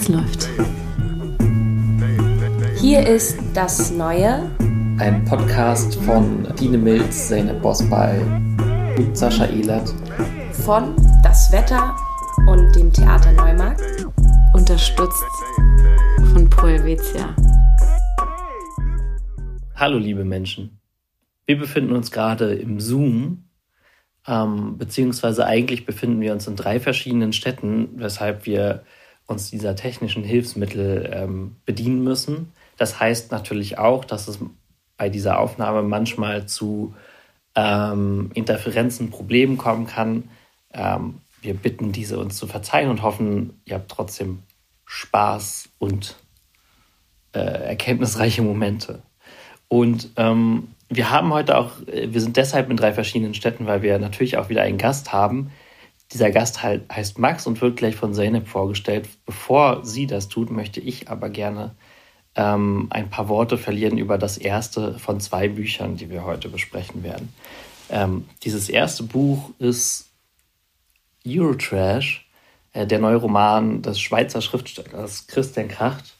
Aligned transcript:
Es 0.00 0.06
läuft. 0.06 0.48
Hier 2.80 3.04
ist 3.04 3.36
das 3.52 3.90
Neue. 3.90 4.48
Ein 4.98 5.24
Podcast 5.24 5.96
von 6.02 6.46
Dine 6.54 6.78
Milz, 6.78 7.26
Zeynep 7.26 7.60
Bosbal 7.60 8.20
und 8.96 9.18
Sascha 9.18 9.46
Ehlert. 9.46 9.92
Von 10.52 10.94
Das 11.24 11.50
Wetter 11.50 11.96
und 12.46 12.76
dem 12.76 12.92
Theater 12.92 13.32
Neumarkt. 13.32 14.06
Unterstützt 14.54 15.24
von 16.32 16.48
Proelvetia. 16.48 17.34
Hallo 19.74 19.98
liebe 19.98 20.24
Menschen. 20.24 20.78
Wir 21.44 21.58
befinden 21.58 21.90
uns 21.90 22.12
gerade 22.12 22.54
im 22.54 22.78
Zoom 22.78 23.48
ähm, 24.28 24.78
beziehungsweise 24.78 25.44
eigentlich 25.46 25.86
befinden 25.86 26.20
wir 26.20 26.32
uns 26.32 26.46
in 26.46 26.54
drei 26.54 26.78
verschiedenen 26.78 27.32
Städten, 27.32 27.88
weshalb 27.96 28.46
wir 28.46 28.84
uns 29.28 29.50
dieser 29.50 29.76
technischen 29.76 30.24
Hilfsmittel 30.24 31.08
ähm, 31.12 31.56
bedienen 31.64 32.02
müssen. 32.02 32.52
Das 32.76 32.98
heißt 32.98 33.30
natürlich 33.30 33.78
auch, 33.78 34.04
dass 34.04 34.26
es 34.26 34.40
bei 34.96 35.08
dieser 35.08 35.38
Aufnahme 35.38 35.82
manchmal 35.82 36.46
zu 36.46 36.94
ähm, 37.54 38.30
Interferenzen, 38.34 39.10
Problemen 39.10 39.58
kommen 39.58 39.86
kann. 39.86 40.24
Ähm, 40.72 41.20
wir 41.40 41.54
bitten 41.54 41.92
diese 41.92 42.18
uns 42.18 42.36
zu 42.36 42.46
verzeihen 42.46 42.90
und 42.90 43.02
hoffen, 43.02 43.60
ihr 43.64 43.76
habt 43.76 43.90
trotzdem 43.90 44.42
Spaß 44.86 45.68
und 45.78 46.16
äh, 47.32 47.40
erkenntnisreiche 47.40 48.42
Momente. 48.42 49.02
Und 49.68 50.10
ähm, 50.16 50.68
wir 50.88 51.10
haben 51.10 51.32
heute 51.32 51.58
auch, 51.58 51.72
äh, 51.86 52.12
wir 52.12 52.20
sind 52.20 52.36
deshalb 52.36 52.70
in 52.70 52.76
drei 52.76 52.92
verschiedenen 52.92 53.34
Städten, 53.34 53.66
weil 53.66 53.82
wir 53.82 53.98
natürlich 53.98 54.38
auch 54.38 54.48
wieder 54.48 54.62
einen 54.62 54.78
Gast 54.78 55.12
haben. 55.12 55.50
Dieser 56.12 56.30
Gast 56.30 56.62
halt, 56.62 56.90
heißt 56.90 57.18
Max 57.18 57.46
und 57.46 57.60
wird 57.60 57.76
gleich 57.76 57.96
von 57.96 58.14
Zeynep 58.14 58.48
vorgestellt. 58.48 59.08
Bevor 59.26 59.84
sie 59.84 60.06
das 60.06 60.28
tut, 60.28 60.50
möchte 60.50 60.80
ich 60.80 61.10
aber 61.10 61.28
gerne 61.28 61.74
ähm, 62.34 62.86
ein 62.90 63.10
paar 63.10 63.28
Worte 63.28 63.58
verlieren 63.58 63.98
über 63.98 64.16
das 64.16 64.38
erste 64.38 64.98
von 64.98 65.20
zwei 65.20 65.48
Büchern, 65.48 65.96
die 65.96 66.08
wir 66.08 66.24
heute 66.24 66.48
besprechen 66.48 67.02
werden. 67.02 67.32
Ähm, 67.90 68.26
dieses 68.42 68.68
erste 68.68 69.02
Buch 69.02 69.50
ist 69.58 70.08
Eurotrash, 71.26 72.26
äh, 72.72 72.86
der 72.86 73.00
neue 73.00 73.16
Roman 73.16 73.82
des 73.82 74.00
Schweizer 74.00 74.40
Schriftstellers 74.40 75.26
Christian 75.26 75.68
Kracht. 75.68 76.14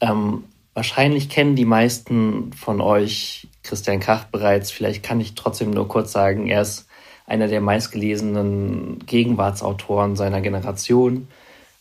Ähm, 0.00 0.44
wahrscheinlich 0.74 1.28
kennen 1.28 1.56
die 1.56 1.64
meisten 1.64 2.52
von 2.52 2.80
euch 2.80 3.46
Christian 3.62 4.00
Kracht 4.00 4.32
bereits. 4.32 4.70
Vielleicht 4.70 5.02
kann 5.02 5.20
ich 5.20 5.34
trotzdem 5.34 5.70
nur 5.70 5.88
kurz 5.88 6.12
sagen, 6.12 6.48
er 6.48 6.62
ist 6.62 6.86
einer 7.24 7.48
der 7.48 7.60
meistgelesenen 7.60 9.04
Gegenwartsautoren 9.06 10.16
seiner 10.16 10.40
Generation, 10.40 11.28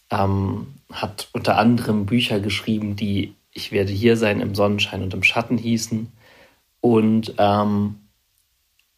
ähm, 0.09 0.67
hat 0.91 1.29
unter 1.33 1.57
anderem 1.57 2.05
Bücher 2.05 2.39
geschrieben, 2.39 2.95
die 2.95 3.35
Ich 3.51 3.71
werde 3.71 3.91
hier 3.91 4.17
sein 4.17 4.41
im 4.41 4.55
Sonnenschein 4.55 5.03
und 5.03 5.13
im 5.13 5.23
Schatten 5.23 5.57
hießen. 5.57 6.11
Und 6.81 7.35
ähm, 7.37 7.99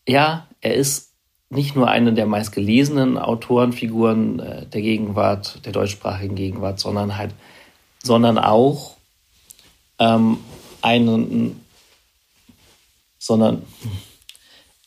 ja, 0.07 0.47
er 0.61 0.75
ist 0.75 1.11
nicht 1.49 1.75
nur 1.75 1.89
eine 1.89 2.13
der 2.13 2.25
meistgelesenen 2.25 3.17
Autorenfiguren 3.17 4.39
äh, 4.39 4.65
der 4.65 4.81
Gegenwart, 4.81 5.65
der 5.65 5.73
deutschsprachigen 5.73 6.35
Gegenwart, 6.35 6.79
sondern 6.79 7.17
halt, 7.17 7.33
sondern 8.01 8.37
auch 8.37 8.95
ähm, 9.99 10.37
einen 10.81 11.61
sondern 13.25 13.63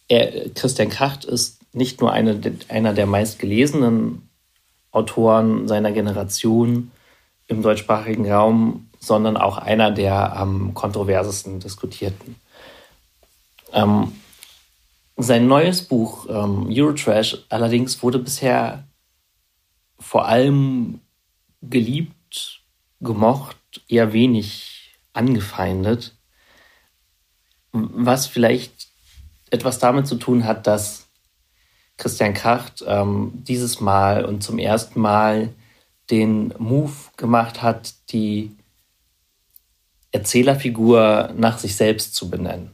er, 0.08 0.50
Christian 0.50 0.88
Kracht 0.88 1.24
ist 1.24 1.60
nicht 1.74 2.00
nur 2.00 2.12
eine, 2.12 2.40
einer 2.68 2.94
der 2.94 3.06
meistgelesenen 3.06 4.28
Autoren 4.90 5.68
seiner 5.68 5.92
Generation 5.92 6.90
im 7.46 7.62
deutschsprachigen 7.62 8.30
Raum, 8.30 8.88
sondern 9.00 9.36
auch 9.36 9.58
einer 9.58 9.90
der 9.90 10.36
am 10.36 10.74
kontroversesten 10.74 11.60
diskutierten. 11.60 12.36
Ähm, 13.72 14.12
sein 15.16 15.46
neues 15.46 15.82
Buch 15.82 16.26
ähm, 16.28 16.68
Eurotrash 16.70 17.38
allerdings 17.48 18.02
wurde 18.02 18.18
bisher 18.18 18.84
vor 19.98 20.26
allem 20.26 21.00
geliebt, 21.62 22.62
gemocht, 23.00 23.56
eher 23.88 24.12
wenig 24.12 24.96
angefeindet 25.12 26.14
was 27.72 28.26
vielleicht 28.26 28.87
etwas 29.50 29.78
damit 29.78 30.06
zu 30.06 30.16
tun 30.16 30.44
hat, 30.44 30.66
dass 30.66 31.08
Christian 31.96 32.34
Kracht 32.34 32.84
ähm, 32.86 33.32
dieses 33.34 33.80
Mal 33.80 34.24
und 34.24 34.42
zum 34.42 34.58
ersten 34.58 35.00
Mal 35.00 35.50
den 36.10 36.54
Move 36.58 36.92
gemacht 37.16 37.62
hat, 37.62 37.94
die 38.10 38.56
Erzählerfigur 40.12 41.34
nach 41.36 41.58
sich 41.58 41.76
selbst 41.76 42.14
zu 42.14 42.30
benennen. 42.30 42.70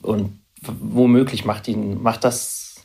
Und 0.00 0.40
womöglich 0.62 1.44
macht 1.44 1.68
ihn, 1.68 2.02
macht 2.02 2.24
das 2.24 2.76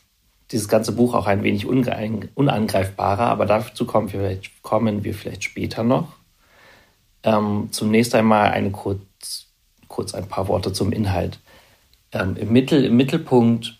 dieses 0.51 0.67
ganze 0.67 0.91
Buch 0.91 1.13
auch 1.13 1.27
ein 1.27 1.43
wenig 1.43 1.67
unangreifbarer, 1.67 3.27
aber 3.27 3.45
dazu 3.45 3.85
kommen 3.85 4.11
wir 4.11 4.19
vielleicht, 4.19 4.61
kommen 4.63 5.03
wir 5.03 5.13
vielleicht 5.13 5.43
später 5.43 5.83
noch. 5.83 6.13
Ähm, 7.23 7.69
zunächst 7.71 8.15
einmal 8.15 8.51
eine 8.51 8.71
kurze 8.71 9.05
kurz 9.89 10.13
ein 10.13 10.27
paar 10.27 10.47
Worte 10.47 10.71
zum 10.71 10.93
Inhalt. 10.93 11.39
Ähm, 12.11 12.35
im, 12.37 12.51
Mittel, 12.51 12.85
Im 12.85 12.97
Mittelpunkt 12.97 13.79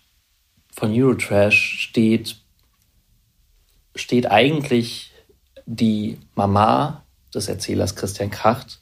von 0.72 0.92
Eurotrash 0.92 1.78
steht, 1.80 2.36
steht 3.94 4.30
eigentlich 4.30 5.12
die 5.66 6.18
Mama 6.34 7.04
des 7.34 7.48
Erzählers 7.48 7.96
Christian 7.96 8.30
Kracht, 8.30 8.80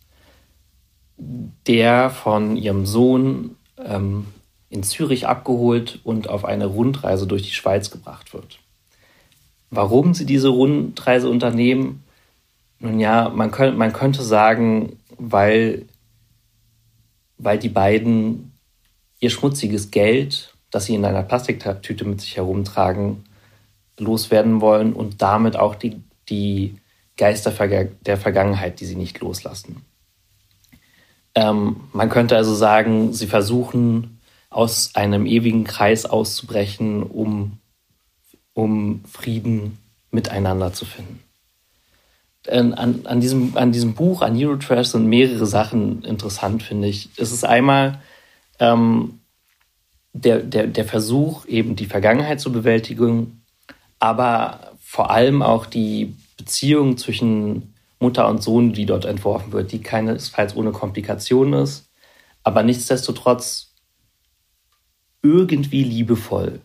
der 1.17 2.11
von 2.11 2.57
ihrem 2.57 2.87
Sohn 2.87 3.57
ähm, 3.79 4.27
in 4.71 4.83
Zürich 4.83 5.27
abgeholt 5.27 6.01
und 6.05 6.29
auf 6.29 6.45
eine 6.45 6.67
Rundreise 6.67 7.27
durch 7.27 7.43
die 7.43 7.55
Schweiz 7.55 7.91
gebracht 7.91 8.35
wird. 8.35 8.59
Warum 9.71 10.15
sie 10.15 10.27
diese 10.27 10.49
Rundreise 10.49 11.29
unternehmen? 11.29 12.05
Nun 12.79 13.01
ja, 13.01 13.29
man, 13.29 13.51
könnt, 13.51 13.77
man 13.77 13.93
könnte 13.93 14.23
sagen, 14.23 14.99
weil 15.19 15.87
weil 17.39 17.59
die 17.59 17.69
beiden 17.69 18.48
ihr 19.21 19.31
schmutziges 19.31 19.91
Geld, 19.91 20.55
das 20.71 20.84
sie 20.84 20.95
in 20.95 21.05
einer 21.05 21.23
Plastiktüte 21.23 22.05
mit 22.05 22.21
sich 22.21 22.37
herumtragen, 22.37 23.25
loswerden 23.99 24.61
wollen 24.61 24.93
und 24.93 25.23
damit 25.23 25.56
auch 25.56 25.75
die, 25.75 26.03
die 26.29 26.77
Geister 27.17 27.51
der 27.51 28.17
Vergangenheit, 28.17 28.81
die 28.81 28.87
sie 28.87 28.97
nicht 28.97 29.21
loslassen. 29.21 29.83
Ähm, 31.34 31.77
man 31.93 32.09
könnte 32.09 32.37
also 32.37 32.55
sagen, 32.55 33.12
sie 33.12 33.27
versuchen 33.27 34.21
aus 34.51 34.95
einem 34.95 35.27
ewigen 35.27 35.65
Kreis 35.65 36.06
auszubrechen, 36.06 37.03
um, 37.03 37.59
um 38.55 39.05
Frieden 39.05 39.79
miteinander 40.11 40.73
zu 40.73 40.85
finden. 40.85 41.23
Äh, 42.47 42.59
an, 42.59 43.00
an, 43.05 43.21
diesem, 43.21 43.56
an 43.56 43.73
diesem 43.73 43.95
Buch, 43.95 44.23
an 44.23 44.37
Eurotrash, 44.37 44.89
sind 44.89 45.06
mehrere 45.06 45.47
Sachen 45.47 46.03
interessant, 46.03 46.62
finde 46.62 46.89
ich. 46.89 47.11
Es 47.17 47.33
ist 47.33 47.45
einmal 47.45 48.00
ähm, 48.59 49.21
der, 50.13 50.41
der, 50.41 50.67
der 50.67 50.85
Versuch, 50.85 51.47
eben 51.47 51.77
die 51.77 51.87
Vergangenheit 51.87 52.41
zu 52.41 52.53
bewältigen, 52.53 53.43
aber 53.99 54.73
vor 54.81 55.11
allem 55.11 55.43
auch 55.43 55.67
die 55.67 56.15
Beziehung 56.37 56.97
zwischen 56.97 57.75
Mutter 58.01 58.29
und 58.29 58.43
Sohn, 58.43 58.73
die 58.73 58.87
dort 58.87 59.05
entworfen 59.05 59.53
wird, 59.53 59.73
die 59.73 59.83
keinesfalls 59.83 60.57
ohne 60.57 60.73
Komplikation 60.73 61.53
ist, 61.53 61.89
aber 62.43 62.63
nichtsdestotrotz 62.63 63.75
irgendwie 65.23 65.83
liebevoll. 65.83 66.61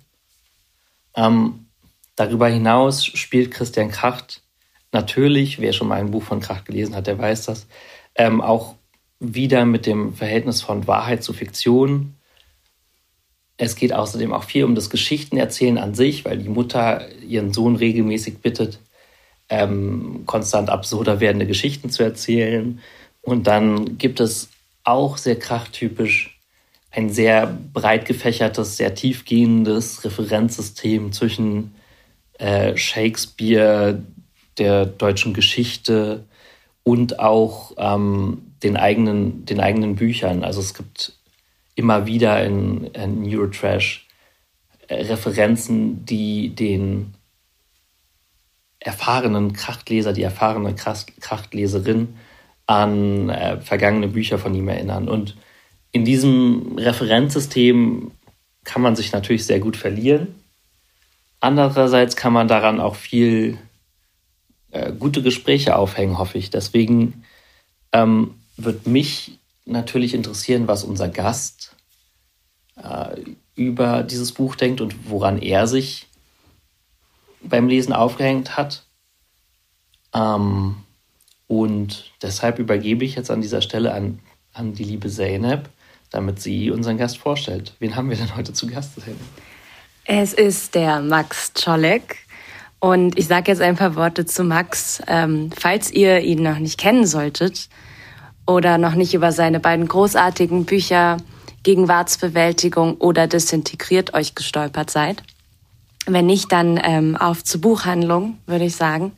Ähm, 1.16 1.68
darüber 2.16 2.48
hinaus 2.48 3.06
spielt 3.06 3.52
Christian 3.52 3.90
Kracht 3.90 4.42
natürlich, 4.92 5.60
wer 5.60 5.74
schon 5.74 5.88
mal 5.88 6.00
ein 6.00 6.12
Buch 6.12 6.24
von 6.24 6.40
Kracht 6.40 6.66
gelesen 6.66 6.96
hat, 6.96 7.08
der 7.08 7.18
weiß 7.18 7.46
das, 7.46 7.68
ähm, 8.16 8.42
auch 8.42 8.76
wieder 9.24 9.66
mit 9.66 9.86
dem 9.86 10.14
Verhältnis 10.14 10.62
von 10.62 10.86
Wahrheit 10.88 11.24
zu 11.24 11.34
Fiktion. 11.34 12.16
Es 13.58 13.76
geht 13.76 13.94
außerdem 13.94 14.34
auch 14.34 14.44
viel 14.44 14.66
um 14.66 14.76
das 14.76 14.90
Geschichtenerzählen 14.90 15.78
an 15.78 15.96
sich, 15.96 16.26
weil 16.26 16.38
die 16.38 16.50
Mutter 16.50 17.08
ihren 17.22 17.54
Sohn 17.54 17.76
regelmäßig 17.76 18.40
bittet, 18.40 18.80
ähm, 19.50 20.24
konstant 20.26 20.70
absurder 20.70 21.20
werdende 21.20 21.48
Geschichten 21.48 21.90
zu 21.90 22.04
erzählen. 22.04 22.80
Und 23.22 23.48
dann 23.48 23.98
gibt 23.98 24.20
es 24.20 24.50
auch 24.84 25.18
sehr 25.18 25.40
krachttypisch 25.40 26.34
ein 26.94 27.10
sehr 27.10 27.58
breit 27.74 28.06
gefächertes, 28.06 28.78
sehr 28.78 28.94
tiefgehendes 28.94 30.04
Referenzsystem 30.04 31.12
zwischen 31.12 31.74
äh, 32.38 32.78
Shakespeare, 32.78 34.04
der 34.60 34.86
deutschen 34.86 35.34
Geschichte 35.34 36.26
und 36.84 37.20
auch 37.20 37.72
ähm, 37.78 38.53
den, 38.64 38.78
eigenen, 38.78 39.46
den 39.46 39.60
eigenen 39.60 39.96
Büchern. 39.96 40.44
Also 40.44 40.62
es 40.62 40.74
gibt 40.74 41.14
immer 41.76 42.06
wieder 42.06 42.44
in, 42.44 42.88
in 42.88 43.24
Eurotrash 43.26 44.08
äh, 44.88 45.04
Referenzen, 45.04 46.06
die 46.06 46.50
den 46.50 47.14
erfahrenen 48.80 49.54
Krachtleser, 49.54 50.14
die 50.14 50.24
erfahrene 50.24 50.76
Krachtleserin 50.76 52.16
an 52.68 53.30
äh, 53.30 53.60
vergangene 53.62 54.08
Bücher 54.08 54.38
von 54.38 54.54
ihm 54.54 54.68
erinnern. 54.68 55.08
Und 55.08 55.36
in 55.92 56.06
diesem 56.06 56.78
Referenzsystem 56.78 58.12
kann 58.64 58.82
man 58.82 58.96
sich 58.96 59.12
natürlich 59.12 59.46
sehr 59.46 59.60
gut 59.60 59.78
verlieren. 59.78 60.36
Andererseits 61.40 62.16
kann 62.16 62.34
man 62.34 62.48
daran 62.48 62.80
auch 62.80 62.96
viel 62.96 63.58
äh, 64.72 64.92
gute 64.94 65.22
Gespräche 65.22 65.76
aufhängen, 65.76 66.18
hoffe 66.18 66.38
ich. 66.38 66.50
Deswegen 66.50 67.24
ähm, 67.92 68.36
wird 68.58 68.88
mich 68.88 69.40
natürlich 69.66 70.14
interessieren, 70.14 70.68
was 70.68 70.84
unser 70.84 71.10
Gast 71.10 71.76
äh, 72.76 73.22
über 73.56 74.04
dieses 74.04 74.32
Buch 74.32 74.56
denkt 74.56 74.82
und 74.82 75.10
woran 75.10 75.42
er 75.42 75.68
sich 75.68 76.08
beim 77.42 77.68
Lesen 77.68 77.94
aufgehängt 77.94 78.58
hat. 78.58 78.86
Ähm, 80.14 80.76
und 81.48 82.12
deshalb 82.22 82.60
übergebe 82.60 83.06
ich 83.06 83.16
jetzt 83.16 83.32
an 83.32 83.42
dieser 83.42 83.62
Stelle 83.62 83.94
an, 83.94 84.20
an 84.54 84.74
die 84.74 84.84
liebe 84.84 85.10
Zeynep, 85.10 85.70
damit 86.10 86.42
sie 86.42 86.72
unseren 86.72 86.98
Gast 86.98 87.18
vorstellt. 87.18 87.74
Wen 87.80 87.96
haben 87.96 88.10
wir 88.10 88.18
denn 88.18 88.36
heute 88.36 88.54
zu 88.54 88.68
Gast? 88.68 88.94
Es 90.06 90.34
ist 90.34 90.76
der 90.76 91.02
Max 91.02 91.54
Czolek. 91.54 92.18
Und 92.80 93.18
ich 93.18 93.28
sage 93.28 93.50
jetzt 93.52 93.62
ein 93.62 93.78
paar 93.78 93.96
Worte 93.96 94.26
zu 94.26 94.44
Max. 94.44 95.02
Ähm, 95.08 95.52
falls 95.58 95.92
ihr 95.92 96.20
ihn 96.20 96.44
noch 96.44 96.60
nicht 96.60 96.78
kennen 96.78 97.06
solltet 97.06 97.70
oder 98.46 98.78
noch 98.78 98.96
nicht 98.96 99.14
über 99.14 99.32
seine 99.32 99.60
beiden 99.60 99.88
großartigen 99.88 100.66
Bücher 100.66 101.18
Gegenwartsbewältigung 101.64 102.96
oder 102.98 103.28
Disintegriert 103.28 104.14
euch 104.14 104.36
gestolpert 104.36 104.90
seid. 104.90 105.24
Wenn 106.06 106.26
nicht, 106.26 106.52
dann 106.52 106.80
ähm, 106.84 107.16
auf 107.16 107.44
zur 107.44 107.62
Buchhandlung, 107.62 108.38
würde 108.46 108.66
ich 108.66 108.76
sagen. 108.76 109.14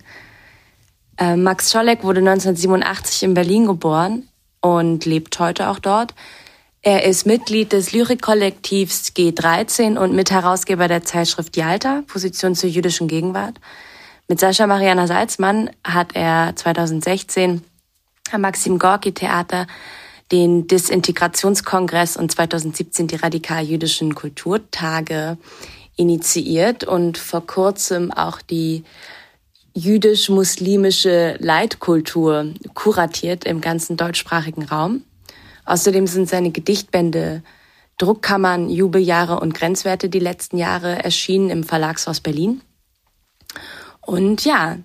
Äh, 1.18 1.36
Max 1.36 1.72
Scholleck 1.72 2.04
wurde 2.04 2.20
1987 2.20 3.24
in 3.24 3.34
Berlin 3.34 3.66
geboren 3.66 4.28
und 4.62 5.06
lebt 5.06 5.40
heute 5.40 5.70
auch 5.70 5.80
dort. 5.80 6.14
Er 6.84 7.04
ist 7.04 7.26
Mitglied 7.26 7.72
des 7.72 7.94
Lyrikkollektivs 7.94 9.14
G13 9.16 9.98
und 9.98 10.14
Mitherausgeber 10.14 10.88
der 10.88 11.04
Zeitschrift 11.04 11.58
Yalta, 11.58 12.04
Position 12.06 12.54
zur 12.54 12.70
jüdischen 12.70 13.08
Gegenwart. 13.08 13.60
Mit 14.28 14.40
Sascha 14.40 14.68
Mariana 14.68 15.08
Salzmann 15.08 15.72
hat 15.84 16.16
er 16.16 16.56
2016 16.56 17.64
am 18.32 18.42
Maxim 18.42 18.80
Gorki 18.80 19.14
Theater 19.14 19.68
den 20.32 20.68
Disintegrationskongress 20.68 22.18
und 22.18 22.32
2017 22.32 23.08
die 23.08 23.16
radikal-jüdischen 23.16 24.16
Kulturtage 24.16 25.38
initiiert 25.96 26.84
und 26.84 27.18
vor 27.18 27.46
kurzem 27.46 28.12
auch 28.12 28.42
die 28.42 28.84
jüdisch-muslimische 29.76 31.36
Leitkultur 31.40 32.54
kuratiert 32.74 33.44
im 33.44 33.62
ganzen 33.62 33.98
deutschsprachigen 33.98 34.64
Raum. 34.64 35.04
Außerdem 35.66 36.08
sind 36.08 36.30
seine 36.30 36.52
Gedichtbände 36.52 37.44
Druckkammern, 37.98 38.70
Jubeljahre 38.70 39.40
und 39.40 39.54
Grenzwerte 39.54 40.10
die 40.10 40.20
letzten 40.20 40.58
Jahre 40.58 41.04
erschienen 41.04 41.50
im 41.50 41.64
Verlagshaus 41.64 42.20
Berlin. 42.20 42.62
Und 44.02 44.44
ja, 44.44 44.78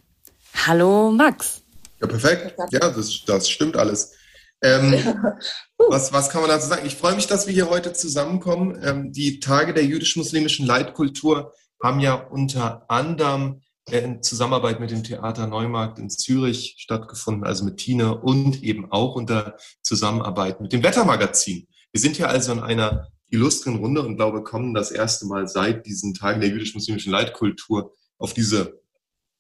hallo 0.67 1.11
Max. 1.11 1.60
Ja, 2.01 2.07
perfekt. 2.07 2.55
Ja, 2.71 2.91
das, 2.91 3.25
das 3.27 3.49
stimmt 3.49 3.77
alles. 3.77 4.15
Ähm, 4.63 4.95
was, 5.79 6.13
was 6.13 6.31
kann 6.31 6.43
man 6.43 6.51
dazu 6.51 6.69
sagen? 6.69 6.87
Ich 6.87 6.97
freue 6.97 7.15
mich, 7.15 7.27
dass 7.27 7.47
wir 7.47 7.55
hier 7.55 7.71
heute 7.71 7.93
zusammenkommen. 7.93 8.79
Ähm, 8.83 9.13
die 9.13 9.41
Tage 9.41 9.75
der 9.75 9.85
jüdisch-muslimischen 9.85 10.67
Leitkultur 10.67 11.53
haben 11.83 12.01
ja 12.01 12.15
unter 12.15 12.91
anderem 12.91 13.63
in 13.91 14.23
Zusammenarbeit 14.23 14.81
mit 14.81 14.91
dem 14.91 15.03
Theater 15.03 15.47
Neumarkt 15.47 15.99
in 15.99 16.11
Zürich 16.11 16.77
stattgefunden, 16.79 17.45
also 17.45 17.65
mit 17.65 17.79
Tine 17.79 18.21
und 18.21 18.63
eben 18.63 18.91
auch 18.93 19.15
unter 19.15 19.57
Zusammenarbeit 19.83 20.61
mit 20.61 20.73
dem 20.73 20.83
Wettermagazin. 20.83 21.67
Wir 21.93 22.01
sind 22.01 22.17
hier 22.17 22.29
also 22.29 22.53
in 22.53 22.61
einer 22.61 23.09
illustren 23.31 23.77
Runde 23.77 24.03
und 24.03 24.17
glaube, 24.17 24.43
kommen 24.43 24.75
das 24.75 24.91
erste 24.91 25.27
Mal 25.27 25.49
seit 25.49 25.87
diesen 25.87 26.15
Tagen 26.15 26.41
der 26.41 26.51
jüdisch-muslimischen 26.51 27.13
Leitkultur 27.13 27.93
auf 28.19 28.35
diese 28.35 28.80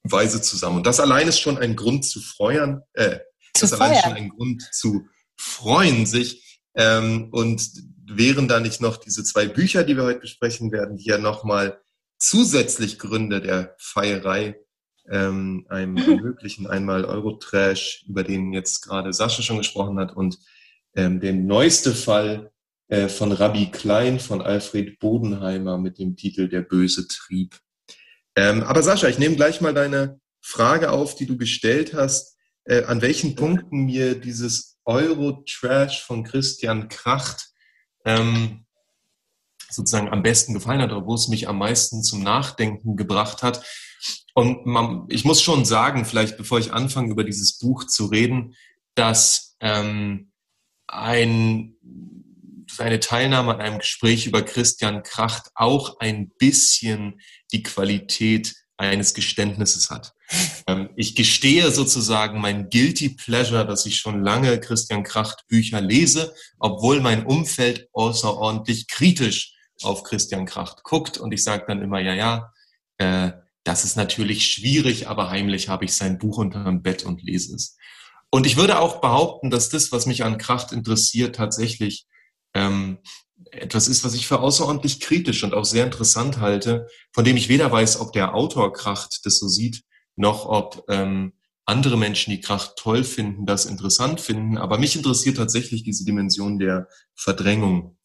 Weise 0.02 0.40
zusammen. 0.40 0.78
Und 0.78 0.86
das 0.86 1.00
allein 1.00 1.28
ist 1.28 1.40
schon 1.40 1.58
ein 1.58 1.76
Grund 1.76 2.04
zu 2.04 2.20
freuen, 2.20 2.80
äh, 2.94 3.18
zu 3.54 3.66
das 3.66 3.72
allein 3.74 3.92
ist 3.92 4.02
schon 4.02 4.12
ein 4.14 4.28
Grund 4.30 4.62
zu 4.72 5.06
freuen 5.36 6.06
sich. 6.06 6.60
Ähm, 6.74 7.28
und 7.32 7.68
wären 8.06 8.48
da 8.48 8.60
nicht 8.60 8.80
noch 8.80 8.96
diese 8.96 9.24
zwei 9.24 9.46
Bücher, 9.46 9.84
die 9.84 9.96
wir 9.96 10.04
heute 10.04 10.20
besprechen 10.20 10.72
werden, 10.72 10.96
die 10.96 11.04
ja 11.04 11.18
nochmal 11.18 11.80
zusätzlich 12.18 12.98
Gründe 12.98 13.40
der 13.40 13.74
Feierei 13.78 14.56
ähm, 15.08 15.66
einem 15.68 15.96
ermöglichen. 15.96 16.66
Einmal 16.66 17.04
Eurotrash, 17.04 18.04
über 18.08 18.22
den 18.22 18.52
jetzt 18.52 18.82
gerade 18.82 19.12
Sascha 19.12 19.42
schon 19.42 19.58
gesprochen 19.58 19.98
hat, 19.98 20.16
und 20.16 20.38
ähm, 20.94 21.20
den 21.20 21.46
neueste 21.46 21.94
Fall 21.94 22.52
äh, 22.88 23.08
von 23.08 23.32
Rabbi 23.32 23.70
Klein 23.70 24.18
von 24.20 24.42
Alfred 24.42 24.98
Bodenheimer 24.98 25.78
mit 25.78 25.98
dem 25.98 26.16
Titel 26.16 26.48
Der 26.48 26.62
böse 26.62 27.06
Trieb. 27.08 27.58
Ähm, 28.36 28.62
aber 28.62 28.82
Sascha, 28.82 29.08
ich 29.08 29.18
nehme 29.18 29.36
gleich 29.36 29.60
mal 29.60 29.74
deine 29.74 30.20
Frage 30.40 30.90
auf, 30.90 31.14
die 31.14 31.26
du 31.26 31.36
gestellt 31.36 31.94
hast, 31.94 32.36
äh, 32.64 32.84
an 32.84 33.02
welchen 33.02 33.34
Punkten 33.34 33.84
mir 33.84 34.18
dieses 34.18 34.78
Eurotrash 34.84 36.02
von 36.02 36.24
Christian 36.24 36.88
Kracht 36.88 37.50
ähm, 38.04 38.64
sozusagen 39.70 40.08
am 40.08 40.22
besten 40.22 40.54
gefallen 40.54 40.80
hat 40.80 40.92
oder 40.92 41.06
wo 41.06 41.14
es 41.14 41.28
mich 41.28 41.48
am 41.48 41.58
meisten 41.58 42.02
zum 42.02 42.22
Nachdenken 42.22 42.96
gebracht 42.96 43.42
hat. 43.42 43.64
Und 44.34 44.66
man, 44.66 45.06
ich 45.08 45.24
muss 45.24 45.42
schon 45.42 45.64
sagen, 45.64 46.04
vielleicht 46.04 46.36
bevor 46.36 46.58
ich 46.58 46.72
anfange, 46.72 47.10
über 47.10 47.24
dieses 47.24 47.58
Buch 47.58 47.84
zu 47.84 48.06
reden, 48.06 48.54
dass 48.94 49.56
ähm, 49.60 50.32
ein, 50.86 51.76
seine 52.76 53.00
Teilnahme 53.00 53.54
an 53.54 53.60
einem 53.60 53.78
Gespräch 53.78 54.26
über 54.26 54.42
Christian 54.42 55.02
Kracht 55.02 55.50
auch 55.54 55.98
ein 56.00 56.30
bisschen 56.38 57.20
die 57.52 57.62
Qualität 57.62 58.54
eines 58.76 59.14
Geständnisses 59.14 59.90
hat. 59.90 60.14
Ähm, 60.66 60.90
ich 60.96 61.14
gestehe 61.14 61.70
sozusagen 61.70 62.40
mein 62.40 62.70
Guilty 62.70 63.10
Pleasure, 63.10 63.66
dass 63.66 63.84
ich 63.86 63.96
schon 63.96 64.22
lange 64.22 64.58
Christian 64.58 65.02
Kracht 65.02 65.46
Bücher 65.48 65.80
lese, 65.80 66.34
obwohl 66.58 67.00
mein 67.00 67.26
Umfeld 67.26 67.88
außerordentlich 67.92 68.88
kritisch 68.88 69.54
auf 69.82 70.02
Christian 70.02 70.46
Kracht 70.46 70.82
guckt 70.82 71.18
und 71.18 71.32
ich 71.32 71.44
sage 71.44 71.64
dann 71.66 71.82
immer, 71.82 72.00
ja, 72.00 72.14
ja, 72.14 72.52
äh, 72.98 73.32
das 73.64 73.84
ist 73.84 73.96
natürlich 73.96 74.46
schwierig, 74.46 75.08
aber 75.08 75.30
heimlich 75.30 75.68
habe 75.68 75.84
ich 75.84 75.94
sein 75.94 76.18
Buch 76.18 76.38
unter 76.38 76.64
dem 76.64 76.82
Bett 76.82 77.04
und 77.04 77.22
lese 77.22 77.54
es. 77.54 77.76
Und 78.30 78.46
ich 78.46 78.56
würde 78.56 78.78
auch 78.78 79.00
behaupten, 79.00 79.50
dass 79.50 79.68
das, 79.68 79.92
was 79.92 80.06
mich 80.06 80.24
an 80.24 80.38
Kracht 80.38 80.72
interessiert, 80.72 81.36
tatsächlich 81.36 82.06
ähm, 82.54 82.98
etwas 83.52 83.88
ist, 83.88 84.04
was 84.04 84.14
ich 84.14 84.26
für 84.26 84.40
außerordentlich 84.40 85.00
kritisch 85.00 85.42
und 85.44 85.54
auch 85.54 85.64
sehr 85.64 85.84
interessant 85.84 86.38
halte, 86.38 86.86
von 87.12 87.24
dem 87.24 87.36
ich 87.36 87.48
weder 87.48 87.70
weiß, 87.70 88.00
ob 88.00 88.12
der 88.12 88.34
Autor 88.34 88.72
Kracht 88.72 89.20
das 89.24 89.38
so 89.38 89.48
sieht, 89.48 89.82
noch 90.16 90.46
ob 90.46 90.84
ähm, 90.88 91.32
andere 91.64 91.96
Menschen, 91.96 92.30
die 92.30 92.40
Kracht 92.40 92.76
toll 92.76 93.04
finden, 93.04 93.46
das 93.46 93.66
interessant 93.66 94.20
finden. 94.20 94.58
Aber 94.58 94.78
mich 94.78 94.96
interessiert 94.96 95.36
tatsächlich 95.36 95.82
diese 95.82 96.04
Dimension 96.04 96.58
der 96.58 96.88
Verdrängung 97.14 97.96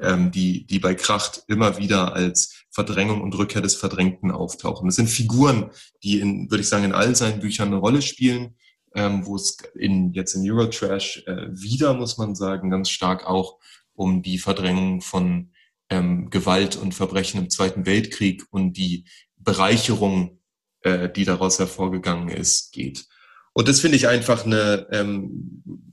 ähm, 0.00 0.30
die, 0.30 0.66
die 0.66 0.78
bei 0.78 0.94
Kracht 0.94 1.44
immer 1.46 1.78
wieder 1.78 2.14
als 2.14 2.64
Verdrängung 2.70 3.20
und 3.20 3.36
Rückkehr 3.36 3.62
des 3.62 3.74
Verdrängten 3.76 4.30
auftauchen. 4.30 4.88
Das 4.88 4.96
sind 4.96 5.08
Figuren, 5.08 5.70
die 6.02 6.20
in, 6.20 6.50
würde 6.50 6.62
ich 6.62 6.68
sagen, 6.68 6.84
in 6.84 6.92
all 6.92 7.14
seinen 7.14 7.40
Büchern 7.40 7.68
eine 7.68 7.76
Rolle 7.76 8.02
spielen, 8.02 8.56
ähm, 8.94 9.26
wo 9.26 9.36
es 9.36 9.58
in, 9.74 10.12
jetzt 10.12 10.34
in 10.34 10.50
Eurotrash 10.50 11.24
äh, 11.26 11.48
wieder, 11.50 11.94
muss 11.94 12.18
man 12.18 12.34
sagen, 12.34 12.70
ganz 12.70 12.90
stark 12.90 13.26
auch 13.26 13.58
um 14.00 14.22
die 14.22 14.38
Verdrängung 14.38 15.02
von 15.02 15.52
ähm, 15.90 16.30
Gewalt 16.30 16.74
und 16.76 16.94
Verbrechen 16.94 17.38
im 17.38 17.50
Zweiten 17.50 17.84
Weltkrieg 17.84 18.46
und 18.50 18.78
die 18.78 19.04
Bereicherung, 19.36 20.40
äh, 20.80 21.10
die 21.10 21.26
daraus 21.26 21.58
hervorgegangen 21.58 22.30
ist, 22.30 22.72
geht. 22.72 23.04
Und 23.52 23.68
das 23.68 23.80
finde 23.80 23.98
ich 23.98 24.08
einfach 24.08 24.46
eine, 24.46 24.86
ähm, 24.90 25.92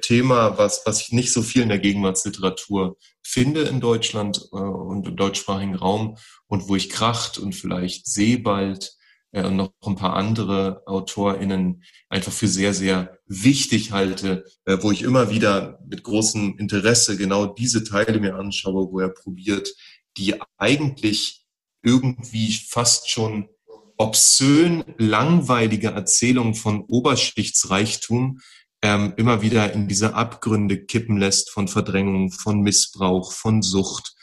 Thema, 0.00 0.58
was, 0.58 0.82
was 0.86 1.02
ich 1.02 1.12
nicht 1.12 1.32
so 1.32 1.42
viel 1.42 1.62
in 1.62 1.68
der 1.68 1.78
Gegenwartsliteratur 1.78 2.96
finde 3.22 3.60
in 3.62 3.80
Deutschland 3.80 4.48
äh, 4.50 4.56
und 4.56 5.06
im 5.06 5.14
deutschsprachigen 5.14 5.76
Raum 5.76 6.16
und 6.48 6.68
wo 6.68 6.74
ich 6.74 6.90
Kracht 6.90 7.38
und 7.38 7.54
vielleicht 7.54 8.06
Sebald 8.06 8.86
äh, 8.86 9.03
und 9.42 9.56
noch 9.56 9.72
ein 9.84 9.96
paar 9.96 10.14
andere 10.14 10.82
AutorInnen 10.86 11.82
einfach 12.08 12.32
für 12.32 12.48
sehr, 12.48 12.72
sehr 12.74 13.18
wichtig 13.26 13.92
halte, 13.92 14.44
äh, 14.64 14.78
wo 14.80 14.92
ich 14.92 15.02
immer 15.02 15.30
wieder 15.30 15.80
mit 15.88 16.02
großem 16.02 16.56
Interesse 16.58 17.16
genau 17.16 17.46
diese 17.46 17.84
Teile 17.84 18.20
mir 18.20 18.36
anschaue, 18.36 18.92
wo 18.92 19.00
er 19.00 19.08
probiert, 19.08 19.74
die 20.16 20.34
eigentlich 20.58 21.44
irgendwie 21.82 22.52
fast 22.52 23.10
schon 23.10 23.48
obszön 23.96 24.84
langweilige 24.98 25.88
Erzählung 25.88 26.54
von 26.54 26.82
Oberschichtsreichtum 26.82 28.40
ähm, 28.82 29.14
immer 29.16 29.42
wieder 29.42 29.72
in 29.72 29.88
diese 29.88 30.14
Abgründe 30.14 30.84
kippen 30.84 31.16
lässt 31.16 31.50
von 31.50 31.68
Verdrängung, 31.68 32.30
von 32.30 32.60
Missbrauch, 32.60 33.32
von 33.32 33.62
Sucht 33.62 34.14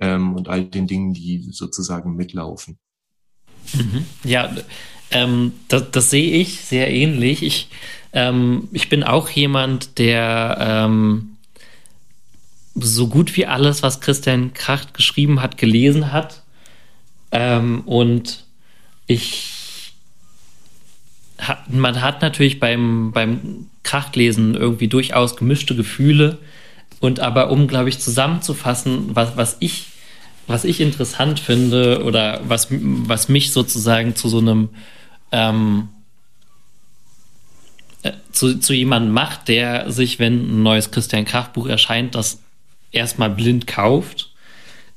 ähm, 0.00 0.34
und 0.34 0.48
all 0.48 0.64
den 0.64 0.86
Dingen, 0.86 1.12
die 1.12 1.46
sozusagen 1.50 2.16
mitlaufen. 2.16 2.78
Mhm. 3.74 4.04
Ja, 4.24 4.50
Ähm, 5.10 5.52
das, 5.68 5.90
das, 5.90 6.10
sehe 6.10 6.32
ich 6.32 6.60
sehr 6.60 6.90
ähnlich. 6.90 7.42
Ich, 7.42 7.68
ähm, 8.12 8.68
ich 8.72 8.90
bin 8.90 9.02
auch 9.02 9.30
jemand, 9.30 9.98
der 9.98 10.58
ähm, 10.60 11.36
so 12.74 13.06
gut 13.06 13.34
wie 13.34 13.46
alles, 13.46 13.82
was 13.82 14.02
Christian 14.02 14.52
Kracht 14.52 14.92
geschrieben 14.92 15.40
hat, 15.40 15.56
gelesen 15.56 16.12
hat. 16.12 16.42
Ähm, 17.32 17.80
und 17.86 18.44
ich 19.06 19.58
man 21.68 22.00
hat 22.02 22.22
natürlich 22.22 22.60
beim, 22.60 23.12
beim 23.12 23.66
Krachtlesen 23.82 24.54
irgendwie 24.54 24.88
durchaus 24.88 25.36
gemischte 25.36 25.74
Gefühle. 25.76 26.38
Und 27.00 27.20
aber 27.20 27.50
um, 27.50 27.68
glaube 27.68 27.88
ich, 27.88 28.00
zusammenzufassen, 28.00 29.14
was, 29.14 29.36
was 29.36 29.56
ich, 29.60 29.86
was 30.48 30.64
ich 30.64 30.80
interessant 30.80 31.38
finde 31.38 32.02
oder 32.02 32.40
was, 32.44 32.68
was 32.70 33.28
mich 33.28 33.52
sozusagen 33.52 34.16
zu 34.16 34.28
so 34.28 34.38
einem 34.38 34.70
ähm, 35.30 35.88
äh, 38.02 38.12
zu, 38.32 38.58
zu 38.58 38.72
jemandem 38.72 39.12
macht, 39.12 39.48
der 39.48 39.92
sich, 39.92 40.18
wenn 40.18 40.58
ein 40.58 40.62
neues 40.62 40.90
Christian 40.90 41.24
Krach 41.24 41.48
Buch 41.48 41.66
erscheint, 41.66 42.14
das 42.14 42.40
erstmal 42.90 43.30
blind 43.30 43.66
kauft, 43.66 44.32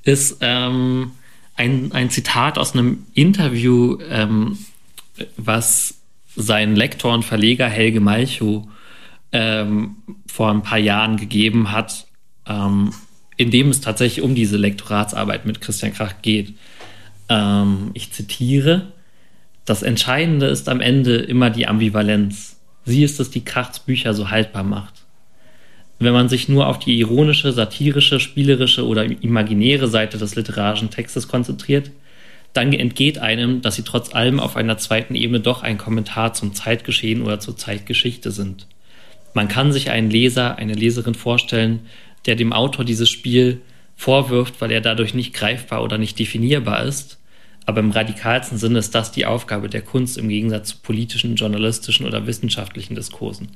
ist 0.03 0.38
ähm, 0.41 1.12
ein, 1.55 1.91
ein 1.91 2.10
Zitat 2.10 2.58
aus 2.58 2.74
einem 2.74 3.05
Interview, 3.13 3.98
ähm, 4.10 4.58
was 5.38 5.96
sein 6.36 6.75
Lektor 6.75 7.13
und 7.13 7.25
Verleger 7.25 7.67
Helge 7.67 8.00
Malchow 8.00 8.67
ähm, 9.31 9.98
vor 10.27 10.50
ein 10.50 10.63
paar 10.63 10.77
Jahren 10.77 11.17
gegeben 11.17 11.72
hat, 11.72 12.08
ähm, 12.48 12.93
in 13.41 13.50
dem 13.50 13.69
es 13.69 13.81
tatsächlich 13.81 14.24
um 14.24 14.36
diese 14.36 14.57
Lektoratsarbeit 14.57 15.45
mit 15.45 15.62
Christian 15.62 15.93
Krach 15.93 16.21
geht. 16.21 16.53
Ähm, 17.27 17.89
ich 17.95 18.12
zitiere, 18.12 18.91
das 19.65 19.81
Entscheidende 19.81 20.45
ist 20.45 20.69
am 20.69 20.79
Ende 20.79 21.17
immer 21.17 21.50
die 21.50 21.67
Ambivalenz. 21.67 22.57
Sie 22.86 23.03
ist 23.03 23.19
es, 23.19 23.31
die 23.31 23.43
Krachts 23.43 23.79
Bücher 23.79 24.13
so 24.13 24.29
haltbar 24.29 24.63
macht. 24.63 24.93
Wenn 25.98 26.13
man 26.13 26.29
sich 26.29 26.50
nur 26.50 26.67
auf 26.67 26.77
die 26.77 27.00
ironische, 27.00 27.51
satirische, 27.51 28.19
spielerische 28.19 28.86
oder 28.86 29.05
imaginäre 29.05 29.88
Seite 29.88 30.17
des 30.17 30.36
literarischen 30.36 30.89
Textes 30.91 31.27
konzentriert, 31.27 31.91
dann 32.53 32.74
entgeht 32.74 33.17
einem, 33.17 33.62
dass 33.62 33.75
sie 33.75 33.83
trotz 33.83 34.13
allem 34.13 34.39
auf 34.39 34.55
einer 34.55 34.77
zweiten 34.77 35.15
Ebene 35.15 35.39
doch 35.39 35.63
ein 35.63 35.77
Kommentar 35.77 36.33
zum 36.33 36.53
Zeitgeschehen 36.53 37.21
oder 37.21 37.39
zur 37.39 37.57
Zeitgeschichte 37.57 38.29
sind. 38.29 38.67
Man 39.33 39.48
kann 39.48 39.71
sich 39.71 39.89
einen 39.89 40.12
Leser, 40.12 40.57
eine 40.57 40.74
Leserin 40.74 41.15
vorstellen, 41.15 41.81
der 42.25 42.36
dem 42.36 42.54
Autor 42.54 42.86
dieses 42.86 43.10
Spiel 43.10 43.62
vorwirft, 43.96 44.62
weil 44.62 44.72
er 44.72 44.82
dadurch 44.82 45.13
nicht 45.13 45.34
greifbar 45.34 45.84
oder 45.84 45.98
nicht 45.98 46.18
definierbar 46.18 46.84
ist, 46.84 47.20
aber 47.66 47.80
im 47.80 47.92
radikalsten 47.92 48.58
Sinne 48.58 48.80
ist 48.80 48.96
das 48.96 49.12
die 49.12 49.25
Aufgabe 49.25 49.70
der 49.70 49.84
Kunst 49.84 50.18
im 50.18 50.30
Gegensatz 50.30 50.70
zu 50.70 50.78
politischen, 50.82 51.36
journalistischen 51.36 52.08
oder 52.08 52.25
wissenschaftlichen 52.25 52.96
Diskursen. 52.96 53.50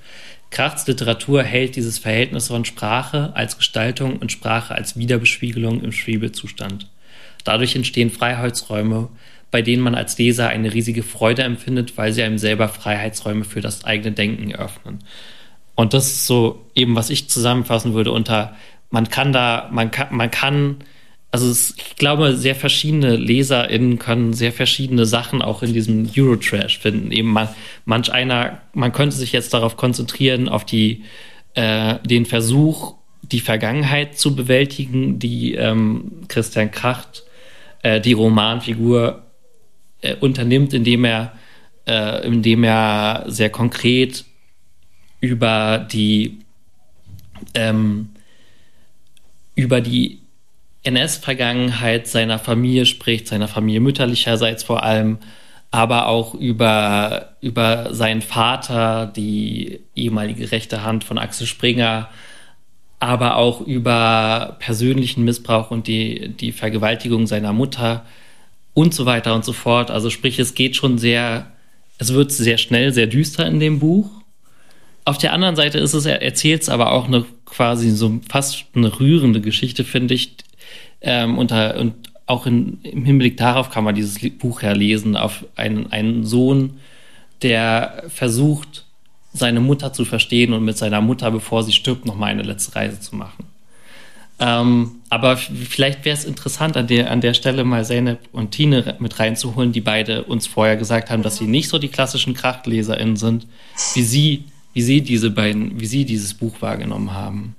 Krachts 0.52 0.86
Literatur 0.86 1.42
hält 1.42 1.76
dieses 1.76 1.98
Verhältnis 1.98 2.48
von 2.48 2.66
Sprache 2.66 3.36
als 3.36 3.58
Gestaltung 3.58 4.18
und 4.18 4.32
Sprache 4.32 4.76
als 4.76 4.96
Wiederbespiegelung 4.96 5.82
im 5.82 5.92
Schwebezustand. 5.92 6.88
Dadurch 7.44 7.76
entstehen 7.76 8.12
Freiheitsräume, 8.12 9.10
bei 9.50 9.62
denen 9.62 9.82
man 9.82 9.96
als 9.96 10.18
Leser 10.18 10.50
eine 10.50 10.74
riesige 10.74 11.04
Freude 11.04 11.44
empfindet, 11.44 11.98
weil 11.98 12.14
sie 12.14 12.24
einem 12.24 12.38
selber 12.38 12.68
Freiheitsräume 12.68 13.44
für 13.44 13.62
das 13.62 13.86
eigene 13.86 14.12
Denken 14.12 14.52
eröffnen. 14.52 15.00
Und 15.76 15.94
das 15.94 16.08
ist 16.08 16.28
so 16.28 16.66
eben, 16.74 16.96
was 16.96 17.10
ich 17.10 17.30
zusammenfassen 17.30 17.94
würde 17.94 18.12
unter, 18.12 18.56
man 18.90 19.10
kann 19.10 19.34
da, 19.34 19.70
man 19.72 19.92
kann, 19.92 20.16
man 20.16 20.32
kann 20.32 20.78
also 21.36 21.50
es, 21.52 21.76
ich 21.78 21.98
glaube, 21.98 22.38
sehr 22.38 22.56
verschiedene 22.56 23.18
LeserInnen 23.18 24.00
können 24.00 24.32
sehr 24.32 24.54
verschiedene 24.54 25.06
Sachen 25.06 25.42
auch 25.42 25.64
in 25.64 25.74
diesem 25.74 26.10
Eurotrash 26.16 26.80
finden. 26.80 27.12
Eben 27.12 27.28
man, 27.28 27.50
manch 27.84 28.10
einer, 28.10 28.62
man 28.74 28.94
könnte 28.94 29.18
sich 29.18 29.34
jetzt 29.34 29.54
darauf 29.54 29.76
konzentrieren, 29.76 30.48
auf 30.48 30.64
die, 30.64 31.04
äh, 31.56 31.96
den 32.06 32.26
Versuch, 32.26 32.96
die 33.22 33.42
Vergangenheit 33.42 34.18
zu 34.18 34.34
bewältigen, 34.34 35.20
die 35.20 35.56
ähm, 35.56 36.22
Christian 36.30 36.72
Kracht, 36.72 37.26
äh, 37.82 38.00
die 38.00 38.14
Romanfigur, 38.14 39.24
äh, 40.00 40.16
unternimmt, 40.16 40.74
indem 40.74 41.04
er, 41.04 41.34
äh, 41.86 42.26
indem 42.26 42.64
er 42.64 43.26
sehr 43.28 43.50
konkret 43.50 44.24
über 45.20 45.80
die 45.80 46.40
ähm, 47.54 48.10
über 49.56 49.82
die 49.82 50.20
NS-Vergangenheit 50.84 52.08
seiner 52.08 52.40
Familie 52.40 52.86
spricht, 52.86 53.28
seiner 53.28 53.48
Familie 53.48 53.80
mütterlicherseits 53.80 54.64
vor 54.64 54.84
allem, 54.84 55.18
aber 55.72 56.08
auch 56.08 56.36
über, 56.36 57.36
über 57.42 57.94
seinen 57.94 58.22
Vater, 58.22 59.08
die 59.08 59.82
ehemalige 59.96 60.52
rechte 60.52 60.84
Hand 60.84 61.04
von 61.04 61.18
Axel 61.18 61.48
Springer, 61.48 62.10
aber 63.00 63.38
auch 63.38 63.62
über 63.62 64.58
persönlichen 64.60 65.26
Missbrauch 65.26 65.72
und 65.72 65.88
die, 65.88 66.30
die 66.30 66.52
Vergewaltigung 66.52 67.28
seiner 67.28 67.52
Mutter 67.52 68.06
und 68.74 68.94
so 68.94 69.06
weiter 69.06 69.34
und 69.36 69.44
so 69.44 69.54
fort. 69.54 69.92
Also 69.92 70.10
sprich, 70.10 70.40
es 70.40 70.54
geht 70.54 70.76
schon 70.76 70.98
sehr, 70.98 71.52
es 71.98 72.14
wird 72.14 72.32
sehr 72.32 72.58
schnell, 72.58 72.94
sehr 72.94 73.08
düster 73.08 73.46
in 73.48 73.60
dem 73.60 73.80
Buch. 73.80 74.10
Auf 75.06 75.18
der 75.20 75.34
anderen 75.34 75.56
Seite 75.56 75.78
ist 75.78 75.94
es, 75.94 76.06
er 76.06 76.22
erzählt 76.22 76.64
es 76.64 76.70
aber 76.70 76.92
auch 76.92 77.06
eine 77.08 77.26
quasi 77.46 77.92
so 77.92 78.20
fast 78.28 78.66
eine 78.76 79.00
rührende 79.00 79.40
Geschichte, 79.40 79.84
finde 79.84 80.16
ich, 80.16 80.36
ähm, 81.02 81.38
und, 81.38 81.52
und 81.52 81.94
auch 82.26 82.48
in, 82.48 82.80
im 82.82 83.06
Hinblick 83.06 83.38
darauf 83.38 83.70
kann 83.70 83.84
man 83.84 83.96
dieses 83.96 84.18
Buch 84.38 84.62
ja 84.62 84.72
lesen, 84.72 85.16
auf 85.16 85.46
einen, 85.56 85.92
einen 85.92 86.26
Sohn, 86.26 86.80
der 87.42 88.04
versucht, 88.08 88.86
seine 89.34 89.60
Mutter 89.60 89.94
zu 89.94 90.06
verstehen 90.06 90.54
und 90.54 90.64
mit 90.64 90.78
seiner 90.78 91.02
Mutter, 91.02 91.30
bevor 91.30 91.64
sie 91.64 91.74
stirbt, 91.74 92.06
nochmal 92.06 92.32
eine 92.32 92.44
letzte 92.44 92.76
Reise 92.76 93.00
zu 93.00 93.16
machen. 93.16 93.46
Ähm, 94.40 94.92
aber 95.10 95.38
vielleicht 95.38 96.04
wäre 96.04 96.18
es 96.18 96.26
interessant, 96.26 96.76
an 96.76 96.88
der, 96.88 97.12
an 97.12 97.22
der 97.22 97.34
Stelle 97.34 97.64
mal 97.64 97.86
Zeynep 97.86 98.20
und 98.32 98.52
Tine 98.52 98.96
mit 99.00 99.20
reinzuholen, 99.20 99.72
die 99.72 99.82
beide 99.82 100.24
uns 100.24 100.48
vorher 100.48 100.78
gesagt 100.78 101.10
haben, 101.10 101.24
dass 101.24 101.38
sie 101.38 101.48
nicht 101.48 101.70
so 101.70 101.78
die 101.78 101.88
klassischen 101.88 102.34
KrachtleserInnen 102.34 103.16
sind, 103.16 103.48
wie 103.94 104.02
sie, 104.02 104.44
wie 104.76 104.82
sie 104.82 105.02
diese 105.02 105.32
beiden, 105.32 105.80
wie 105.80 105.86
sie 105.86 106.04
dieses 106.04 106.34
Buch 106.34 106.62
wahrgenommen 106.62 107.14
haben. 107.14 107.56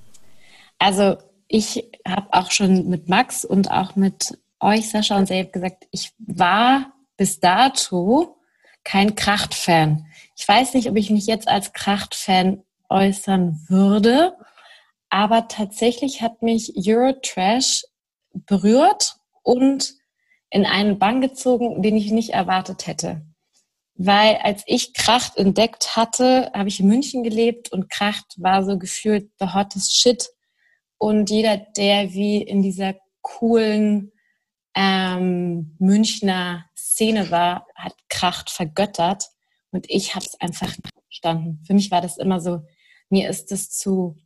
Also 0.78 1.16
ich 1.49 1.88
habe 2.06 2.28
auch 2.30 2.50
schon 2.50 2.88
mit 2.88 3.08
Max 3.08 3.44
und 3.44 3.70
auch 3.70 3.96
mit 3.96 4.38
euch, 4.61 4.90
Sascha 4.90 5.16
und 5.16 5.26
Selb, 5.26 5.52
gesagt, 5.54 5.87
ich 5.90 6.12
war 6.18 6.92
bis 7.16 7.40
dato 7.40 8.37
kein 8.85 9.14
Kracht-Fan. 9.14 10.06
Ich 10.37 10.46
weiß 10.46 10.75
nicht, 10.75 10.90
ob 10.90 10.96
ich 10.96 11.08
mich 11.08 11.26
jetzt 11.26 11.49
als 11.49 11.73
Kracht-Fan 11.73 12.62
äußern 12.90 13.64
würde, 13.66 14.35
aber 15.08 15.49
tatsächlich 15.49 16.20
hat 16.20 16.42
mich 16.42 16.75
Eurotrash 16.76 17.85
berührt 18.35 19.16
und 19.42 19.94
in 20.50 20.66
einen 20.66 20.99
Bann 20.99 21.23
gezogen, 21.23 21.80
den 21.80 21.96
ich 21.96 22.12
nicht 22.12 22.35
erwartet 22.35 22.87
hätte. 22.87 23.23
Weil 23.99 24.37
als 24.43 24.62
ich 24.67 24.93
Kracht 24.93 25.37
entdeckt 25.37 25.97
hatte, 25.97 26.50
habe 26.55 26.69
ich 26.69 26.81
in 26.81 26.88
München 26.88 27.23
gelebt 27.23 27.73
und 27.73 27.88
Kracht 27.88 28.35
war 28.37 28.65
so 28.65 28.79
gefühlt 28.79 29.31
the 29.38 29.47
hottest 29.55 29.97
shit 29.97 30.29
und 30.99 31.31
jeder, 31.31 31.59
der 31.59 32.12
wie 32.12 32.43
in 32.43 32.62
dieser 32.62 32.95
coolen 33.23 34.12
ähm, 34.75 35.76
Münchner 35.79 36.67
Szene 36.76 37.31
war, 37.31 37.67
hat 37.75 37.95
Kracht 38.09 38.50
vergöttert. 38.50 39.25
Und 39.71 39.87
ich 39.91 40.15
habe 40.15 40.25
es 40.25 40.41
einfach 40.41 40.69
nicht 40.69 40.91
verstanden. 41.05 41.62
Für 41.67 41.75
mich 41.75 41.91
war 41.91 42.00
das 42.00 42.17
immer 42.19 42.41
so, 42.41 42.61
mir 43.11 43.29
ist 43.29 43.53
es 43.53 43.71
zu 43.71 44.23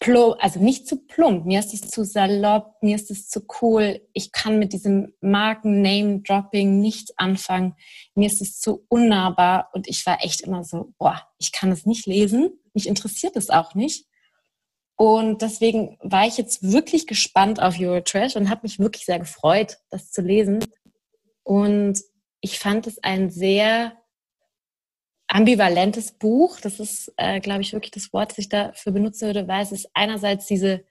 plump, 0.00 0.36
also 0.40 0.58
nicht 0.58 0.88
zu 0.88 0.96
plump, 1.06 1.46
mir 1.46 1.60
ist 1.60 1.74
es 1.74 1.82
zu 1.88 2.04
salopp, 2.04 2.82
mir 2.82 2.96
ist 2.96 3.10
es 3.10 3.28
zu 3.28 3.42
cool. 3.60 4.00
Ich 4.12 4.32
kann 4.32 4.58
mit 4.58 4.72
diesem 4.72 5.12
Marken-Name-Dropping 5.20 6.80
nichts 6.80 7.16
anfangen. 7.18 7.76
Mir 8.14 8.26
ist 8.26 8.40
es 8.40 8.58
zu 8.58 8.84
unnahbar 8.88 9.68
und 9.72 9.86
ich 9.86 10.04
war 10.06 10.24
echt 10.24 10.40
immer 10.40 10.64
so, 10.64 10.94
boah, 10.98 11.22
ich 11.38 11.52
kann 11.52 11.70
es 11.70 11.86
nicht 11.86 12.06
lesen. 12.06 12.50
Mich 12.72 12.88
interessiert 12.88 13.36
es 13.36 13.50
auch 13.50 13.74
nicht. 13.74 14.06
Und 14.96 15.42
deswegen 15.42 15.96
war 16.02 16.26
ich 16.26 16.36
jetzt 16.36 16.62
wirklich 16.62 17.06
gespannt 17.06 17.60
auf 17.60 17.78
Eurotrash 17.78 18.36
und 18.36 18.50
habe 18.50 18.62
mich 18.64 18.78
wirklich 18.78 19.04
sehr 19.04 19.18
gefreut, 19.18 19.78
das 19.90 20.10
zu 20.10 20.22
lesen. 20.22 20.64
Und 21.42 22.00
ich 22.40 22.58
fand 22.58 22.86
es 22.86 23.02
ein 23.02 23.30
sehr 23.30 23.99
ambivalentes 25.30 26.12
Buch. 26.12 26.58
Das 26.60 26.80
ist, 26.80 27.12
äh, 27.16 27.40
glaube 27.40 27.62
ich, 27.62 27.72
wirklich 27.72 27.92
das 27.92 28.12
Wort, 28.12 28.32
das 28.32 28.38
ich 28.38 28.48
dafür 28.48 28.92
benutzen 28.92 29.26
würde, 29.26 29.48
weil 29.48 29.62
es 29.62 29.72
ist 29.72 29.88
einerseits 29.94 30.46
diese 30.46 30.84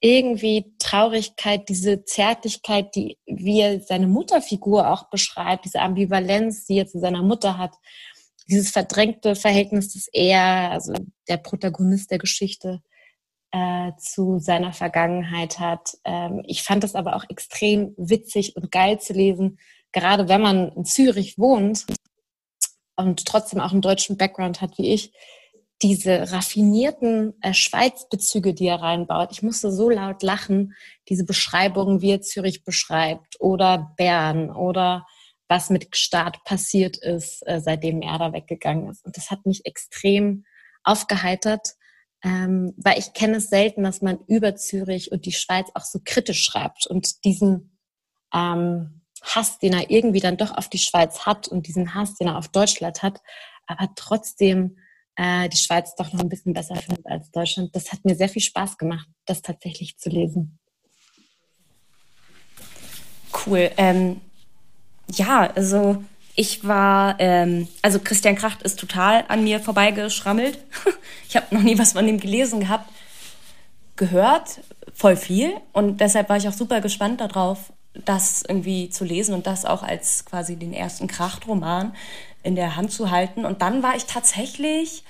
irgendwie 0.00 0.74
Traurigkeit, 0.78 1.68
diese 1.68 2.04
Zärtlichkeit, 2.04 2.94
die 2.94 3.18
wie 3.26 3.60
er 3.60 3.80
seine 3.80 4.06
Mutterfigur 4.06 4.90
auch 4.90 5.08
beschreibt, 5.10 5.64
diese 5.64 5.80
Ambivalenz, 5.80 6.66
die 6.66 6.78
er 6.78 6.86
zu 6.86 6.98
seiner 6.98 7.22
Mutter 7.22 7.58
hat, 7.58 7.74
dieses 8.48 8.70
verdrängte 8.70 9.34
Verhältnis, 9.34 9.94
das 9.94 10.08
er, 10.12 10.70
also 10.70 10.92
der 11.28 11.38
Protagonist 11.38 12.10
der 12.10 12.18
Geschichte, 12.18 12.82
äh, 13.52 13.92
zu 13.98 14.38
seiner 14.38 14.72
Vergangenheit 14.72 15.58
hat. 15.58 15.96
Ähm, 16.04 16.42
ich 16.46 16.62
fand 16.62 16.84
es 16.84 16.94
aber 16.94 17.16
auch 17.16 17.24
extrem 17.28 17.94
witzig 17.96 18.56
und 18.56 18.70
geil 18.70 19.00
zu 19.00 19.12
lesen, 19.12 19.58
gerade 19.92 20.28
wenn 20.28 20.42
man 20.42 20.72
in 20.72 20.84
Zürich 20.84 21.38
wohnt 21.38 21.86
und 22.96 23.24
trotzdem 23.26 23.60
auch 23.60 23.72
einen 23.72 23.82
deutschen 23.82 24.16
Background 24.16 24.60
hat 24.60 24.78
wie 24.78 24.92
ich, 24.92 25.12
diese 25.82 26.32
raffinierten 26.32 27.34
äh, 27.42 27.52
Schweizbezüge, 27.52 28.54
die 28.54 28.66
er 28.66 28.80
reinbaut. 28.80 29.28
Ich 29.32 29.42
musste 29.42 29.70
so 29.70 29.90
laut 29.90 30.22
lachen, 30.22 30.74
diese 31.08 31.24
Beschreibungen, 31.24 32.00
wie 32.00 32.12
er 32.12 32.22
Zürich 32.22 32.64
beschreibt 32.64 33.36
oder 33.40 33.92
Bern 33.96 34.50
oder 34.50 35.06
was 35.48 35.70
mit 35.70 35.94
Staat 35.94 36.42
passiert 36.44 36.96
ist, 36.96 37.46
äh, 37.46 37.60
seitdem 37.60 38.00
er 38.00 38.18
da 38.18 38.32
weggegangen 38.32 38.88
ist. 38.88 39.04
Und 39.04 39.16
das 39.16 39.30
hat 39.30 39.44
mich 39.44 39.66
extrem 39.66 40.44
aufgeheitert, 40.82 41.74
ähm, 42.24 42.72
weil 42.78 42.98
ich 42.98 43.12
kenne 43.12 43.36
es 43.36 43.50
selten, 43.50 43.82
dass 43.82 44.00
man 44.00 44.18
über 44.26 44.56
Zürich 44.56 45.12
und 45.12 45.26
die 45.26 45.32
Schweiz 45.32 45.68
auch 45.74 45.84
so 45.84 46.00
kritisch 46.04 46.42
schreibt 46.42 46.86
und 46.86 47.24
diesen 47.24 47.78
ähm, 48.34 49.02
Hass, 49.22 49.58
den 49.58 49.72
er 49.72 49.90
irgendwie 49.90 50.20
dann 50.20 50.36
doch 50.36 50.56
auf 50.56 50.68
die 50.68 50.78
Schweiz 50.78 51.26
hat 51.26 51.48
und 51.48 51.66
diesen 51.66 51.94
Hass, 51.94 52.14
den 52.16 52.28
er 52.28 52.38
auf 52.38 52.48
Deutschland 52.48 53.02
hat, 53.02 53.20
aber 53.66 53.88
trotzdem 53.96 54.76
äh, 55.16 55.48
die 55.48 55.56
Schweiz 55.56 55.94
doch 55.96 56.12
noch 56.12 56.20
ein 56.20 56.28
bisschen 56.28 56.52
besser 56.52 56.76
findet 56.76 57.06
als 57.06 57.30
Deutschland. 57.30 57.74
Das 57.74 57.92
hat 57.92 58.04
mir 58.04 58.14
sehr 58.14 58.28
viel 58.28 58.42
Spaß 58.42 58.78
gemacht, 58.78 59.08
das 59.24 59.42
tatsächlich 59.42 59.98
zu 59.98 60.10
lesen. 60.10 60.58
Cool. 63.46 63.70
Ähm, 63.76 64.20
ja, 65.10 65.50
also 65.54 66.02
ich 66.34 66.66
war, 66.66 67.16
ähm, 67.18 67.68
also 67.82 67.98
Christian 67.98 68.36
Kracht 68.36 68.62
ist 68.62 68.78
total 68.78 69.24
an 69.28 69.44
mir 69.44 69.60
vorbeigeschrammelt. 69.60 70.58
ich 71.28 71.36
habe 71.36 71.54
noch 71.54 71.62
nie 71.62 71.78
was 71.78 71.92
von 71.92 72.06
ihm 72.06 72.20
gelesen 72.20 72.60
gehabt, 72.60 72.90
gehört, 73.96 74.60
voll 74.94 75.16
viel. 75.16 75.54
Und 75.72 76.00
deshalb 76.00 76.28
war 76.28 76.36
ich 76.36 76.48
auch 76.48 76.52
super 76.52 76.80
gespannt 76.80 77.20
darauf, 77.20 77.72
das 78.04 78.42
irgendwie 78.46 78.90
zu 78.90 79.04
lesen 79.04 79.34
und 79.34 79.46
das 79.46 79.64
auch 79.64 79.82
als 79.82 80.24
quasi 80.24 80.56
den 80.56 80.72
ersten 80.72 81.06
Krachtroman 81.06 81.94
in 82.42 82.54
der 82.54 82.76
Hand 82.76 82.92
zu 82.92 83.10
halten. 83.10 83.44
Und 83.44 83.62
dann 83.62 83.82
war 83.82 83.96
ich 83.96 84.04
tatsächlich 84.04 85.02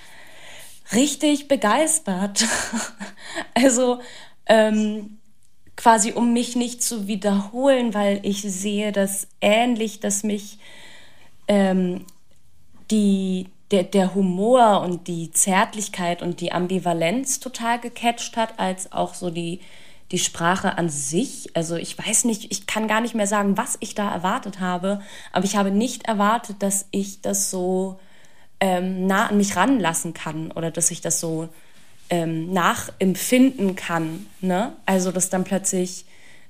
richtig 0.93 1.47
begeistert. 1.47 2.45
also 3.53 3.99
ähm, 4.45 5.17
quasi 5.75 6.13
um 6.13 6.33
mich 6.33 6.55
nicht 6.55 6.81
zu 6.81 7.07
wiederholen, 7.07 7.93
weil 7.93 8.19
ich 8.23 8.41
sehe 8.41 8.91
das 8.91 9.27
ähnlich, 9.41 9.99
dass 9.99 10.23
mich 10.23 10.57
ähm, 11.47 12.05
die, 12.89 13.47
der, 13.71 13.83
der 13.83 14.15
Humor 14.15 14.81
und 14.81 15.07
die 15.07 15.31
Zärtlichkeit 15.31 16.21
und 16.21 16.41
die 16.41 16.51
Ambivalenz 16.51 17.39
total 17.39 17.79
gecatcht 17.79 18.37
hat, 18.37 18.59
als 18.59 18.91
auch 18.91 19.13
so 19.13 19.29
die, 19.29 19.59
die 20.11 20.19
Sprache 20.19 20.77
an 20.77 20.89
sich. 20.89 21.49
Also 21.53 21.75
ich 21.75 21.97
weiß 21.97 22.25
nicht, 22.25 22.51
ich 22.51 22.67
kann 22.67 22.87
gar 22.87 23.01
nicht 23.01 23.15
mehr 23.15 23.27
sagen, 23.27 23.57
was 23.57 23.77
ich 23.79 23.95
da 23.95 24.11
erwartet 24.11 24.59
habe, 24.59 25.01
aber 25.31 25.45
ich 25.45 25.55
habe 25.55 25.71
nicht 25.71 26.07
erwartet, 26.07 26.57
dass 26.59 26.87
ich 26.91 27.21
das 27.21 27.51
so 27.51 27.99
ähm, 28.59 29.05
nah 29.05 29.27
an 29.27 29.37
mich 29.37 29.55
ranlassen 29.55 30.13
kann 30.13 30.51
oder 30.51 30.71
dass 30.71 30.91
ich 30.91 31.01
das 31.01 31.19
so 31.19 31.49
ähm, 32.09 32.53
nachempfinden 32.53 33.75
kann. 33.75 34.25
Ne? 34.39 34.73
Also 34.85 35.11
dass 35.11 35.29
dann 35.29 35.43
plötzlich 35.43 36.05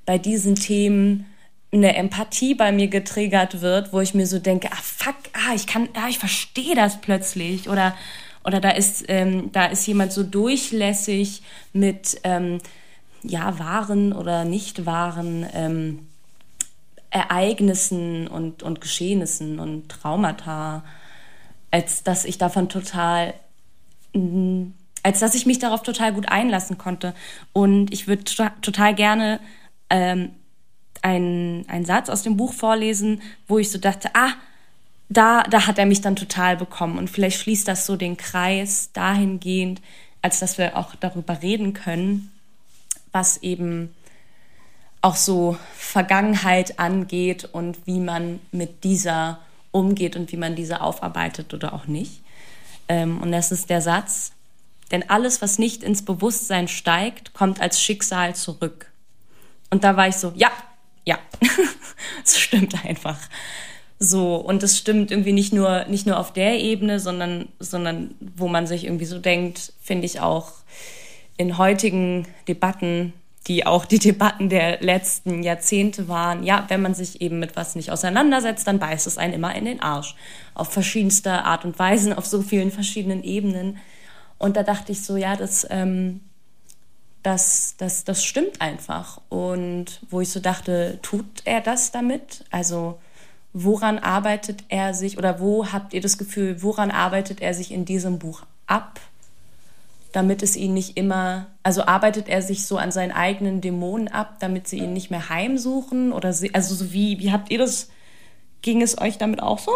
bei 0.05 0.17
diesen 0.17 0.55
Themen 0.55 1.25
eine 1.71 1.95
Empathie 1.95 2.53
bei 2.53 2.71
mir 2.71 2.87
getriggert 2.87 3.61
wird, 3.61 3.91
wo 3.91 3.99
ich 3.99 4.13
mir 4.13 4.25
so 4.25 4.39
denke, 4.39 4.69
ah 4.71 4.81
fuck, 4.81 5.15
ah 5.33 5.53
ich 5.53 5.67
kann, 5.67 5.89
ah 5.95 6.07
ich 6.07 6.19
verstehe 6.19 6.75
das 6.75 7.01
plötzlich 7.01 7.69
oder 7.69 7.95
oder 8.45 8.61
da 8.61 8.69
ist 8.69 9.03
ähm, 9.09 9.51
da 9.51 9.65
ist 9.65 9.85
jemand 9.87 10.13
so 10.13 10.23
durchlässig 10.23 11.41
mit 11.73 12.21
ähm, 12.23 12.59
ja, 13.23 13.59
wahren 13.59 14.13
oder 14.13 14.45
nicht 14.45 14.85
wahren 14.85 15.45
ähm, 15.53 16.07
Ereignissen 17.09 18.27
und, 18.27 18.63
und 18.63 18.81
Geschehnissen 18.81 19.59
und 19.59 19.89
Traumata, 19.89 20.83
als 21.71 22.03
dass 22.03 22.25
ich 22.25 22.37
davon 22.37 22.69
total, 22.69 23.33
mm, 24.13 24.65
als 25.03 25.19
dass 25.19 25.35
ich 25.35 25.45
mich 25.45 25.59
darauf 25.59 25.83
total 25.83 26.13
gut 26.13 26.29
einlassen 26.29 26.77
konnte. 26.77 27.13
Und 27.53 27.93
ich 27.93 28.07
würde 28.07 28.23
total 28.61 28.93
gerne 28.93 29.39
ähm, 29.89 30.31
einen, 31.01 31.67
einen 31.69 31.85
Satz 31.85 32.09
aus 32.09 32.23
dem 32.23 32.37
Buch 32.37 32.53
vorlesen, 32.53 33.21
wo 33.47 33.57
ich 33.57 33.71
so 33.71 33.77
dachte, 33.77 34.09
ah, 34.13 34.33
da, 35.09 35.43
da 35.43 35.67
hat 35.67 35.77
er 35.79 35.85
mich 35.85 36.01
dann 36.01 36.17
total 36.17 36.57
bekommen. 36.57 36.97
Und 36.97 37.09
vielleicht 37.09 37.39
schließt 37.39 37.67
das 37.67 37.85
so 37.85 37.95
den 37.95 38.17
Kreis 38.17 38.91
dahingehend, 38.91 39.81
als 40.21 40.39
dass 40.39 40.57
wir 40.57 40.75
auch 40.75 40.95
darüber 40.95 41.41
reden 41.41 41.73
können, 41.73 42.31
was 43.17 43.37
eben 43.37 43.95
auch 45.01 45.15
so 45.15 45.57
Vergangenheit 45.75 46.77
angeht 46.77 47.49
und 47.51 47.79
wie 47.87 47.99
man 47.99 48.39
mit 48.51 48.83
dieser 48.83 49.39
umgeht 49.71 50.15
und 50.15 50.31
wie 50.31 50.37
man 50.37 50.55
diese 50.55 50.81
aufarbeitet 50.81 51.51
oder 51.53 51.73
auch 51.73 51.87
nicht. 51.87 52.21
Ähm, 52.87 53.19
und 53.19 53.31
das 53.31 53.51
ist 53.51 53.71
der 53.71 53.81
Satz, 53.81 54.33
denn 54.91 55.09
alles, 55.09 55.41
was 55.41 55.57
nicht 55.57 55.81
ins 55.81 56.05
Bewusstsein 56.05 56.67
steigt, 56.67 57.33
kommt 57.33 57.59
als 57.59 57.81
Schicksal 57.81 58.35
zurück. 58.35 58.91
Und 59.71 59.83
da 59.83 59.97
war 59.97 60.07
ich 60.07 60.15
so, 60.15 60.31
ja, 60.35 60.51
ja, 61.03 61.17
es 62.23 62.37
stimmt 62.37 62.85
einfach. 62.85 63.19
So, 63.97 64.35
und 64.35 64.61
es 64.61 64.77
stimmt 64.77 65.09
irgendwie 65.09 65.33
nicht 65.33 65.53
nur, 65.53 65.85
nicht 65.85 66.05
nur 66.05 66.19
auf 66.19 66.33
der 66.33 66.59
Ebene, 66.59 66.99
sondern, 66.99 67.49
sondern 67.57 68.13
wo 68.19 68.47
man 68.47 68.67
sich 68.67 68.83
irgendwie 68.83 69.05
so 69.05 69.17
denkt, 69.17 69.73
finde 69.81 70.05
ich 70.05 70.19
auch, 70.19 70.51
in 71.37 71.57
heutigen 71.57 72.27
Debatten, 72.47 73.13
die 73.47 73.65
auch 73.65 73.85
die 73.85 73.99
Debatten 73.99 74.49
der 74.49 74.81
letzten 74.81 75.41
Jahrzehnte 75.41 76.07
waren, 76.07 76.43
ja, 76.43 76.65
wenn 76.67 76.81
man 76.81 76.93
sich 76.93 77.21
eben 77.21 77.39
mit 77.39 77.55
was 77.55 77.75
nicht 77.75 77.91
auseinandersetzt, 77.91 78.67
dann 78.67 78.79
beißt 78.79 79.07
es 79.07 79.17
einen 79.17 79.33
immer 79.33 79.55
in 79.55 79.65
den 79.65 79.81
Arsch. 79.81 80.15
Auf 80.53 80.73
verschiedenste 80.73 81.45
Art 81.45 81.63
und 81.63 81.79
Weisen, 81.79 82.11
auf 82.11 82.25
so 82.25 82.41
vielen 82.41 82.71
verschiedenen 82.71 83.23
Ebenen. 83.23 83.77
Und 84.37 84.57
da 84.57 84.63
dachte 84.63 84.91
ich 84.91 85.03
so, 85.03 85.15
ja, 85.15 85.35
das, 85.35 85.65
ähm, 85.69 86.19
das, 87.23 87.75
das, 87.77 88.03
das 88.03 88.23
stimmt 88.23 88.61
einfach. 88.61 89.21
Und 89.29 90.01
wo 90.09 90.19
ich 90.19 90.29
so 90.29 90.39
dachte, 90.39 90.99
tut 91.01 91.25
er 91.45 91.61
das 91.61 91.91
damit? 91.91 92.43
Also 92.51 92.99
woran 93.53 93.97
arbeitet 93.97 94.63
er 94.69 94.93
sich 94.93 95.17
oder 95.17 95.39
wo 95.39 95.71
habt 95.71 95.93
ihr 95.93 96.01
das 96.01 96.17
Gefühl, 96.17 96.61
woran 96.61 96.91
arbeitet 96.91 97.41
er 97.41 97.53
sich 97.53 97.71
in 97.71 97.85
diesem 97.85 98.19
Buch 98.19 98.43
ab? 98.65 98.99
Damit 100.17 100.41
es 100.41 100.55
ihn 100.55 100.73
nicht 100.73 100.97
immer, 100.97 101.55
also 101.61 101.83
arbeitet 101.83 102.27
er 102.27 102.41
sich 102.41 102.65
so 102.65 102.77
an 102.77 102.91
seinen 102.91 103.11
eigenen 103.11 103.61
Dämonen 103.61 104.07
ab, 104.07 104.39
damit 104.39 104.67
sie 104.67 104.79
ihn 104.79 104.91
nicht 104.91 105.11
mehr 105.11 105.29
heimsuchen 105.29 106.11
oder 106.11 106.33
sie, 106.33 106.55
also 106.55 106.73
so 106.73 106.91
wie, 106.91 107.19
wie 107.19 107.31
habt 107.31 107.51
ihr 107.51 107.59
das, 107.59 107.89
ging 108.63 108.81
es 108.81 108.99
euch 108.99 109.19
damit 109.19 109.43
auch 109.43 109.59
so? 109.59 109.71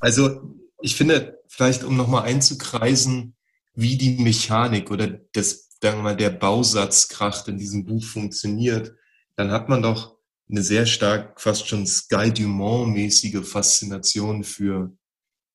Also 0.00 0.42
ich 0.82 0.96
finde, 0.96 1.40
vielleicht 1.48 1.82
um 1.82 1.96
nochmal 1.96 2.24
einzukreisen, 2.24 3.34
wie 3.74 3.96
die 3.96 4.18
Mechanik 4.18 4.90
oder 4.90 5.06
das, 5.06 5.70
sagen 5.80 6.00
wir 6.00 6.02
mal, 6.02 6.16
der 6.16 6.28
Bausatzkraft 6.28 7.48
in 7.48 7.56
diesem 7.56 7.86
Buch 7.86 8.04
funktioniert, 8.04 8.92
dann 9.36 9.50
hat 9.50 9.70
man 9.70 9.80
doch 9.80 10.18
eine 10.50 10.62
sehr 10.62 10.84
stark, 10.84 11.40
fast 11.40 11.66
schon 11.68 11.86
Sky 11.86 12.30
Dumont-mäßige 12.30 13.46
Faszination 13.46 14.44
für 14.44 14.94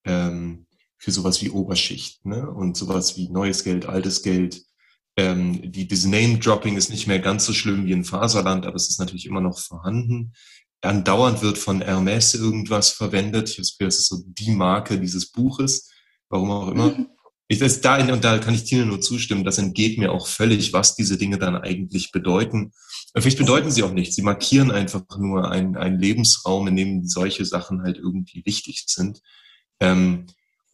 ähm, 0.03 0.65
für 0.97 1.11
sowas 1.11 1.41
wie 1.41 1.49
Oberschicht 1.49 2.25
ne? 2.25 2.49
und 2.49 2.75
sowas 2.75 3.17
wie 3.17 3.29
neues 3.29 3.63
Geld, 3.63 3.85
altes 3.85 4.23
Geld. 4.23 4.63
Ähm, 5.15 5.71
die, 5.71 5.87
diese 5.87 6.09
Name-Dropping 6.09 6.77
ist 6.77 6.89
nicht 6.89 7.07
mehr 7.07 7.19
ganz 7.19 7.45
so 7.45 7.53
schlimm 7.53 7.85
wie 7.85 7.91
in 7.91 8.03
Faserland, 8.03 8.65
aber 8.65 8.75
es 8.75 8.89
ist 8.89 8.99
natürlich 8.99 9.25
immer 9.25 9.41
noch 9.41 9.59
vorhanden. 9.59 10.33
Andauernd 10.81 11.41
wird 11.41 11.57
von 11.57 11.81
Hermes 11.81 12.35
irgendwas 12.35 12.89
verwendet. 12.91 13.49
Ich 13.49 13.57
habe 13.57 13.85
das 13.85 13.97
ist 13.97 14.07
so 14.07 14.23
die 14.25 14.51
Marke 14.51 14.99
dieses 14.99 15.31
Buches, 15.31 15.91
warum 16.29 16.51
auch 16.51 16.69
immer. 16.69 16.89
Mhm. 16.89 17.07
Ich, 17.49 17.59
das 17.59 17.79
da, 17.79 17.97
und 18.11 18.25
da 18.25 18.39
kann 18.39 18.53
ich 18.53 18.65
Tina 18.65 18.83
nur 18.83 18.99
zustimmen, 18.99 19.45
das 19.45 19.57
entgeht 19.57 19.97
mir 19.97 20.11
auch 20.11 20.27
völlig, 20.27 20.73
was 20.73 20.95
diese 20.95 21.17
Dinge 21.17 21.37
dann 21.37 21.55
eigentlich 21.55 22.11
bedeuten. 22.11 22.73
Vielleicht 23.15 23.37
bedeuten 23.37 23.71
sie 23.71 23.83
auch 23.83 23.93
nichts. 23.93 24.17
Sie 24.17 24.21
markieren 24.21 24.69
einfach 24.69 25.05
nur 25.17 25.49
einen, 25.49 25.77
einen 25.77 25.97
Lebensraum, 25.97 26.67
in 26.67 26.75
dem 26.75 27.07
solche 27.07 27.45
Sachen 27.45 27.83
halt 27.83 27.95
irgendwie 27.97 28.45
wichtig 28.45 28.83
sind. 28.87 29.21
Ähm, 29.79 30.25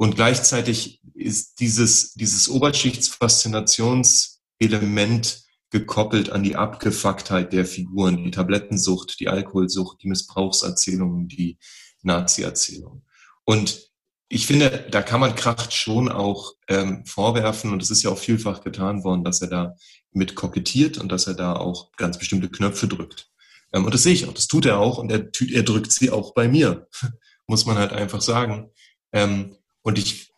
und 0.04 0.16
gleichzeitig 0.16 1.02
ist 1.14 1.62
dieses, 1.62 2.14
dieses 2.14 2.50
Oberschichtsfaszinationselement 2.50 5.44
gekoppelt 5.70 6.30
an 6.30 6.44
die 6.44 6.58
Abgefucktheit 6.58 7.54
der 7.54 7.66
Figuren, 7.66 8.22
die 8.22 8.32
Tablettensucht, 8.32 9.18
die 9.22 9.30
Alkoholsucht, 9.30 10.04
die 10.04 10.10
Missbrauchserzählungen, 10.10 11.30
die 11.30 11.58
Nazi-Erzählungen. 12.02 13.06
Und 13.46 13.94
ich 14.28 14.46
finde, 14.46 14.86
da 14.92 15.02
kann 15.02 15.22
man 15.22 15.36
Kracht 15.36 15.72
schon 15.72 16.10
auch 16.10 16.52
ähm, 16.68 17.06
vorwerfen, 17.06 17.72
und 17.72 17.82
es 17.82 17.90
ist 17.90 18.04
ja 18.04 18.10
auch 18.10 18.18
vielfach 18.18 18.60
getan 18.60 19.06
worden, 19.06 19.24
dass 19.24 19.42
er 19.42 19.48
da 19.48 19.78
mit 20.12 20.36
kokettiert 20.36 20.98
und 20.98 21.14
dass 21.14 21.28
er 21.28 21.36
da 21.36 21.56
auch 21.56 21.94
ganz 21.94 22.18
bestimmte 22.18 22.50
Knöpfe 22.50 22.90
drückt. 22.90 23.30
Ähm, 23.72 23.86
und 23.86 23.94
das 23.94 24.04
sehe 24.04 24.12
ich 24.12 24.28
auch, 24.28 24.34
das 24.34 24.48
tut 24.48 24.66
er 24.66 24.80
auch 24.80 24.98
und 24.98 25.14
er, 25.14 25.30
er 25.54 25.64
drückt 25.64 25.94
sie 25.94 26.12
auch 26.12 26.34
bei 26.34 26.50
mir, 26.50 26.90
muss 27.48 27.66
man 27.66 27.78
halt 27.78 27.94
einfach 27.94 28.20
sagen. 28.20 28.70
Ähm, 29.14 29.56
und 29.84 29.98
ich 29.98 30.34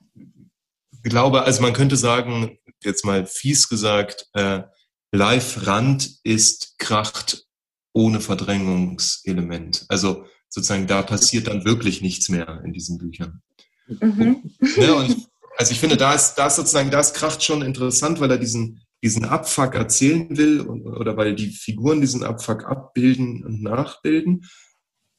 glaube, 1.03 1.43
also 1.43 1.61
man 1.61 1.73
könnte 1.73 1.95
sagen, 1.95 2.57
jetzt 2.83 3.05
mal 3.05 3.25
fies 3.25 3.69
gesagt, 3.69 4.27
äh, 4.33 4.63
Live-Rand 5.11 6.19
ist 6.23 6.77
Kracht 6.77 7.45
ohne 7.93 8.19
Verdrängungselement. 8.19 9.85
Also 9.87 10.25
sozusagen 10.49 10.87
da 10.87 11.01
passiert 11.01 11.47
dann 11.47 11.65
wirklich 11.65 12.01
nichts 12.01 12.29
mehr 12.29 12.61
in 12.65 12.73
diesen 12.73 12.97
Büchern. 12.97 13.41
Mhm. 13.87 14.51
Ne, 14.77 14.93
und 14.93 15.27
also 15.57 15.71
ich 15.71 15.79
finde, 15.79 15.95
da 15.95 16.13
ist, 16.13 16.35
da 16.35 16.47
ist 16.47 16.57
sozusagen, 16.57 16.91
da 16.91 16.99
ist 16.99 17.15
Kracht 17.15 17.43
schon 17.43 17.61
interessant, 17.61 18.19
weil 18.19 18.31
er 18.31 18.37
diesen, 18.37 18.81
diesen 19.03 19.25
Abfuck 19.25 19.75
erzählen 19.75 20.35
will 20.37 20.59
und, 20.61 20.85
oder 20.85 21.15
weil 21.15 21.35
die 21.35 21.49
Figuren 21.49 22.01
diesen 22.01 22.23
Abfuck 22.23 22.65
abbilden 22.65 23.45
und 23.45 23.61
nachbilden. 23.61 24.45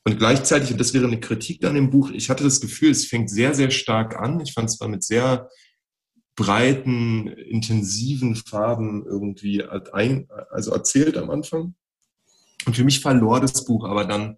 Und 0.06 0.18
gleichzeitig, 0.18 0.70
und 0.70 0.78
das 0.78 0.94
wäre 0.94 1.04
eine 1.04 1.18
Kritik 1.18 1.64
an 1.64 1.74
dem 1.74 1.90
Buch, 1.90 2.10
ich 2.12 2.30
hatte 2.30 2.44
das 2.44 2.60
Gefühl, 2.60 2.92
es 2.92 3.06
fängt 3.06 3.28
sehr, 3.28 3.54
sehr 3.54 3.72
stark 3.72 4.16
an. 4.16 4.38
Ich 4.38 4.52
fand 4.52 4.70
es 4.70 4.78
war 4.78 4.86
mit 4.86 5.02
sehr 5.02 5.50
breiten, 6.36 7.26
intensiven 7.26 8.36
Farben 8.36 9.04
irgendwie 9.04 9.64
ein, 9.64 10.28
also 10.52 10.70
erzählt 10.70 11.16
am 11.16 11.28
Anfang. 11.28 11.74
Und 12.66 12.76
für 12.76 12.84
mich 12.84 13.00
verlor 13.00 13.40
das 13.40 13.64
Buch 13.64 13.84
aber 13.84 14.04
dann, 14.04 14.36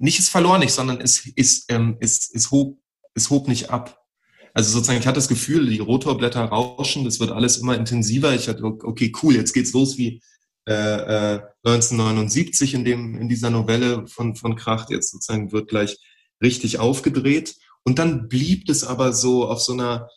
nicht 0.00 0.18
es 0.18 0.28
verlor 0.28 0.58
nicht, 0.58 0.74
sondern 0.74 1.00
es, 1.00 1.26
es, 1.34 1.64
ähm, 1.70 1.96
es, 2.00 2.30
es, 2.34 2.50
hob, 2.50 2.78
es 3.14 3.30
hob 3.30 3.48
nicht 3.48 3.70
ab. 3.70 4.04
Also 4.52 4.70
sozusagen, 4.70 4.98
ich 4.98 5.06
hatte 5.06 5.16
das 5.16 5.28
Gefühl, 5.28 5.66
die 5.70 5.78
Rotorblätter 5.78 6.44
rauschen, 6.44 7.06
das 7.06 7.20
wird 7.20 7.30
alles 7.30 7.56
immer 7.56 7.74
intensiver. 7.74 8.34
Ich 8.34 8.48
hatte, 8.48 8.62
okay, 8.64 9.14
cool, 9.22 9.34
jetzt 9.34 9.54
geht's 9.54 9.72
los 9.72 9.96
wie 9.96 10.20
äh, 10.68 11.36
äh, 11.36 11.40
1979 11.64 12.74
in 12.74 12.84
dem 12.84 13.18
in 13.18 13.28
dieser 13.28 13.50
Novelle 13.50 14.06
von 14.06 14.36
von 14.36 14.54
Kracht. 14.54 14.90
Jetzt 14.90 15.10
sozusagen 15.10 15.50
wird 15.50 15.68
gleich 15.68 15.98
richtig 16.42 16.78
aufgedreht. 16.78 17.56
Und 17.84 17.98
dann 17.98 18.28
blieb 18.28 18.68
es 18.68 18.84
aber 18.84 19.12
so 19.12 19.48
auf 19.48 19.60
so 19.60 19.72
einer 19.72 20.10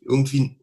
irgendwie 0.00 0.58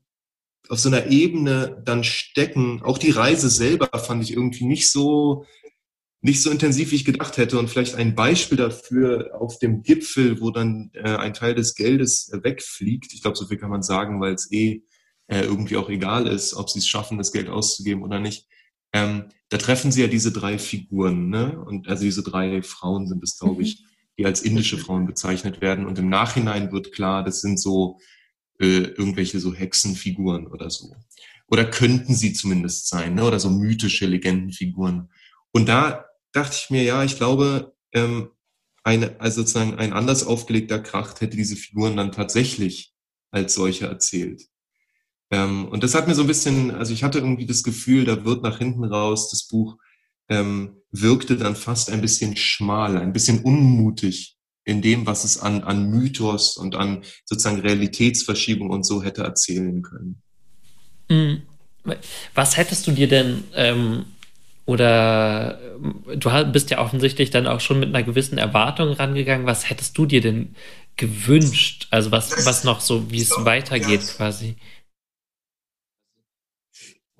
auf 0.69 0.79
so 0.79 0.89
einer 0.89 1.07
Ebene 1.07 1.81
dann 1.85 2.03
stecken. 2.03 2.81
Auch 2.83 2.97
die 2.97 3.11
Reise 3.11 3.49
selber 3.49 3.89
fand 3.99 4.23
ich 4.23 4.33
irgendwie 4.33 4.65
nicht 4.65 4.89
so 4.89 5.45
nicht 6.21 6.41
so 6.41 6.49
intensiv, 6.49 6.91
wie 6.91 6.95
ich 6.95 7.05
gedacht 7.05 7.37
hätte. 7.37 7.59
Und 7.59 7.69
vielleicht 7.69 7.95
ein 7.95 8.15
Beispiel 8.15 8.57
dafür 8.57 9.39
auf 9.39 9.59
dem 9.59 9.83
Gipfel, 9.83 10.41
wo 10.41 10.51
dann 10.51 10.91
äh, 10.93 11.15
ein 11.15 11.33
Teil 11.33 11.55
des 11.55 11.75
Geldes 11.75 12.29
äh, 12.33 12.43
wegfliegt. 12.43 13.13
Ich 13.13 13.21
glaube, 13.21 13.37
so 13.37 13.45
viel 13.45 13.57
kann 13.57 13.69
man 13.69 13.83
sagen, 13.83 14.19
weil 14.19 14.33
es 14.33 14.51
eh 14.51 14.81
äh, 15.27 15.41
irgendwie 15.41 15.77
auch 15.77 15.89
egal 15.89 16.27
ist, 16.27 16.55
ob 16.55 16.69
sie 16.69 16.79
es 16.79 16.87
schaffen, 16.87 17.17
das 17.17 17.31
Geld 17.31 17.47
auszugeben 17.47 18.03
oder 18.03 18.19
nicht. 18.19 18.47
Ähm, 18.93 19.25
da 19.49 19.57
treffen 19.57 19.91
sie 19.91 20.01
ja 20.01 20.07
diese 20.07 20.31
drei 20.31 20.59
Figuren, 20.59 21.29
ne? 21.29 21.59
Und 21.59 21.87
also 21.87 22.03
diese 22.03 22.23
drei 22.23 22.61
Frauen 22.61 23.07
sind 23.07 23.23
es, 23.23 23.37
glaube 23.37 23.63
ich, 23.63 23.83
die 24.17 24.25
als 24.25 24.41
indische 24.41 24.77
Frauen 24.77 25.05
bezeichnet 25.05 25.61
werden. 25.61 25.85
Und 25.85 25.97
im 25.99 26.09
Nachhinein 26.09 26.71
wird 26.71 26.91
klar, 26.91 27.23
das 27.23 27.41
sind 27.41 27.59
so 27.59 27.99
äh, 28.59 28.65
irgendwelche 28.65 29.39
so 29.39 29.53
Hexenfiguren 29.53 30.47
oder 30.47 30.69
so. 30.69 30.95
Oder 31.47 31.65
könnten 31.65 32.13
sie 32.13 32.33
zumindest 32.33 32.87
sein, 32.89 33.15
ne? 33.15 33.23
Oder 33.23 33.39
so 33.39 33.49
mythische 33.49 34.05
Legendenfiguren. 34.05 35.09
Und 35.51 35.67
da 35.67 36.05
dachte 36.31 36.57
ich 36.61 36.69
mir, 36.69 36.83
ja, 36.83 37.03
ich 37.03 37.17
glaube, 37.17 37.75
ähm, 37.93 38.29
eine, 38.83 39.19
also 39.19 39.41
sozusagen 39.41 39.75
ein 39.75 39.93
anders 39.93 40.25
aufgelegter 40.25 40.79
Kracht 40.79 41.21
hätte 41.21 41.37
diese 41.37 41.55
Figuren 41.55 41.97
dann 41.97 42.11
tatsächlich 42.11 42.93
als 43.31 43.53
solche 43.53 43.85
erzählt. 43.87 44.48
Ähm, 45.31 45.67
und 45.67 45.83
das 45.83 45.93
hat 45.93 46.07
mir 46.07 46.15
so 46.15 46.21
ein 46.21 46.27
bisschen, 46.27 46.71
also 46.71 46.93
ich 46.93 47.03
hatte 47.03 47.19
irgendwie 47.19 47.45
das 47.45 47.63
Gefühl, 47.63 48.05
da 48.05 48.25
wird 48.25 48.43
nach 48.43 48.57
hinten 48.57 48.83
raus, 48.83 49.29
das 49.29 49.47
Buch 49.47 49.77
ähm, 50.27 50.77
wirkte 50.91 51.37
dann 51.37 51.55
fast 51.55 51.91
ein 51.91 52.01
bisschen 52.01 52.35
schmal, 52.35 52.97
ein 52.97 53.13
bisschen 53.13 53.43
unmutig 53.43 54.37
in 54.65 54.81
dem, 54.81 55.05
was 55.05 55.23
es 55.23 55.39
an, 55.39 55.63
an 55.63 55.89
Mythos 55.89 56.57
und 56.57 56.75
an 56.75 57.03
sozusagen 57.25 57.59
Realitätsverschiebung 57.59 58.69
und 58.69 58.85
so 58.85 59.03
hätte 59.03 59.23
erzählen 59.23 59.81
können. 59.81 60.21
Mhm. 61.09 61.41
Was 62.35 62.57
hättest 62.57 62.85
du 62.85 62.91
dir 62.91 63.07
denn 63.07 63.43
ähm, 63.55 64.05
oder 64.69 65.59
du 66.15 66.51
bist 66.51 66.69
ja 66.69 66.77
offensichtlich 66.77 67.31
dann 67.31 67.47
auch 67.47 67.59
schon 67.59 67.79
mit 67.79 67.89
einer 67.89 68.03
gewissen 68.03 68.37
Erwartung 68.37 68.91
rangegangen. 68.91 69.47
Was 69.47 69.67
hättest 69.67 69.97
du 69.97 70.05
dir 70.05 70.21
denn 70.21 70.53
gewünscht? 70.95 71.87
Also 71.89 72.11
was, 72.11 72.45
was 72.45 72.63
noch 72.63 72.79
so, 72.79 73.09
wie 73.09 73.19
es 73.19 73.31
weitergeht 73.31 74.01
quasi? 74.15 74.57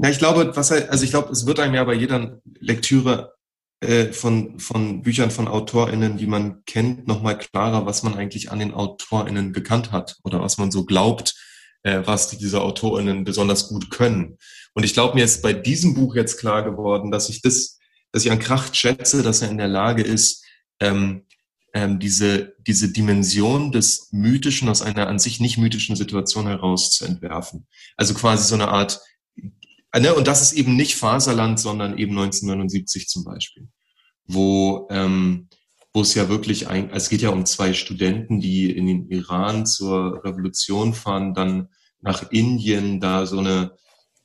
Ja, 0.02 0.10
ich 0.10 0.18
glaube, 0.18 0.56
was 0.56 0.72
halt, 0.72 0.90
also 0.90 1.04
ich 1.04 1.10
glaube, 1.10 1.32
es 1.32 1.46
wird 1.46 1.60
einem 1.60 1.76
ja 1.76 1.84
bei 1.84 1.94
jeder 1.94 2.40
Lektüre 2.60 3.36
äh, 3.82 4.14
von, 4.14 4.60
von 4.60 5.02
Büchern 5.02 5.30
von 5.30 5.48
AutorInnen, 5.48 6.18
die 6.18 6.28
man 6.28 6.64
kennt, 6.66 7.08
nochmal 7.08 7.38
klarer, 7.38 7.86
was 7.86 8.04
man 8.04 8.14
eigentlich 8.14 8.52
an 8.52 8.60
den 8.60 8.74
AutorInnen 8.74 9.52
gekannt 9.52 9.92
hat 9.92 10.18
oder 10.24 10.42
was 10.42 10.58
man 10.58 10.72
so 10.72 10.86
glaubt, 10.86 11.36
äh, 11.84 12.02
was 12.06 12.30
diese 12.30 12.62
AutorInnen 12.62 13.26
besonders 13.26 13.68
gut 13.68 13.90
können. 13.92 14.38
Und 14.74 14.84
ich 14.84 14.94
glaube, 14.94 15.16
mir 15.16 15.26
ist 15.26 15.42
bei 15.42 15.54
diesem 15.54 15.96
Buch 15.96 16.16
jetzt 16.16 16.40
klar 16.40 16.64
geworden, 16.64 17.12
dass 17.12 17.30
ich 17.30 17.42
das, 17.42 17.80
dass 18.12 18.24
ich 18.24 18.32
an 18.32 18.40
Kracht 18.40 18.78
schätze, 18.78 19.22
dass 19.22 19.42
er 19.42 19.50
in 19.50 19.58
der 19.58 19.68
Lage 19.68 20.04
ist, 20.04 20.46
ähm, 20.80 21.26
ähm, 21.74 22.00
diese, 22.00 22.56
diese 22.60 22.92
Dimension 22.92 23.72
des 23.72 24.10
Mythischen 24.12 24.70
aus 24.70 24.82
einer 24.82 25.08
an 25.08 25.20
sich 25.20 25.40
nicht 25.40 25.58
mythischen 25.58 25.96
Situation 25.96 26.48
heraus 26.48 26.92
zu 26.92 27.06
entwerfen. 27.06 27.68
Also 27.96 28.14
quasi 28.14 28.48
so 28.48 28.56
eine 28.56 28.70
Art, 28.70 29.02
ne, 29.98 30.14
und 30.14 30.28
das 30.28 30.42
ist 30.42 30.54
eben 30.54 30.76
nicht 30.76 30.96
Faserland, 30.96 31.60
sondern 31.60 31.98
eben 31.98 32.12
1979 32.12 33.08
zum 33.08 33.24
Beispiel, 33.24 33.68
wo, 34.26 34.88
ähm, 34.92 35.50
wo 35.94 36.02
es 36.02 36.14
ja 36.14 36.30
wirklich 36.30 36.68
ein, 36.68 36.90
es 36.92 37.10
geht 37.10 37.22
ja 37.22 37.30
um 37.30 37.46
zwei 37.46 37.74
Studenten, 37.74 38.40
die 38.40 38.72
in 38.72 38.86
den 38.86 39.10
Iran 39.10 39.66
zur 39.66 40.24
Revolution 40.24 40.94
fahren, 40.94 41.34
dann 41.34 41.70
nach 42.02 42.32
Indien 42.32 43.00
da 43.00 43.26
so 43.26 43.40
eine 43.40 43.72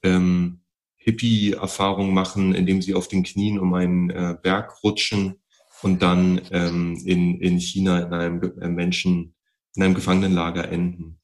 ähm, 0.02 0.60
Hippie-Erfahrung 0.96 2.14
machen, 2.14 2.54
indem 2.54 2.80
sie 2.80 2.94
auf 2.94 3.08
den 3.08 3.24
Knien 3.24 3.58
um 3.58 3.74
einen 3.74 4.10
äh, 4.10 4.36
Berg 4.42 4.82
rutschen 4.82 5.36
und 5.82 6.02
dann 6.02 6.40
ähm, 6.50 7.00
in, 7.04 7.40
in 7.40 7.58
China 7.58 8.00
in 8.00 8.12
einem 8.12 8.42
äh, 8.60 8.68
Menschen, 8.68 9.34
in 9.74 9.82
einem 9.82 9.94
Gefangenenlager 9.94 10.70
enden. 10.70 11.20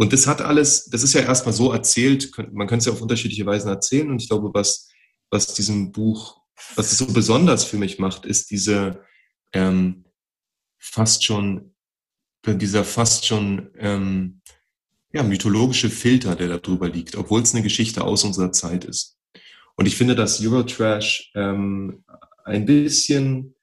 Und 0.00 0.12
das 0.12 0.28
hat 0.28 0.40
alles, 0.40 0.84
das 0.86 1.02
ist 1.02 1.12
ja 1.12 1.22
erstmal 1.22 1.52
so 1.52 1.72
erzählt, 1.72 2.30
man 2.52 2.68
könnte 2.68 2.82
es 2.82 2.86
ja 2.86 2.92
auf 2.92 3.02
unterschiedliche 3.02 3.44
Weisen 3.44 3.68
erzählen. 3.68 4.08
Und 4.08 4.22
ich 4.22 4.28
glaube, 4.28 4.50
was, 4.54 4.88
was 5.28 5.54
diesem 5.54 5.90
Buch, 5.90 6.40
was 6.76 6.92
es 6.92 6.98
so 6.98 7.06
besonders 7.06 7.64
für 7.64 7.78
mich 7.78 7.98
macht, 7.98 8.24
ist 8.24 8.50
diese 8.50 9.02
ähm, 9.52 10.04
fast 10.78 11.24
schon, 11.24 11.74
dieser 12.46 12.84
fast 12.84 13.26
schon 13.26 13.70
ähm, 13.76 14.40
ja, 15.12 15.24
mythologische 15.24 15.90
Filter, 15.90 16.36
der 16.36 16.46
da 16.46 16.58
drüber 16.58 16.88
liegt, 16.88 17.16
obwohl 17.16 17.42
es 17.42 17.52
eine 17.52 17.64
Geschichte 17.64 18.04
aus 18.04 18.22
unserer 18.22 18.52
Zeit 18.52 18.84
ist. 18.84 19.18
Und 19.74 19.86
ich 19.86 19.96
finde, 19.96 20.14
dass 20.14 20.40
Eurotrash 20.40 21.32
ähm, 21.34 22.04
ein 22.44 22.66
bisschen 22.66 23.56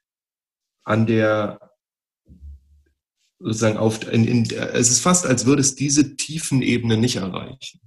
an 0.84 1.08
der 1.08 1.60
sozusagen 3.46 3.78
auf 3.78 4.12
in, 4.12 4.26
in, 4.26 4.50
es 4.52 4.90
ist 4.90 5.02
fast, 5.02 5.26
als 5.26 5.46
würde 5.46 5.62
es 5.62 5.76
diese 5.76 6.16
tiefen 6.16 6.64
Ebene 6.64 6.98
nicht 6.98 7.18
erreichen, 7.18 7.80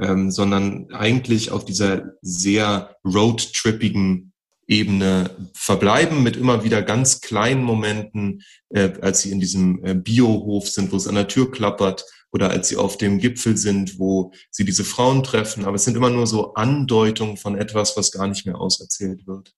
ähm, 0.00 0.32
sondern 0.32 0.92
eigentlich 0.92 1.52
auf 1.52 1.64
dieser 1.64 2.16
sehr 2.22 2.96
roadtrippigen 3.04 4.32
Ebene 4.66 5.30
verbleiben 5.52 6.22
mit 6.22 6.36
immer 6.36 6.64
wieder 6.64 6.82
ganz 6.82 7.20
kleinen 7.20 7.62
Momenten, 7.62 8.42
äh, 8.70 8.92
als 9.00 9.22
sie 9.22 9.30
in 9.30 9.38
diesem 9.38 9.84
äh, 9.84 9.94
Biohof 9.94 10.68
sind, 10.68 10.90
wo 10.90 10.96
es 10.96 11.06
an 11.06 11.14
der 11.14 11.28
Tür 11.28 11.52
klappert 11.52 12.04
oder 12.32 12.50
als 12.50 12.68
sie 12.68 12.76
auf 12.76 12.98
dem 12.98 13.20
Gipfel 13.20 13.56
sind, 13.56 13.98
wo 14.00 14.32
sie 14.50 14.64
diese 14.64 14.82
Frauen 14.82 15.22
treffen. 15.22 15.66
Aber 15.66 15.76
es 15.76 15.84
sind 15.84 15.96
immer 15.96 16.10
nur 16.10 16.26
so 16.26 16.54
Andeutungen 16.54 17.36
von 17.36 17.56
etwas, 17.56 17.96
was 17.96 18.10
gar 18.10 18.26
nicht 18.26 18.44
mehr 18.44 18.58
auserzählt 18.58 19.26
wird. 19.26 19.52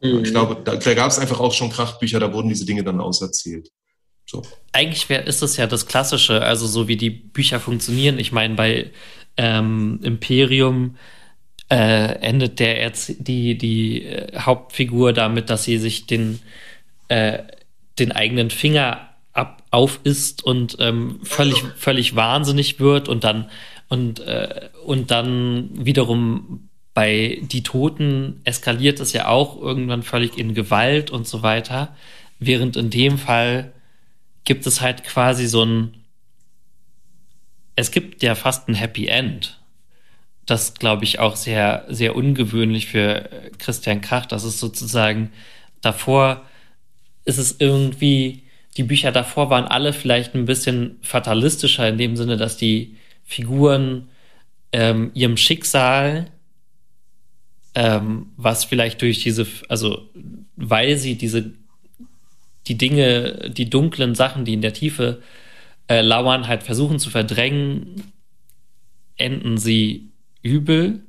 Mhm. 0.00 0.24
Ich 0.24 0.32
glaube, 0.32 0.62
da, 0.64 0.74
da 0.74 0.94
gab 0.94 1.12
es 1.12 1.20
einfach 1.20 1.38
auch 1.38 1.52
schon 1.52 1.70
Krachtbücher, 1.70 2.18
da 2.18 2.32
wurden 2.32 2.48
diese 2.48 2.64
Dinge 2.64 2.82
dann 2.82 3.00
auserzählt. 3.00 3.70
So. 4.26 4.42
Eigentlich 4.72 5.08
wär, 5.08 5.26
ist 5.26 5.42
es 5.42 5.56
ja 5.56 5.66
das 5.66 5.86
Klassische, 5.86 6.42
also 6.42 6.66
so 6.66 6.88
wie 6.88 6.96
die 6.96 7.10
Bücher 7.10 7.60
funktionieren. 7.60 8.18
Ich 8.18 8.32
meine, 8.32 8.54
bei 8.54 8.90
ähm, 9.36 10.00
Imperium 10.02 10.96
äh, 11.70 12.14
endet 12.20 12.58
der 12.58 12.80
Erz 12.80 13.12
die, 13.18 13.56
die 13.56 14.04
äh, 14.04 14.38
Hauptfigur 14.38 15.12
damit, 15.12 15.50
dass 15.50 15.64
sie 15.64 15.78
sich 15.78 16.06
den, 16.06 16.40
äh, 17.08 17.38
den 17.98 18.12
eigenen 18.12 18.50
Finger 18.50 19.08
ab, 19.32 19.62
auf 19.70 20.00
ist 20.04 20.44
und 20.44 20.76
ähm, 20.80 21.20
völlig, 21.22 21.62
völlig 21.76 22.14
wahnsinnig 22.14 22.80
wird 22.80 23.08
und 23.08 23.24
dann 23.24 23.50
und, 23.88 24.20
äh, 24.20 24.70
und 24.86 25.10
dann 25.10 25.68
wiederum 25.72 26.70
bei 26.94 27.40
Die 27.42 27.62
Toten 27.62 28.40
eskaliert 28.44 29.00
es 29.00 29.12
ja 29.12 29.28
auch 29.28 29.60
irgendwann 29.60 30.02
völlig 30.02 30.38
in 30.38 30.54
Gewalt 30.54 31.10
und 31.10 31.26
so 31.26 31.42
weiter. 31.42 31.94
Während 32.38 32.76
in 32.76 32.88
dem 32.88 33.18
Fall 33.18 33.72
gibt 34.44 34.66
es 34.66 34.80
halt 34.80 35.04
quasi 35.04 35.46
so 35.46 35.64
ein, 35.64 35.94
es 37.76 37.90
gibt 37.90 38.22
ja 38.22 38.34
fast 38.34 38.68
ein 38.68 38.74
Happy 38.74 39.06
End. 39.06 39.58
Das 40.46 40.74
glaube 40.74 41.04
ich 41.04 41.18
auch 41.18 41.36
sehr, 41.36 41.86
sehr 41.88 42.16
ungewöhnlich 42.16 42.86
für 42.86 43.28
Christian 43.58 44.00
Krach. 44.00 44.26
Das 44.26 44.44
ist 44.44 44.58
sozusagen 44.58 45.30
davor 45.80 46.44
ist 47.24 47.38
es 47.38 47.56
irgendwie 47.60 48.42
die 48.76 48.82
Bücher 48.84 49.12
davor 49.12 49.50
waren 49.50 49.66
alle 49.66 49.92
vielleicht 49.92 50.34
ein 50.34 50.46
bisschen 50.46 50.98
fatalistischer 51.02 51.88
in 51.88 51.98
dem 51.98 52.16
Sinne, 52.16 52.36
dass 52.36 52.56
die 52.56 52.96
Figuren 53.24 54.08
ähm, 54.72 55.10
ihrem 55.14 55.36
Schicksal, 55.36 56.30
ähm, 57.74 58.32
was 58.36 58.64
vielleicht 58.64 59.02
durch 59.02 59.22
diese, 59.22 59.46
also 59.68 60.08
weil 60.56 60.96
sie 60.96 61.16
diese, 61.16 61.52
die 62.66 62.78
Dinge, 62.78 63.50
die 63.50 63.68
dunklen 63.68 64.14
Sachen, 64.14 64.44
die 64.44 64.54
in 64.54 64.62
der 64.62 64.72
Tiefe 64.72 65.22
äh, 65.88 66.00
lauern, 66.00 66.46
halt 66.46 66.62
versuchen 66.62 66.98
zu 66.98 67.10
verdrängen, 67.10 68.12
enden 69.16 69.58
sie 69.58 70.10
übel. 70.42 71.00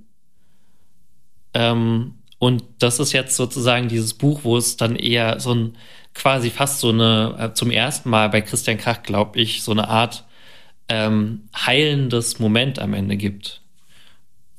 Ähm, 1.53 2.15
und 2.39 2.63
das 2.79 2.99
ist 2.99 3.13
jetzt 3.13 3.35
sozusagen 3.35 3.87
dieses 3.87 4.13
Buch, 4.15 4.41
wo 4.43 4.57
es 4.57 4.77
dann 4.77 4.95
eher 4.95 5.39
so 5.39 5.53
ein 5.53 5.77
quasi 6.13 6.49
fast 6.49 6.79
so 6.79 6.89
eine, 6.89 7.35
äh, 7.39 7.53
zum 7.53 7.71
ersten 7.71 8.09
Mal 8.09 8.29
bei 8.29 8.41
Christian 8.41 8.77
Krach, 8.77 9.03
glaube 9.03 9.39
ich, 9.39 9.63
so 9.63 9.71
eine 9.71 9.87
Art 9.87 10.25
ähm, 10.89 11.49
heilendes 11.55 12.39
Moment 12.39 12.79
am 12.79 12.93
Ende 12.93 13.17
gibt. 13.17 13.62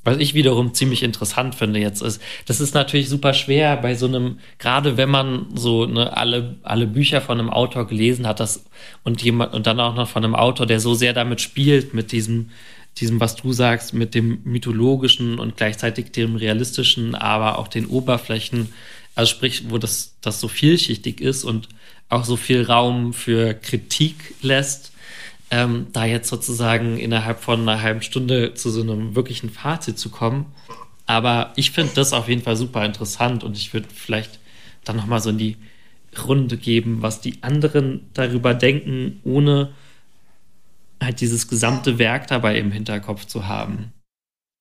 Was 0.05 0.17
ich 0.17 0.35
wiederum 0.35 0.75
ziemlich 0.75 1.01
interessant 1.01 1.55
finde 1.55 1.79
jetzt 1.79 2.03
ist, 2.03 2.21
das 2.45 2.61
ist 2.61 2.75
natürlich 2.75 3.09
super 3.09 3.33
schwer 3.33 3.75
bei 3.75 3.95
so 3.95 4.05
einem, 4.05 4.37
gerade 4.59 4.97
wenn 4.97 5.09
man 5.09 5.47
so 5.55 5.87
ne, 5.87 6.15
alle, 6.15 6.57
alle 6.61 6.85
Bücher 6.85 7.21
von 7.21 7.39
einem 7.39 7.49
Autor 7.49 7.87
gelesen 7.87 8.27
hat, 8.27 8.39
das 8.39 8.65
und 9.03 9.23
jemand 9.23 9.55
und 9.55 9.65
dann 9.65 9.79
auch 9.79 9.95
noch 9.95 10.07
von 10.07 10.23
einem 10.23 10.35
Autor, 10.35 10.67
der 10.67 10.79
so 10.79 10.93
sehr 10.93 11.13
damit 11.13 11.41
spielt, 11.41 11.95
mit 11.95 12.11
diesem, 12.11 12.51
diesem, 12.97 13.19
was 13.19 13.35
du 13.35 13.51
sagst, 13.51 13.95
mit 13.95 14.13
dem 14.13 14.41
mythologischen 14.43 15.39
und 15.39 15.57
gleichzeitig 15.57 16.11
dem 16.11 16.35
realistischen, 16.35 17.15
aber 17.15 17.57
auch 17.57 17.67
den 17.67 17.87
Oberflächen, 17.87 18.73
also 19.15 19.31
sprich, 19.31 19.63
wo 19.69 19.79
das, 19.79 20.13
das 20.21 20.39
so 20.39 20.47
vielschichtig 20.47 21.19
ist 21.19 21.43
und 21.43 21.67
auch 22.09 22.25
so 22.25 22.35
viel 22.35 22.61
Raum 22.61 23.11
für 23.11 23.55
Kritik 23.55 24.35
lässt 24.43 24.91
ähm, 25.55 25.87
da 25.93 26.03
jetzt 26.03 26.27
sozusagen 26.27 26.97
innerhalb 26.97 27.39
von 27.39 27.61
einer 27.61 27.81
halben 27.81 28.01
Stunde 28.01 28.55
zu 28.55 28.69
so 28.69 28.81
einem 28.81 29.15
wirklichen 29.15 29.49
Fazit 29.49 29.97
zu 29.97 30.09
kommen. 30.09 30.53
Aber 31.05 31.53
ich 31.55 31.71
finde 31.71 31.93
das 31.95 32.11
auf 32.11 32.27
jeden 32.27 32.41
Fall 32.41 32.57
super 32.57 32.83
interessant 32.83 33.43
und 33.43 33.55
ich 33.55 33.73
würde 33.73 33.87
vielleicht 33.93 34.39
dann 34.83 34.97
nochmal 34.97 35.21
so 35.21 35.29
in 35.29 35.37
die 35.37 35.55
Runde 36.27 36.57
geben, 36.57 37.01
was 37.01 37.21
die 37.21 37.41
anderen 37.41 38.09
darüber 38.13 38.53
denken, 38.53 39.21
ohne 39.23 39.73
halt 41.01 41.21
dieses 41.21 41.47
gesamte 41.47 41.99
Werk 41.99 42.27
dabei 42.27 42.57
im 42.57 42.71
Hinterkopf 42.71 43.25
zu 43.25 43.47
haben. 43.47 43.93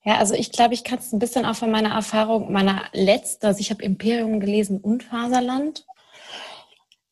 Ja, 0.04 0.18
also 0.18 0.34
ich 0.34 0.52
glaube, 0.52 0.74
ich 0.74 0.84
kann 0.84 0.98
es 0.98 1.12
ein 1.12 1.18
bisschen 1.18 1.44
auch 1.44 1.56
von 1.56 1.70
meiner 1.70 1.90
Erfahrung, 1.90 2.52
meiner 2.52 2.82
letzten, 2.92 3.46
also 3.46 3.58
ich 3.58 3.70
habe 3.70 3.82
Imperium 3.82 4.38
gelesen 4.38 4.78
und 4.78 5.02
Faserland. 5.02 5.86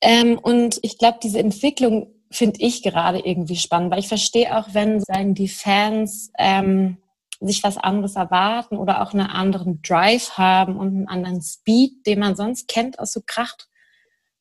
Ähm, 0.02 0.38
und 0.38 0.78
ich 0.82 0.98
glaube, 0.98 1.18
diese 1.22 1.38
Entwicklung 1.38 2.08
finde 2.32 2.60
ich 2.60 2.82
gerade 2.82 3.20
irgendwie 3.20 3.56
spannend, 3.56 3.90
weil 3.90 4.00
ich 4.00 4.08
verstehe 4.08 4.58
auch, 4.58 4.68
wenn 4.72 5.00
sagen 5.00 5.34
die 5.34 5.48
Fans 5.48 6.30
ähm, 6.38 6.98
sich 7.40 7.62
was 7.62 7.76
anderes 7.76 8.16
erwarten 8.16 8.76
oder 8.76 9.02
auch 9.02 9.12
einen 9.12 9.26
anderen 9.26 9.82
Drive 9.82 10.38
haben 10.38 10.76
und 10.76 10.88
einen 10.88 11.08
anderen 11.08 11.42
Speed, 11.42 12.06
den 12.06 12.20
man 12.20 12.36
sonst 12.36 12.68
kennt 12.68 12.98
aus 12.98 13.12
so 13.12 13.20
Kracht. 13.26 13.68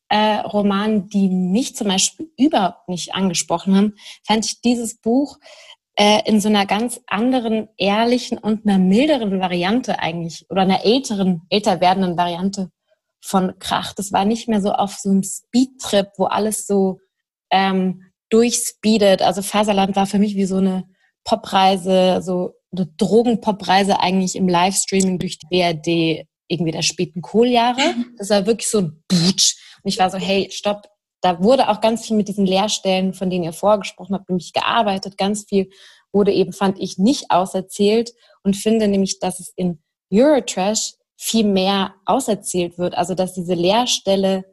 Äh, 0.10 0.40
Romanen, 0.40 1.08
die 1.08 1.30
mich 1.30 1.76
zum 1.76 1.88
Beispiel 1.88 2.30
überhaupt 2.38 2.90
nicht 2.90 3.16
angesprochen 3.16 3.76
haben, 3.76 3.96
fand 4.26 4.46
ich 4.46 4.62
dieses 4.62 5.00
Buch 5.00 5.40
äh, 5.96 6.22
in 6.26 6.42
so 6.42 6.50
einer 6.50 6.66
ganz 6.66 7.00
anderen, 7.08 7.70
ehrlichen 7.78 8.38
und 8.38 8.66
einer 8.66 8.78
milderen 8.78 9.40
Variante 9.40 10.00
eigentlich 10.00 10.46
oder 10.50 10.64
einer 10.64 10.84
älteren, 10.84 11.44
älter 11.50 11.80
werdenden 11.80 12.18
Variante 12.18 12.72
von 13.22 13.58
Kracht. 13.60 14.00
Das 14.00 14.12
war 14.12 14.26
nicht 14.26 14.50
mehr 14.50 14.62
so 14.62 14.74
auf 14.74 14.96
so 14.96 15.10
einem 15.10 15.24
Speedtrip, 15.24 16.10
wo 16.18 16.26
alles 16.26 16.68
so 16.68 17.00
ähm, 17.52 18.04
durchspeedet. 18.30 19.22
Also 19.22 19.42
Faserland 19.42 19.96
war 19.96 20.08
für 20.08 20.20
mich 20.20 20.36
wie 20.36 20.46
so 20.46 20.58
eine 20.58 20.86
Popreise, 21.24 22.22
so 22.22 22.54
eine 22.72 22.88
Drogenpopreise 22.98 24.00
eigentlich 24.00 24.36
im 24.36 24.48
Livestreaming 24.48 25.20
durch 25.20 25.38
die 25.38 25.48
BRD 25.48 26.28
irgendwie 26.48 26.72
der 26.72 26.82
späten 26.82 27.22
Kohljahre. 27.22 27.82
Mhm. 27.96 28.16
Das 28.18 28.30
war 28.30 28.46
wirklich 28.46 28.70
so 28.70 28.80
ein 28.80 29.04
Butsch. 29.08 29.56
Und 29.84 29.90
ich 29.90 30.00
war 30.00 30.10
so, 30.10 30.18
hey, 30.18 30.50
stopp. 30.52 30.88
Da 31.22 31.44
wurde 31.44 31.70
auch 31.70 31.82
ganz 31.82 32.08
viel 32.08 32.18
mit 32.18 32.28
diesen 32.28 32.48
Lehrstellen, 32.48 33.14
von 33.14 33.30
denen 33.30 33.44
ihr 33.44 33.54
vorgesprochen 33.54 34.16
habt, 34.16 34.28
nämlich 34.28 34.54
gearbeitet. 34.54 35.18
Ganz 35.18 35.46
viel 35.48 35.70
wurde 36.12 36.34
eben, 36.34 36.52
fand 36.52 36.80
ich, 36.80 36.98
nicht 36.98 37.30
auserzählt 37.30 38.12
und 38.44 38.56
finde 38.56 38.88
nämlich, 38.88 39.20
dass 39.20 39.40
es 39.40 39.54
in 39.56 39.84
Eurotrash 40.12 40.94
viel 41.18 41.46
mehr 41.46 41.94
auserzählt 42.06 42.80
wird. 42.80 42.96
Also, 42.96 43.14
dass 43.14 43.34
diese 43.34 43.54
Lehrstelle 43.54 44.46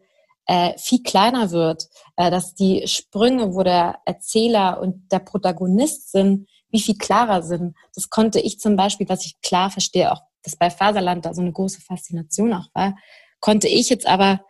äh, 0.48 0.76
viel 0.78 1.02
kleiner 1.02 1.50
wird, 1.50 1.88
äh, 2.16 2.30
dass 2.30 2.54
die 2.54 2.88
Sprünge, 2.88 3.54
wo 3.54 3.62
der 3.62 4.00
Erzähler 4.06 4.80
und 4.80 5.12
der 5.12 5.20
Protagonist 5.20 6.10
sind, 6.10 6.48
wie 6.70 6.80
viel 6.80 6.96
klarer 6.96 7.42
sind. 7.42 7.76
Das 7.94 8.10
konnte 8.10 8.40
ich 8.40 8.58
zum 8.58 8.74
Beispiel, 8.74 9.08
was 9.08 9.24
ich 9.24 9.40
klar 9.42 9.70
verstehe, 9.70 10.10
auch 10.10 10.22
dass 10.42 10.56
bei 10.56 10.70
Faserland 10.70 11.26
da 11.26 11.34
so 11.34 11.42
eine 11.42 11.52
große 11.52 11.80
Faszination 11.82 12.54
auch 12.54 12.68
war, 12.72 12.96
konnte 13.40 13.68
ich 13.68 13.90
jetzt 13.90 14.06
aber 14.06 14.40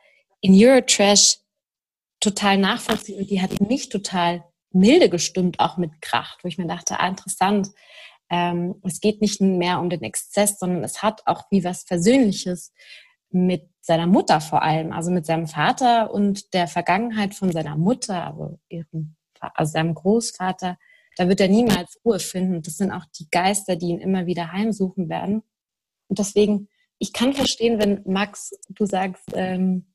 in 0.40 0.54
Eurotrash 0.54 1.38
total 2.20 2.58
nachvollziehen 2.58 3.20
und 3.20 3.30
die 3.30 3.42
hat 3.42 3.60
mich 3.60 3.88
total 3.88 4.44
milde 4.70 5.08
gestimmt, 5.08 5.58
auch 5.58 5.76
mit 5.76 6.00
Kracht, 6.00 6.44
wo 6.44 6.48
ich 6.48 6.58
mir 6.58 6.66
dachte, 6.66 7.00
ah, 7.00 7.08
interessant, 7.08 7.70
ähm, 8.30 8.76
es 8.84 9.00
geht 9.00 9.20
nicht 9.20 9.40
mehr 9.40 9.80
um 9.80 9.90
den 9.90 10.02
Exzess, 10.02 10.58
sondern 10.58 10.84
es 10.84 11.02
hat 11.02 11.26
auch 11.26 11.44
wie 11.50 11.64
was 11.64 11.82
Versöhnliches 11.84 12.72
mit 13.30 13.68
seiner 13.80 14.06
Mutter 14.06 14.40
vor 14.40 14.62
allem, 14.62 14.92
also 14.92 15.10
mit 15.10 15.26
seinem 15.26 15.46
Vater 15.46 16.12
und 16.12 16.52
der 16.54 16.68
Vergangenheit 16.68 17.34
von 17.34 17.52
seiner 17.52 17.76
Mutter, 17.76 18.26
also, 18.26 18.58
ihrem, 18.68 19.16
also 19.40 19.72
seinem 19.72 19.94
Großvater, 19.94 20.78
da 21.16 21.28
wird 21.28 21.40
er 21.40 21.48
niemals 21.48 21.98
Ruhe 22.04 22.20
finden. 22.20 22.62
Das 22.62 22.76
sind 22.76 22.92
auch 22.92 23.04
die 23.18 23.28
Geister, 23.30 23.76
die 23.76 23.88
ihn 23.88 23.98
immer 23.98 24.26
wieder 24.26 24.52
heimsuchen 24.52 25.08
werden. 25.08 25.42
Und 26.06 26.18
deswegen, 26.18 26.68
ich 26.98 27.12
kann 27.12 27.32
verstehen, 27.32 27.80
wenn 27.80 28.02
Max, 28.04 28.52
du 28.68 28.86
sagst, 28.86 29.24
ähm, 29.34 29.86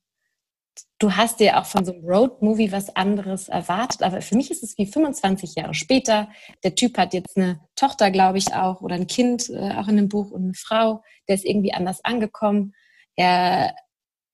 du 0.98 1.16
hast 1.16 1.40
dir 1.40 1.58
auch 1.58 1.66
von 1.66 1.84
so 1.84 1.92
einem 1.92 2.04
Road-Movie 2.04 2.72
was 2.72 2.94
anderes 2.94 3.48
erwartet, 3.48 4.02
aber 4.02 4.20
für 4.20 4.36
mich 4.36 4.50
ist 4.50 4.62
es 4.62 4.76
wie 4.78 4.86
25 4.86 5.54
Jahre 5.54 5.74
später. 5.74 6.28
Der 6.62 6.74
Typ 6.74 6.98
hat 6.98 7.14
jetzt 7.14 7.36
eine 7.36 7.60
Tochter, 7.76 8.10
glaube 8.10 8.38
ich, 8.38 8.54
auch, 8.54 8.80
oder 8.80 8.96
ein 8.96 9.06
Kind, 9.06 9.48
äh, 9.50 9.74
auch 9.76 9.88
in 9.88 9.96
dem 9.96 10.08
Buch, 10.08 10.30
und 10.30 10.42
eine 10.42 10.54
Frau, 10.54 11.02
der 11.28 11.36
ist 11.36 11.44
irgendwie 11.44 11.72
anders 11.72 12.04
angekommen. 12.04 12.74
Er, 13.16 13.74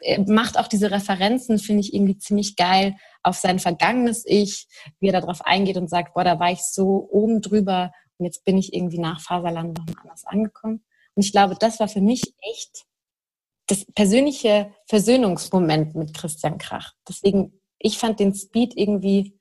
er 0.01 0.21
macht 0.31 0.59
auch 0.59 0.69
diese 0.69 0.90
Referenzen, 0.90 1.59
finde 1.59 1.81
ich 1.81 1.95
irgendwie 1.95 2.19
ziemlich 2.19 2.57
geil, 2.57 2.97
auf 3.23 3.37
sein 3.37 3.59
vergangenes 3.59 4.25
Ich, 4.27 4.66
wie 4.99 5.09
er 5.09 5.21
darauf 5.21 5.43
eingeht 5.43 5.77
und 5.77 5.90
sagt, 5.90 6.14
boah, 6.14 6.25
da 6.25 6.38
war 6.40 6.51
ich 6.51 6.62
so 6.62 7.09
oben 7.11 7.40
drüber 7.40 7.93
und 8.19 8.27
jetzt 8.27 8.45
bin 8.45 8.59
ich 8.59 8.75
irgendwie 8.75 8.99
nach 8.99 9.21
Faserland 9.21 9.79
nochmal 9.79 10.03
anders 10.03 10.25
angekommen. 10.25 10.85
Und 11.14 11.25
ich 11.25 11.33
glaube, 11.33 11.57
das 11.59 11.81
war 11.81 11.88
für 11.88 12.01
mich 12.01 12.35
echt 12.43 12.85
das 13.66 13.85
persönliche 13.95 14.75
Versöhnungsmoment 14.87 15.95
mit 15.95 16.14
Christian 16.14 16.59
Krach. 16.59 16.93
Deswegen, 17.09 17.61
ich 17.79 17.99
fand 17.99 18.21
den 18.21 18.35
Speed 18.35 18.77
irgendwie 18.77 19.38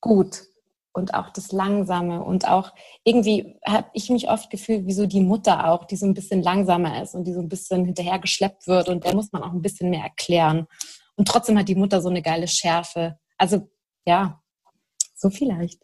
gut 0.00 0.42
und 0.92 1.14
auch 1.14 1.30
das 1.30 1.52
Langsame 1.52 2.22
und 2.22 2.48
auch 2.48 2.72
irgendwie 3.04 3.56
habe 3.66 3.88
ich 3.92 4.10
mich 4.10 4.28
oft 4.28 4.50
gefühlt 4.50 4.86
wie 4.86 4.92
so 4.92 5.06
die 5.06 5.20
Mutter 5.20 5.70
auch, 5.70 5.84
die 5.84 5.96
so 5.96 6.06
ein 6.06 6.14
bisschen 6.14 6.42
langsamer 6.42 7.02
ist 7.02 7.14
und 7.14 7.24
die 7.24 7.32
so 7.32 7.40
ein 7.40 7.48
bisschen 7.48 7.84
hinterher 7.84 8.18
geschleppt 8.18 8.66
wird 8.66 8.88
und 8.88 9.04
der 9.04 9.14
muss 9.14 9.32
man 9.32 9.42
auch 9.42 9.52
ein 9.52 9.62
bisschen 9.62 9.90
mehr 9.90 10.02
erklären. 10.02 10.66
Und 11.16 11.28
trotzdem 11.28 11.58
hat 11.58 11.68
die 11.68 11.74
Mutter 11.74 12.00
so 12.00 12.08
eine 12.08 12.22
geile 12.22 12.48
Schärfe. 12.48 13.18
Also 13.36 13.68
ja, 14.06 14.42
so 15.14 15.30
vielleicht. 15.30 15.82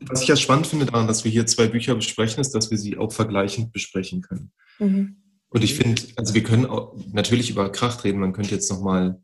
Was 0.00 0.22
ich 0.22 0.28
ja 0.28 0.36
spannend 0.36 0.66
finde 0.66 0.86
daran, 0.86 1.06
dass 1.06 1.24
wir 1.24 1.30
hier 1.30 1.46
zwei 1.46 1.66
Bücher 1.66 1.94
besprechen, 1.94 2.40
ist, 2.40 2.54
dass 2.54 2.70
wir 2.70 2.76
sie 2.78 2.98
auch 2.98 3.12
vergleichend 3.12 3.72
besprechen 3.72 4.20
können. 4.20 4.52
Mhm. 4.78 5.16
Und 5.48 5.64
ich 5.64 5.74
finde, 5.74 6.02
also 6.16 6.34
wir 6.34 6.42
können 6.42 6.66
auch 6.66 6.94
natürlich 7.12 7.50
über 7.50 7.72
Kracht 7.72 8.04
reden. 8.04 8.20
Man 8.20 8.32
könnte 8.32 8.54
jetzt 8.54 8.70
nochmal 8.70 9.22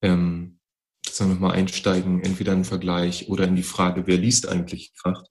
ähm, 0.00 0.58
sagen 1.12 1.30
wir 1.30 1.40
mal, 1.40 1.52
einsteigen, 1.52 2.22
entweder 2.22 2.52
in 2.52 2.60
den 2.60 2.64
Vergleich 2.64 3.28
oder 3.28 3.44
in 3.44 3.56
die 3.56 3.62
Frage, 3.62 4.06
wer 4.06 4.16
liest 4.16 4.48
eigentlich 4.48 4.92
Kracht? 4.94 5.26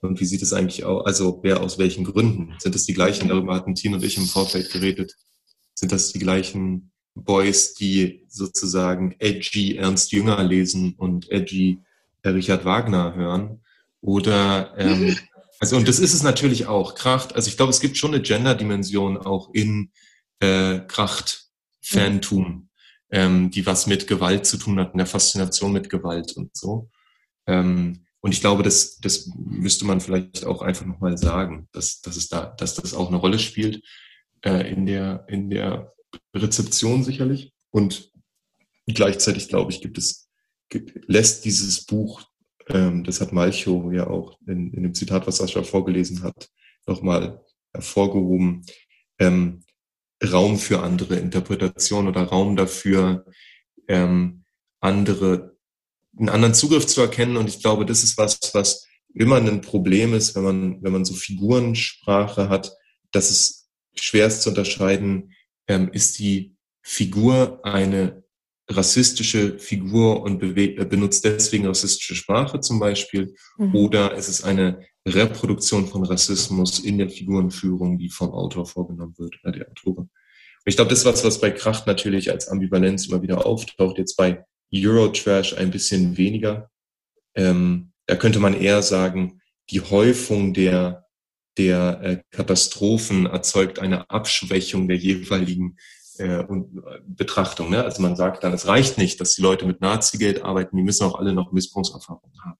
Und 0.00 0.20
wie 0.20 0.24
sieht 0.24 0.42
es 0.42 0.52
eigentlich 0.52 0.84
aus? 0.84 1.06
Also 1.06 1.40
wer 1.42 1.60
aus 1.60 1.78
welchen 1.78 2.04
Gründen? 2.04 2.54
Sind 2.58 2.74
es 2.74 2.86
die 2.86 2.94
gleichen? 2.94 3.28
Darüber 3.28 3.54
hatten 3.54 3.74
Tine 3.74 3.96
und 3.96 4.04
ich 4.04 4.16
im 4.16 4.26
Vorfeld 4.26 4.70
geredet. 4.70 5.16
Sind 5.74 5.92
das 5.92 6.12
die 6.12 6.18
gleichen 6.18 6.92
Boys, 7.14 7.74
die 7.74 8.24
sozusagen 8.28 9.16
edgy 9.18 9.76
Ernst 9.76 10.12
Jünger 10.12 10.42
lesen 10.44 10.94
und 10.96 11.30
edgy 11.30 11.78
Richard 12.24 12.64
Wagner 12.64 13.14
hören? 13.14 13.60
Oder 14.00 14.74
ähm, 14.78 15.16
also 15.58 15.76
und 15.76 15.88
das 15.88 15.98
ist 15.98 16.14
es 16.14 16.22
natürlich 16.22 16.66
auch. 16.66 16.94
Kracht, 16.94 17.34
also 17.34 17.48
ich 17.48 17.56
glaube, 17.56 17.70
es 17.70 17.80
gibt 17.80 17.96
schon 17.96 18.14
eine 18.14 18.22
Gender-Dimension 18.22 19.16
auch 19.16 19.52
in 19.52 19.90
äh, 20.38 20.78
Kracht-Fantum 20.80 22.67
ähm, 23.10 23.50
die 23.50 23.66
was 23.66 23.86
mit 23.86 24.06
Gewalt 24.06 24.46
zu 24.46 24.58
tun 24.58 24.78
hat, 24.78 24.92
in 24.92 24.98
der 24.98 25.06
Faszination 25.06 25.72
mit 25.72 25.90
Gewalt 25.90 26.32
und 26.36 26.56
so. 26.56 26.90
Ähm, 27.46 28.04
und 28.20 28.32
ich 28.32 28.40
glaube, 28.40 28.62
das, 28.62 28.98
das 28.98 29.30
müsste 29.36 29.84
man 29.84 30.00
vielleicht 30.00 30.44
auch 30.44 30.62
einfach 30.62 30.84
nochmal 30.84 31.16
sagen, 31.16 31.68
dass, 31.72 32.00
dass, 32.00 32.16
es 32.16 32.28
da, 32.28 32.46
dass 32.46 32.74
das 32.74 32.94
auch 32.94 33.08
eine 33.08 33.16
Rolle 33.16 33.38
spielt 33.38 33.82
äh, 34.44 34.70
in, 34.70 34.86
der, 34.86 35.24
in 35.28 35.50
der 35.50 35.94
Rezeption 36.34 37.04
sicherlich. 37.04 37.52
Und 37.70 38.10
gleichzeitig, 38.86 39.48
glaube 39.48 39.72
ich, 39.72 39.80
gibt 39.80 39.98
es, 39.98 40.28
lässt 41.06 41.44
dieses 41.44 41.86
Buch, 41.86 42.22
ähm, 42.68 43.04
das 43.04 43.20
hat 43.20 43.32
Malcho 43.32 43.92
ja 43.92 44.08
auch 44.08 44.38
in, 44.46 44.72
in 44.72 44.82
dem 44.82 44.94
Zitat, 44.94 45.26
was 45.26 45.38
Sascha 45.38 45.62
vorgelesen 45.62 46.22
hat, 46.22 46.48
nochmal 46.86 47.44
hervorgehoben, 47.72 48.64
ähm, 49.18 49.60
Raum 50.24 50.58
für 50.58 50.82
andere 50.82 51.16
Interpretationen 51.16 52.08
oder 52.08 52.22
Raum 52.24 52.56
dafür, 52.56 53.24
ähm, 53.86 54.44
andere 54.80 55.58
einen 56.18 56.28
anderen 56.28 56.54
Zugriff 56.54 56.86
zu 56.86 57.00
erkennen. 57.00 57.36
Und 57.36 57.48
ich 57.48 57.60
glaube, 57.60 57.86
das 57.86 58.02
ist 58.02 58.18
was, 58.18 58.38
was 58.52 58.86
immer 59.14 59.36
ein 59.36 59.60
Problem 59.60 60.14
ist, 60.14 60.34
wenn 60.34 60.42
man, 60.42 60.82
wenn 60.82 60.92
man 60.92 61.04
so 61.04 61.14
Figurensprache 61.14 62.48
hat, 62.48 62.72
dass 63.12 63.30
es 63.30 63.68
schwer 63.94 64.26
ist 64.26 64.42
zu 64.42 64.50
unterscheiden, 64.50 65.32
ähm, 65.66 65.90
ist 65.92 66.18
die 66.18 66.56
Figur 66.82 67.60
eine 67.64 68.24
rassistische 68.70 69.58
Figur 69.58 70.22
und 70.22 70.42
äh, 70.42 70.84
benutzt 70.84 71.24
deswegen 71.24 71.66
rassistische 71.66 72.14
Sprache 72.14 72.60
zum 72.60 72.78
Beispiel, 72.78 73.34
mhm. 73.56 73.74
oder 73.74 74.14
ist 74.14 74.28
es 74.28 74.44
eine 74.44 74.84
Reproduktion 75.08 75.86
von 75.86 76.04
Rassismus 76.04 76.78
in 76.78 76.98
der 76.98 77.08
Figurenführung, 77.08 77.98
die 77.98 78.10
vom 78.10 78.30
Autor 78.30 78.66
vorgenommen 78.66 79.14
wird 79.18 79.36
oder 79.42 79.52
der 79.52 79.68
Autorin. 79.68 80.04
Und 80.04 80.10
ich 80.64 80.76
glaube, 80.76 80.90
das 80.90 81.00
ist 81.00 81.04
was, 81.04 81.24
was 81.24 81.40
bei 81.40 81.50
Kracht 81.50 81.86
natürlich 81.86 82.30
als 82.30 82.48
Ambivalenz 82.48 83.06
immer 83.06 83.22
wieder 83.22 83.46
auftaucht, 83.46 83.98
jetzt 83.98 84.16
bei 84.16 84.44
Eurotrash 84.74 85.54
ein 85.56 85.70
bisschen 85.70 86.16
weniger. 86.16 86.70
Ähm, 87.34 87.92
da 88.06 88.16
könnte 88.16 88.40
man 88.40 88.54
eher 88.54 88.82
sagen, 88.82 89.40
die 89.70 89.80
Häufung 89.80 90.54
der, 90.54 91.06
der 91.56 92.00
äh, 92.02 92.22
Katastrophen 92.30 93.26
erzeugt 93.26 93.78
eine 93.78 94.08
Abschwächung 94.10 94.88
der 94.88 94.96
jeweiligen 94.96 95.76
äh, 96.18 96.44
Betrachtung. 97.06 97.70
Ne? 97.70 97.84
Also 97.84 98.02
man 98.02 98.16
sagt 98.16 98.44
dann, 98.44 98.52
es 98.52 98.66
reicht 98.66 98.98
nicht, 98.98 99.20
dass 99.20 99.34
die 99.34 99.42
Leute 99.42 99.66
mit 99.66 99.80
Nazi-Geld 99.80 100.42
arbeiten, 100.42 100.76
die 100.76 100.82
müssen 100.82 101.04
auch 101.04 101.18
alle 101.18 101.32
noch 101.32 101.52
Missbrauchserfahrungen 101.52 102.44
haben. 102.44 102.58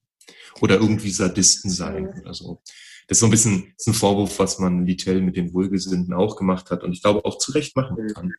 Oder 0.60 0.76
irgendwie 0.76 1.10
Sadisten 1.10 1.70
sein 1.70 2.08
oder 2.20 2.34
so. 2.34 2.62
Das 3.06 3.16
ist 3.16 3.20
so 3.20 3.26
ein 3.26 3.30
bisschen 3.30 3.74
ist 3.76 3.86
ein 3.86 3.94
Vorwurf, 3.94 4.38
was 4.38 4.58
man 4.58 4.86
Littell 4.86 5.22
mit 5.22 5.36
den 5.36 5.54
Wohlgesinnten 5.54 6.12
auch 6.12 6.36
gemacht 6.36 6.70
hat 6.70 6.84
und 6.84 6.92
ich 6.92 7.02
glaube 7.02 7.24
auch 7.24 7.38
zu 7.38 7.52
Recht 7.52 7.74
machen 7.74 8.12
kann, 8.12 8.34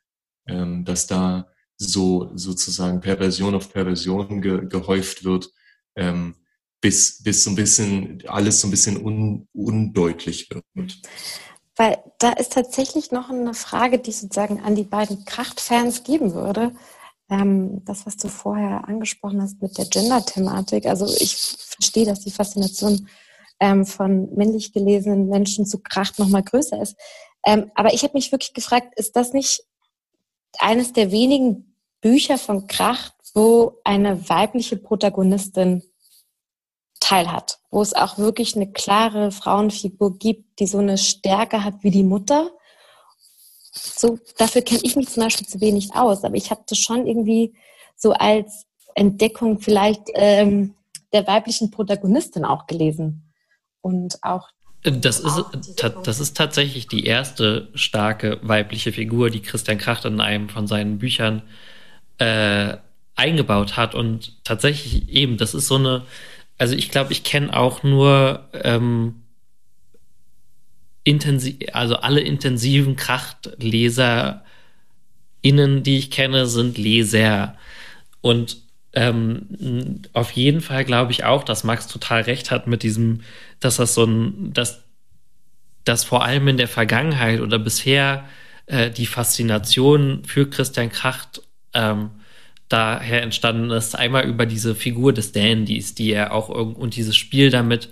ähm, 0.47 0.85
dass 0.85 1.07
da 1.07 1.47
so 1.77 2.31
sozusagen 2.35 2.99
Perversion 2.99 3.55
auf 3.55 3.71
Perversion 3.71 4.41
ge, 4.41 4.67
gehäuft 4.67 5.23
wird, 5.23 5.51
ähm, 5.95 6.35
bis, 6.81 7.23
bis 7.23 7.43
so 7.43 7.49
ein 7.49 7.55
bisschen 7.55 8.23
alles 8.27 8.61
so 8.61 8.67
ein 8.67 8.71
bisschen 8.71 9.03
un, 9.03 9.47
undeutlich 9.53 10.49
wird. 10.49 11.01
Weil 11.75 11.97
da 12.19 12.33
ist 12.33 12.53
tatsächlich 12.53 13.11
noch 13.11 13.29
eine 13.29 13.53
Frage, 13.53 13.99
die 13.99 14.09
ich 14.09 14.17
sozusagen 14.17 14.59
an 14.59 14.75
die 14.75 14.83
beiden 14.83 15.23
Kracht-Fans 15.25 16.03
geben 16.03 16.33
würde. 16.33 16.73
Ähm, 17.29 17.83
das, 17.85 18.05
was 18.05 18.17
du 18.17 18.27
vorher 18.27 18.87
angesprochen 18.87 19.41
hast 19.41 19.61
mit 19.61 19.77
der 19.77 19.85
Gender-Thematik. 19.85 20.87
Also 20.87 21.05
ich 21.05 21.35
verstehe, 21.35 22.05
dass 22.05 22.21
die 22.21 22.31
Faszination 22.31 23.07
ähm, 23.59 23.85
von 23.85 24.33
männlich 24.35 24.73
gelesenen 24.73 25.27
Menschen 25.29 25.65
zu 25.65 25.79
Kracht 25.79 26.17
nochmal 26.17 26.43
größer 26.43 26.81
ist. 26.81 26.95
Ähm, 27.45 27.71
aber 27.75 27.93
ich 27.93 28.03
habe 28.03 28.13
mich 28.13 28.31
wirklich 28.31 28.53
gefragt, 28.53 28.97
ist 28.97 29.15
das 29.15 29.33
nicht 29.33 29.63
eines 30.57 30.93
der 30.93 31.11
wenigen 31.11 31.75
Bücher 32.01 32.37
von 32.37 32.67
Kracht, 32.67 33.13
wo 33.33 33.79
eine 33.83 34.29
weibliche 34.29 34.77
Protagonistin 34.77 35.83
teilhat, 36.99 37.59
wo 37.71 37.81
es 37.81 37.93
auch 37.93 38.17
wirklich 38.17 38.55
eine 38.55 38.71
klare 38.71 39.31
Frauenfigur 39.31 40.17
gibt, 40.17 40.59
die 40.59 40.67
so 40.67 40.79
eine 40.79 40.97
Stärke 40.97 41.63
hat 41.63 41.83
wie 41.83 41.91
die 41.91 42.03
Mutter. 42.03 42.51
So, 43.81 44.19
dafür 44.37 44.61
kenne 44.61 44.81
ich 44.83 44.95
mich 44.95 45.09
zum 45.09 45.23
Beispiel 45.23 45.47
zu 45.47 45.61
wenig 45.61 45.95
aus, 45.95 46.23
aber 46.23 46.35
ich 46.35 46.51
habe 46.51 46.61
das 46.67 46.77
schon 46.77 47.07
irgendwie 47.07 47.53
so 47.95 48.13
als 48.13 48.65
Entdeckung 48.95 49.59
vielleicht 49.59 50.03
ähm, 50.13 50.73
der 51.13 51.25
weiblichen 51.27 51.71
Protagonistin 51.71 52.45
auch 52.45 52.67
gelesen. 52.67 53.23
Und 53.81 54.19
auch 54.23 54.49
das 54.83 55.19
ist, 55.19 55.43
das 56.03 56.19
ist 56.19 56.37
tatsächlich 56.37 56.87
die 56.87 57.05
erste 57.05 57.67
starke 57.73 58.39
weibliche 58.41 58.93
Figur, 58.93 59.29
die 59.29 59.41
Christian 59.41 59.77
Kracht 59.77 60.05
in 60.05 60.21
einem 60.21 60.47
von 60.47 60.67
seinen 60.67 60.99
Büchern 60.99 61.41
äh, 62.17 62.77
eingebaut 63.15 63.75
hat. 63.75 63.93
Und 63.93 64.43
tatsächlich 64.45 65.09
eben, 65.09 65.37
das 65.37 65.53
ist 65.53 65.67
so 65.67 65.75
eine, 65.75 66.03
also 66.57 66.75
ich 66.75 66.91
glaube, 66.91 67.11
ich 67.11 67.23
kenne 67.23 67.55
auch 67.55 67.83
nur 67.83 68.47
ähm, 68.53 69.23
intensiv, 71.09 71.57
also 71.73 71.95
alle 71.95 72.21
intensiven 72.21 72.95
Krachtleser 72.95 74.43
innen, 75.41 75.81
die 75.81 75.97
ich 75.97 76.11
kenne, 76.11 76.45
sind 76.45 76.77
Leser. 76.77 77.57
Und 78.21 78.57
ähm, 78.93 80.01
auf 80.13 80.31
jeden 80.31 80.61
Fall 80.61 80.85
glaube 80.85 81.11
ich 81.11 81.23
auch, 81.23 81.43
dass 81.43 81.63
Max 81.63 81.87
total 81.87 82.21
recht 82.21 82.51
hat 82.51 82.67
mit 82.67 82.83
diesem, 82.83 83.21
dass 83.59 83.77
das 83.77 83.95
so 83.95 84.03
ein, 84.03 84.53
dass, 84.53 84.83
dass 85.83 86.03
vor 86.03 86.23
allem 86.23 86.47
in 86.47 86.57
der 86.57 86.67
Vergangenheit 86.67 87.39
oder 87.39 87.57
bisher 87.57 88.25
äh, 88.67 88.91
die 88.91 89.07
Faszination 89.07 90.23
für 90.25 90.47
Christian 90.47 90.91
Kracht 90.91 91.41
ähm, 91.73 92.11
daher 92.67 93.23
entstanden 93.23 93.71
ist, 93.71 93.97
einmal 93.97 94.25
über 94.25 94.45
diese 94.45 94.75
Figur 94.75 95.11
des 95.11 95.31
Dandys, 95.31 95.95
die 95.95 96.11
er 96.11 96.33
auch 96.33 96.49
und 96.49 96.95
dieses 96.95 97.17
Spiel 97.17 97.49
damit, 97.49 97.89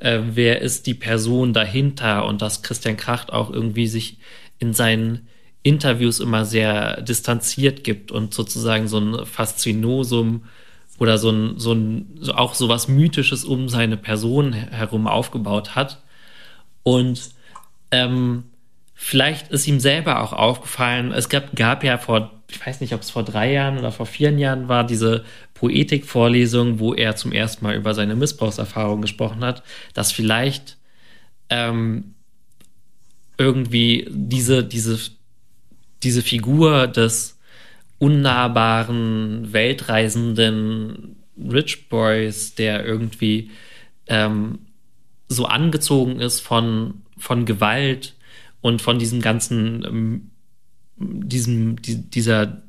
äh, 0.00 0.20
wer 0.32 0.60
ist 0.60 0.86
die 0.86 0.94
Person 0.94 1.52
dahinter 1.52 2.26
und 2.26 2.42
dass 2.42 2.62
Christian 2.62 2.96
Kracht 2.96 3.32
auch 3.32 3.50
irgendwie 3.50 3.86
sich 3.86 4.18
in 4.58 4.72
seinen 4.72 5.28
Interviews 5.62 6.20
immer 6.20 6.44
sehr 6.44 7.02
distanziert 7.02 7.84
gibt 7.84 8.10
und 8.10 8.32
sozusagen 8.32 8.88
so 8.88 8.98
ein 8.98 9.26
Faszinosum 9.26 10.44
oder 10.98 11.18
so 11.18 11.30
ein, 11.30 11.58
so 11.58 11.72
ein, 11.72 12.18
so 12.20 12.32
auch 12.34 12.54
so 12.54 12.68
was 12.68 12.88
Mythisches 12.88 13.44
um 13.44 13.68
seine 13.68 13.96
Person 13.96 14.52
herum 14.52 15.06
aufgebaut 15.06 15.74
hat. 15.74 16.02
Und 16.82 17.30
ähm, 17.90 18.44
vielleicht 18.94 19.48
ist 19.48 19.66
ihm 19.66 19.80
selber 19.80 20.22
auch 20.22 20.32
aufgefallen, 20.32 21.12
es 21.12 21.28
gab, 21.28 21.54
gab 21.56 21.84
ja 21.84 21.98
vor 21.98 22.39
ich 22.50 22.64
weiß 22.64 22.80
nicht, 22.80 22.94
ob 22.94 23.00
es 23.00 23.10
vor 23.10 23.22
drei 23.22 23.52
Jahren 23.52 23.78
oder 23.78 23.92
vor 23.92 24.06
vier 24.06 24.30
Jahren 24.30 24.68
war, 24.68 24.84
diese 24.84 25.24
Poetikvorlesung, 25.54 26.78
wo 26.78 26.94
er 26.94 27.16
zum 27.16 27.32
ersten 27.32 27.64
Mal 27.64 27.76
über 27.76 27.94
seine 27.94 28.16
Missbrauchserfahrung 28.16 29.02
gesprochen 29.02 29.44
hat, 29.44 29.62
dass 29.94 30.12
vielleicht 30.12 30.76
ähm, 31.48 32.14
irgendwie 33.38 34.06
diese, 34.10 34.64
diese, 34.64 34.98
diese 36.02 36.22
Figur 36.22 36.86
des 36.86 37.38
unnahbaren, 37.98 39.52
weltreisenden 39.52 41.16
Rich 41.36 41.88
Boys, 41.88 42.54
der 42.54 42.84
irgendwie 42.84 43.50
ähm, 44.06 44.58
so 45.28 45.46
angezogen 45.46 46.20
ist 46.20 46.40
von, 46.40 47.02
von 47.16 47.44
Gewalt 47.44 48.14
und 48.60 48.82
von 48.82 48.98
diesem 48.98 49.20
ganzen 49.20 49.84
ähm, 49.84 50.29
diesem, 51.00 51.80
die, 51.82 51.96
dieser 51.96 52.62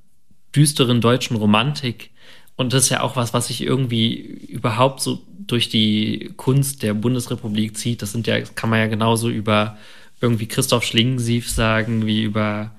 düsteren 0.55 1.01
deutschen 1.01 1.35
Romantik. 1.35 2.11
Und 2.55 2.73
das 2.73 2.85
ist 2.85 2.89
ja 2.89 3.01
auch 3.01 3.15
was, 3.15 3.33
was 3.33 3.47
sich 3.47 3.61
irgendwie 3.61 4.13
überhaupt 4.15 5.01
so 5.01 5.21
durch 5.47 5.69
die 5.69 6.31
Kunst 6.37 6.83
der 6.83 6.93
Bundesrepublik 6.93 7.77
zieht. 7.77 8.01
Das 8.01 8.11
sind 8.11 8.27
ja, 8.27 8.39
kann 8.41 8.69
man 8.69 8.79
ja 8.79 8.87
genauso 8.87 9.29
über 9.29 9.77
irgendwie 10.21 10.47
Christoph 10.47 10.83
Schlingensief 10.83 11.49
sagen, 11.49 12.05
wie 12.05 12.23
über 12.23 12.71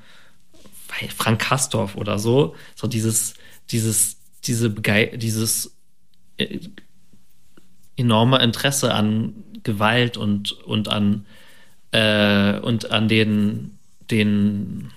Frank 1.16 1.40
Kastorf 1.40 1.96
oder 1.96 2.18
so. 2.18 2.54
So 2.74 2.86
dieses, 2.86 3.34
dieses, 3.70 4.18
diese 4.44 4.70
Bege 4.70 5.18
dieses 5.18 5.74
äh, 6.36 6.60
enorme 7.96 8.42
Interesse 8.42 8.94
an 8.94 9.34
Gewalt 9.64 10.16
und, 10.16 10.52
und 10.52 10.88
an, 10.88 11.26
äh, 11.90 12.58
und 12.60 12.90
an 12.90 13.08
den, 13.08 13.78
den 14.10 14.90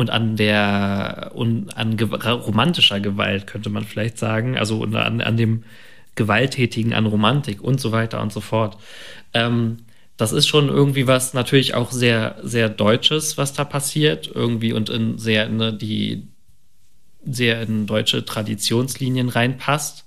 und 0.00 0.10
an 0.10 0.36
der 0.36 1.32
und 1.34 1.76
an 1.76 1.96
ge 1.96 2.08
romantischer 2.08 3.00
Gewalt 3.00 3.46
könnte 3.46 3.70
man 3.70 3.84
vielleicht 3.84 4.18
sagen, 4.18 4.56
also 4.56 4.82
an, 4.82 5.20
an 5.20 5.36
dem 5.36 5.64
Gewalttätigen, 6.14 6.92
an 6.92 7.06
Romantik 7.06 7.62
und 7.62 7.80
so 7.80 7.92
weiter 7.92 8.20
und 8.20 8.32
so 8.32 8.40
fort. 8.40 8.76
Ähm, 9.34 9.78
das 10.16 10.32
ist 10.32 10.48
schon 10.48 10.68
irgendwie 10.68 11.06
was 11.06 11.32
natürlich 11.34 11.74
auch 11.74 11.92
sehr, 11.92 12.36
sehr 12.42 12.68
Deutsches, 12.68 13.38
was 13.38 13.52
da 13.52 13.64
passiert, 13.64 14.30
irgendwie 14.34 14.72
und 14.72 14.90
in 14.90 15.18
sehr 15.18 15.46
in 15.46 15.56
ne, 15.56 15.72
die 15.72 16.28
sehr 17.24 17.62
in 17.62 17.86
deutsche 17.86 18.24
Traditionslinien 18.24 19.28
reinpasst. 19.28 20.04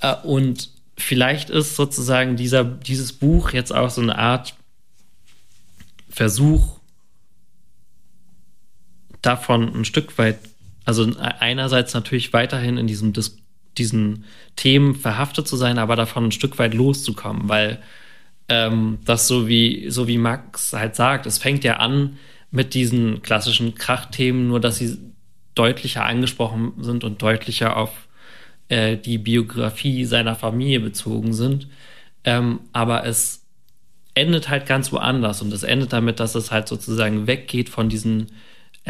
Äh, 0.00 0.14
und 0.22 0.70
vielleicht 0.96 1.50
ist 1.50 1.76
sozusagen 1.76 2.36
dieser, 2.36 2.64
dieses 2.64 3.12
Buch 3.12 3.50
jetzt 3.50 3.74
auch 3.74 3.90
so 3.90 4.00
eine 4.00 4.18
Art 4.18 4.54
Versuch, 6.08 6.75
davon 9.26 9.74
ein 9.74 9.84
Stück 9.84 10.16
weit, 10.18 10.38
also 10.84 11.10
einerseits 11.18 11.94
natürlich 11.94 12.32
weiterhin 12.32 12.78
in 12.78 12.86
diesem 12.86 13.12
Dis 13.12 13.38
diesen 13.78 14.24
Themen 14.56 14.94
verhaftet 14.94 15.46
zu 15.46 15.56
sein, 15.56 15.78
aber 15.78 15.96
davon 15.96 16.26
ein 16.26 16.32
Stück 16.32 16.58
weit 16.58 16.72
loszukommen, 16.72 17.50
weil 17.50 17.78
ähm, 18.48 18.98
das 19.04 19.28
so 19.28 19.48
wie, 19.48 19.90
so 19.90 20.08
wie 20.08 20.16
Max 20.18 20.72
halt 20.72 20.96
sagt, 20.96 21.26
es 21.26 21.36
fängt 21.36 21.62
ja 21.62 21.76
an 21.76 22.16
mit 22.50 22.74
diesen 22.74 23.20
klassischen 23.22 23.74
Krachthemen, 23.74 24.48
nur 24.48 24.60
dass 24.60 24.78
sie 24.78 24.96
deutlicher 25.54 26.04
angesprochen 26.04 26.72
sind 26.78 27.04
und 27.04 27.20
deutlicher 27.20 27.76
auf 27.76 28.08
äh, 28.68 28.96
die 28.96 29.18
Biografie 29.18 30.04
seiner 30.04 30.36
Familie 30.36 30.80
bezogen 30.80 31.32
sind. 31.32 31.68
Ähm, 32.24 32.60
aber 32.72 33.04
es 33.04 33.44
endet 34.14 34.48
halt 34.48 34.66
ganz 34.66 34.92
woanders 34.92 35.42
und 35.42 35.52
es 35.52 35.62
endet 35.62 35.92
damit, 35.92 36.20
dass 36.20 36.34
es 36.34 36.50
halt 36.50 36.68
sozusagen 36.68 37.26
weggeht 37.26 37.68
von 37.68 37.88
diesen 37.88 38.28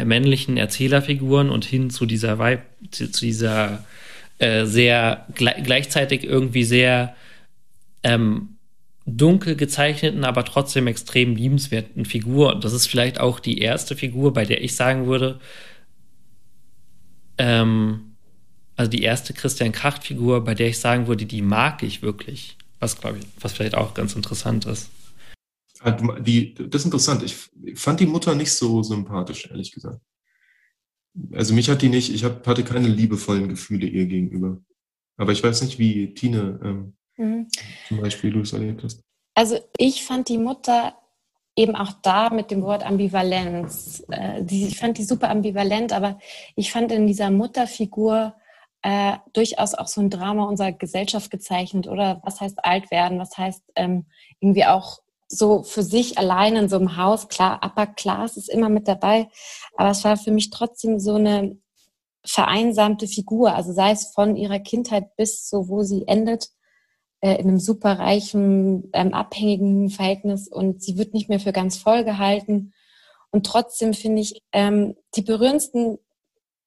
männlichen 0.05 0.57
Erzählerfiguren 0.57 1.49
und 1.49 1.65
hin 1.65 1.89
zu 1.89 2.05
dieser 2.05 2.37
Weib, 2.37 2.63
zu 2.91 3.07
dieser 3.07 3.85
äh, 4.39 4.65
sehr 4.65 5.25
gleichzeitig 5.33 6.23
irgendwie 6.23 6.63
sehr 6.63 7.15
ähm, 8.03 8.57
dunkel 9.07 9.55
gezeichneten, 9.55 10.25
aber 10.25 10.43
trotzdem 10.43 10.85
extrem 10.85 11.35
liebenswerten 11.35 12.05
Figur. 12.05 12.53
Und 12.53 12.63
das 12.63 12.73
ist 12.73 12.87
vielleicht 12.87 13.19
auch 13.19 13.39
die 13.39 13.59
erste 13.59 13.95
Figur, 13.95 14.33
bei 14.33 14.45
der 14.45 14.63
ich 14.63 14.75
sagen 14.75 15.07
würde, 15.07 15.39
ähm, 17.37 18.15
also 18.75 18.91
die 18.91 19.01
erste 19.01 19.33
Christian 19.33 19.71
Kracht-Figur, 19.71 20.43
bei 20.43 20.53
der 20.53 20.67
ich 20.67 20.79
sagen 20.79 21.07
würde, 21.07 21.25
die 21.25 21.41
mag 21.41 21.81
ich 21.81 22.01
wirklich. 22.01 22.57
Was, 22.79 22.99
glaube 22.99 23.17
ich, 23.17 23.25
was 23.39 23.53
vielleicht 23.53 23.73
auch 23.73 23.95
ganz 23.95 24.13
interessant 24.13 24.65
ist. 24.65 24.91
Ah, 25.81 25.91
die, 25.91 26.53
das 26.53 26.81
ist 26.81 26.85
interessant. 26.85 27.23
Ich 27.23 27.79
fand 27.79 27.99
die 27.99 28.05
Mutter 28.05 28.35
nicht 28.35 28.51
so 28.51 28.83
sympathisch, 28.83 29.49
ehrlich 29.49 29.71
gesagt. 29.71 30.01
Also 31.33 31.53
mich 31.53 31.69
hat 31.69 31.81
die 31.81 31.89
nicht, 31.89 32.13
ich 32.13 32.23
hab, 32.23 32.45
hatte 32.45 32.63
keine 32.63 32.87
liebevollen 32.87 33.49
Gefühle 33.49 33.87
ihr 33.87 34.05
gegenüber. 34.05 34.59
Aber 35.17 35.31
ich 35.31 35.43
weiß 35.43 35.61
nicht, 35.63 35.79
wie 35.79 36.13
Tine 36.13 36.59
ähm, 36.63 36.93
mhm. 37.17 37.47
zum 37.87 38.01
Beispiel 38.01 38.31
du 38.31 38.41
es 38.41 38.53
erlebt 38.53 38.83
hast. 38.83 39.01
Also 39.33 39.59
ich 39.77 40.03
fand 40.03 40.29
die 40.29 40.37
Mutter 40.37 40.95
eben 41.55 41.75
auch 41.75 41.93
da 42.03 42.29
mit 42.29 42.51
dem 42.51 42.61
Wort 42.61 42.85
Ambivalenz. 42.85 44.03
Äh, 44.09 44.43
die, 44.43 44.67
ich 44.67 44.77
fand 44.77 44.97
die 44.97 45.03
super 45.03 45.29
ambivalent, 45.29 45.91
aber 45.91 46.19
ich 46.55 46.71
fand 46.71 46.91
in 46.91 47.07
dieser 47.07 47.31
Mutterfigur 47.31 48.35
äh, 48.83 49.17
durchaus 49.33 49.73
auch 49.73 49.87
so 49.87 50.01
ein 50.01 50.11
Drama 50.11 50.45
unserer 50.45 50.71
Gesellschaft 50.71 51.31
gezeichnet, 51.31 51.87
oder? 51.87 52.21
Was 52.23 52.39
heißt 52.39 52.63
alt 52.63 52.91
werden? 52.91 53.17
Was 53.17 53.35
heißt 53.37 53.63
ähm, 53.75 54.05
irgendwie 54.39 54.65
auch 54.65 54.99
so 55.27 55.63
für 55.63 55.83
sich 55.83 56.17
allein 56.17 56.55
in 56.55 56.69
so 56.69 56.77
einem 56.77 56.97
Haus? 56.97 57.27
Klar, 57.27 57.61
Upper 57.63 57.87
Class 57.87 58.37
ist 58.37 58.49
immer 58.49 58.69
mit 58.69 58.87
dabei, 58.87 59.29
aber 59.75 59.89
es 59.89 60.03
war 60.03 60.17
für 60.17 60.31
mich 60.31 60.49
trotzdem 60.49 60.99
so 60.99 61.15
eine 61.15 61.57
vereinsamte 62.25 63.07
Figur, 63.07 63.55
also 63.55 63.71
sei 63.73 63.91
es 63.91 64.11
von 64.13 64.35
ihrer 64.35 64.59
Kindheit 64.59 65.15
bis 65.15 65.47
so, 65.49 65.69
wo 65.69 65.83
sie 65.83 66.07
endet, 66.07 66.49
äh, 67.21 67.35
in 67.35 67.47
einem 67.47 67.59
superreichen, 67.59 68.89
ähm, 68.93 69.13
abhängigen 69.13 69.89
Verhältnis 69.89 70.47
und 70.47 70.83
sie 70.83 70.97
wird 70.97 71.13
nicht 71.13 71.29
mehr 71.29 71.39
für 71.39 71.53
ganz 71.53 71.77
voll 71.77 72.03
gehalten. 72.03 72.73
Und 73.31 73.45
trotzdem 73.45 73.93
finde 73.93 74.21
ich, 74.21 74.41
ähm, 74.51 74.95
die 75.15 75.21
berührendsten 75.21 75.97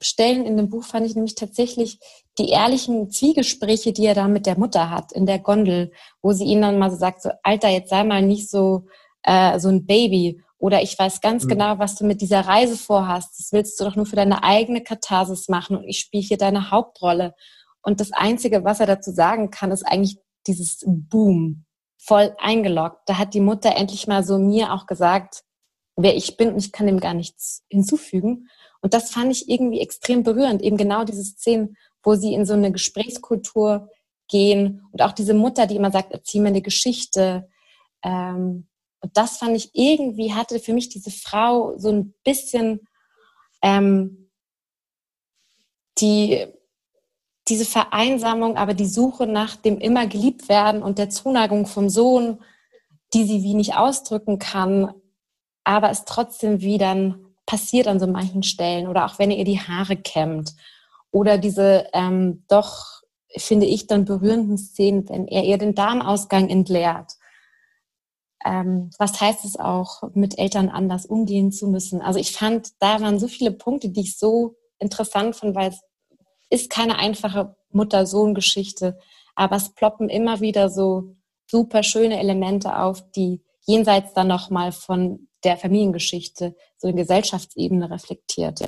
Stellen 0.00 0.46
in 0.46 0.56
dem 0.56 0.70
Buch 0.70 0.84
fand 0.84 1.06
ich 1.06 1.14
nämlich 1.14 1.34
tatsächlich 1.34 1.98
die 2.38 2.48
ehrlichen 2.48 3.10
Zwiegespräche, 3.10 3.92
die 3.92 4.06
er 4.06 4.14
da 4.14 4.28
mit 4.28 4.46
der 4.46 4.58
Mutter 4.58 4.90
hat 4.90 5.12
in 5.12 5.26
der 5.26 5.38
Gondel, 5.38 5.92
wo 6.22 6.32
sie 6.32 6.44
ihn 6.44 6.62
dann 6.62 6.78
mal 6.78 6.90
so 6.90 6.96
sagt, 6.96 7.22
so, 7.22 7.30
Alter, 7.42 7.68
jetzt 7.68 7.90
sei 7.90 8.04
mal 8.04 8.22
nicht 8.22 8.48
so, 8.48 8.86
äh, 9.22 9.58
so 9.58 9.68
ein 9.68 9.86
Baby. 9.86 10.42
Oder 10.58 10.82
ich 10.82 10.98
weiß 10.98 11.20
ganz 11.20 11.44
mhm. 11.44 11.48
genau, 11.48 11.78
was 11.78 11.96
du 11.96 12.04
mit 12.04 12.20
dieser 12.20 12.40
Reise 12.40 12.76
vorhast. 12.76 13.38
Das 13.38 13.52
willst 13.52 13.78
du 13.80 13.84
doch 13.84 13.96
nur 13.96 14.06
für 14.06 14.16
deine 14.16 14.42
eigene 14.42 14.82
Katharsis 14.82 15.48
machen 15.48 15.76
und 15.76 15.84
ich 15.84 15.98
spiele 15.98 16.22
hier 16.22 16.38
deine 16.38 16.70
Hauptrolle. 16.70 17.34
Und 17.82 18.00
das 18.00 18.12
Einzige, 18.12 18.64
was 18.64 18.80
er 18.80 18.86
dazu 18.86 19.10
sagen 19.10 19.50
kann, 19.50 19.70
ist 19.70 19.86
eigentlich 19.86 20.18
dieses 20.46 20.84
Boom, 20.86 21.64
voll 21.98 22.34
eingeloggt. 22.38 23.00
Da 23.06 23.18
hat 23.18 23.34
die 23.34 23.40
Mutter 23.40 23.76
endlich 23.76 24.06
mal 24.06 24.24
so 24.24 24.38
mir 24.38 24.72
auch 24.72 24.86
gesagt, 24.86 25.42
wer 25.96 26.16
ich 26.16 26.36
bin 26.36 26.52
und 26.52 26.58
ich 26.58 26.72
kann 26.72 26.86
dem 26.86 27.00
gar 27.00 27.14
nichts 27.14 27.64
hinzufügen. 27.68 28.48
Und 28.80 28.94
das 28.94 29.10
fand 29.10 29.30
ich 29.30 29.48
irgendwie 29.48 29.80
extrem 29.80 30.22
berührend, 30.22 30.62
eben 30.62 30.76
genau 30.76 31.04
diese 31.04 31.24
Szenen, 31.24 31.76
wo 32.02 32.14
sie 32.14 32.34
in 32.34 32.46
so 32.46 32.54
eine 32.54 32.72
Gesprächskultur 32.72 33.90
gehen 34.28 34.82
und 34.92 35.02
auch 35.02 35.12
diese 35.12 35.34
Mutter, 35.34 35.66
die 35.66 35.76
immer 35.76 35.90
sagt, 35.90 36.12
erzähl 36.12 36.40
mir 36.40 36.48
eine 36.48 36.62
Geschichte. 36.62 37.48
Ähm, 38.02 38.68
und 39.00 39.16
das 39.16 39.38
fand 39.38 39.56
ich 39.56 39.70
irgendwie, 39.74 40.32
hatte 40.32 40.60
für 40.60 40.72
mich 40.72 40.88
diese 40.88 41.10
Frau 41.10 41.76
so 41.76 41.90
ein 41.90 42.14
bisschen 42.24 42.86
ähm, 43.62 44.30
die, 45.98 46.46
diese 47.48 47.64
Vereinsamung, 47.64 48.56
aber 48.56 48.74
die 48.74 48.86
Suche 48.86 49.26
nach 49.26 49.56
dem 49.56 49.78
immer 49.78 50.06
geliebt 50.06 50.48
werden 50.48 50.82
und 50.82 50.98
der 50.98 51.10
Zuneigung 51.10 51.66
vom 51.66 51.88
Sohn, 51.88 52.42
die 53.12 53.24
sie 53.24 53.42
wie 53.42 53.54
nicht 53.54 53.74
ausdrücken 53.74 54.38
kann, 54.38 54.94
aber 55.64 55.90
es 55.90 56.04
trotzdem 56.04 56.60
wie 56.60 56.78
dann 56.78 57.29
passiert 57.50 57.88
an 57.88 57.98
so 57.98 58.06
manchen 58.06 58.44
Stellen 58.44 58.86
oder 58.86 59.06
auch 59.06 59.18
wenn 59.18 59.32
ihr 59.32 59.44
die 59.44 59.58
Haare 59.58 59.96
kämmt 59.96 60.54
oder 61.10 61.36
diese 61.36 61.88
ähm, 61.92 62.44
doch, 62.48 63.02
finde 63.36 63.66
ich, 63.66 63.88
dann 63.88 64.04
berührenden 64.04 64.56
Szenen, 64.56 65.08
wenn 65.08 65.26
er 65.26 65.42
ihr 65.42 65.58
den 65.58 65.74
Darmausgang 65.74 66.48
entleert. 66.48 67.14
Ähm, 68.44 68.90
was 68.98 69.20
heißt 69.20 69.44
es 69.44 69.58
auch, 69.58 70.14
mit 70.14 70.38
Eltern 70.38 70.68
anders 70.68 71.06
umgehen 71.06 71.50
zu 71.50 71.66
müssen? 71.66 72.00
Also 72.00 72.20
ich 72.20 72.30
fand, 72.30 72.70
da 72.78 73.00
waren 73.00 73.18
so 73.18 73.26
viele 73.26 73.50
Punkte, 73.50 73.88
die 73.88 74.02
ich 74.02 74.16
so 74.16 74.54
interessant 74.78 75.34
fand, 75.34 75.56
weil 75.56 75.70
es 75.70 75.80
ist 76.50 76.70
keine 76.70 77.00
einfache 77.00 77.56
Mutter-Sohn-Geschichte, 77.70 78.96
aber 79.34 79.56
es 79.56 79.74
ploppen 79.74 80.08
immer 80.08 80.40
wieder 80.40 80.70
so 80.70 81.16
super 81.50 81.82
schöne 81.82 82.20
Elemente 82.20 82.78
auf, 82.78 83.02
die 83.10 83.42
jenseits 83.66 84.12
dann 84.14 84.28
nochmal 84.28 84.70
von 84.70 85.26
der 85.44 85.56
Familiengeschichte 85.56 86.54
so 86.76 86.88
eine 86.88 86.96
Gesellschaftsebene 86.96 87.90
reflektiert. 87.90 88.60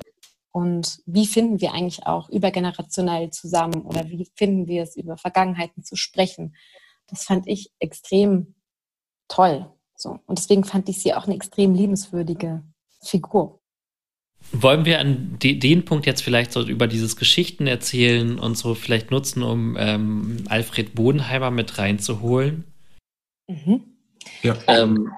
Und 0.52 0.98
wie 1.06 1.26
finden 1.26 1.60
wir 1.60 1.72
eigentlich 1.72 2.06
auch 2.06 2.28
übergenerationell 2.28 3.30
zusammen 3.30 3.82
oder 3.82 4.08
wie 4.10 4.28
finden 4.34 4.66
wir 4.66 4.82
es, 4.82 4.96
über 4.96 5.16
Vergangenheiten 5.16 5.82
zu 5.82 5.96
sprechen? 5.96 6.54
Das 7.06 7.24
fand 7.24 7.46
ich 7.48 7.70
extrem 7.78 8.54
toll. 9.28 9.70
So. 9.96 10.18
Und 10.26 10.38
deswegen 10.38 10.64
fand 10.64 10.88
ich 10.88 10.98
sie 10.98 11.14
auch 11.14 11.24
eine 11.24 11.34
extrem 11.34 11.74
liebenswürdige 11.74 12.62
Figur. 13.02 13.60
Wollen 14.50 14.84
wir 14.84 14.98
an 14.98 15.38
de 15.38 15.54
den 15.54 15.84
Punkt 15.84 16.04
jetzt 16.04 16.22
vielleicht 16.22 16.52
so 16.52 16.66
über 16.66 16.88
dieses 16.88 17.16
Geschichten 17.16 17.66
erzählen 17.66 18.38
und 18.38 18.58
so 18.58 18.74
vielleicht 18.74 19.10
nutzen, 19.10 19.42
um 19.42 19.76
ähm, 19.78 20.44
Alfred 20.48 20.94
Bodenheimer 20.94 21.50
mit 21.50 21.78
reinzuholen? 21.78 22.64
Mhm. 23.46 23.84
Ja. 24.42 24.56
Ähm, 24.66 25.10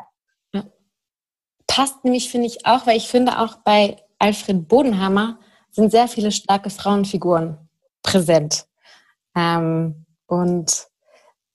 passt 1.75 2.05
nämlich, 2.05 2.31
finde 2.31 2.47
ich 2.47 2.66
auch, 2.66 2.87
weil 2.87 2.97
ich 2.97 3.09
finde 3.09 3.41
auch 3.41 3.57
bei 3.64 3.97
Alfred 4.20 4.68
Bodenhammer 4.68 5.41
sind 5.72 5.91
sehr 5.91 6.07
viele 6.07 6.31
starke 6.31 6.70
Frauenfiguren 6.70 7.68
präsent. 8.01 8.66
Ähm, 9.35 10.07
und 10.29 10.87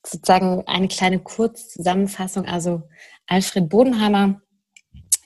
sozusagen 0.05 0.67
eine 0.67 0.89
kleine 0.89 1.19
Kurzzusammenfassung. 1.19 2.45
Also 2.45 2.81
Alfred 3.27 3.69
Bodenhammer 3.69 4.41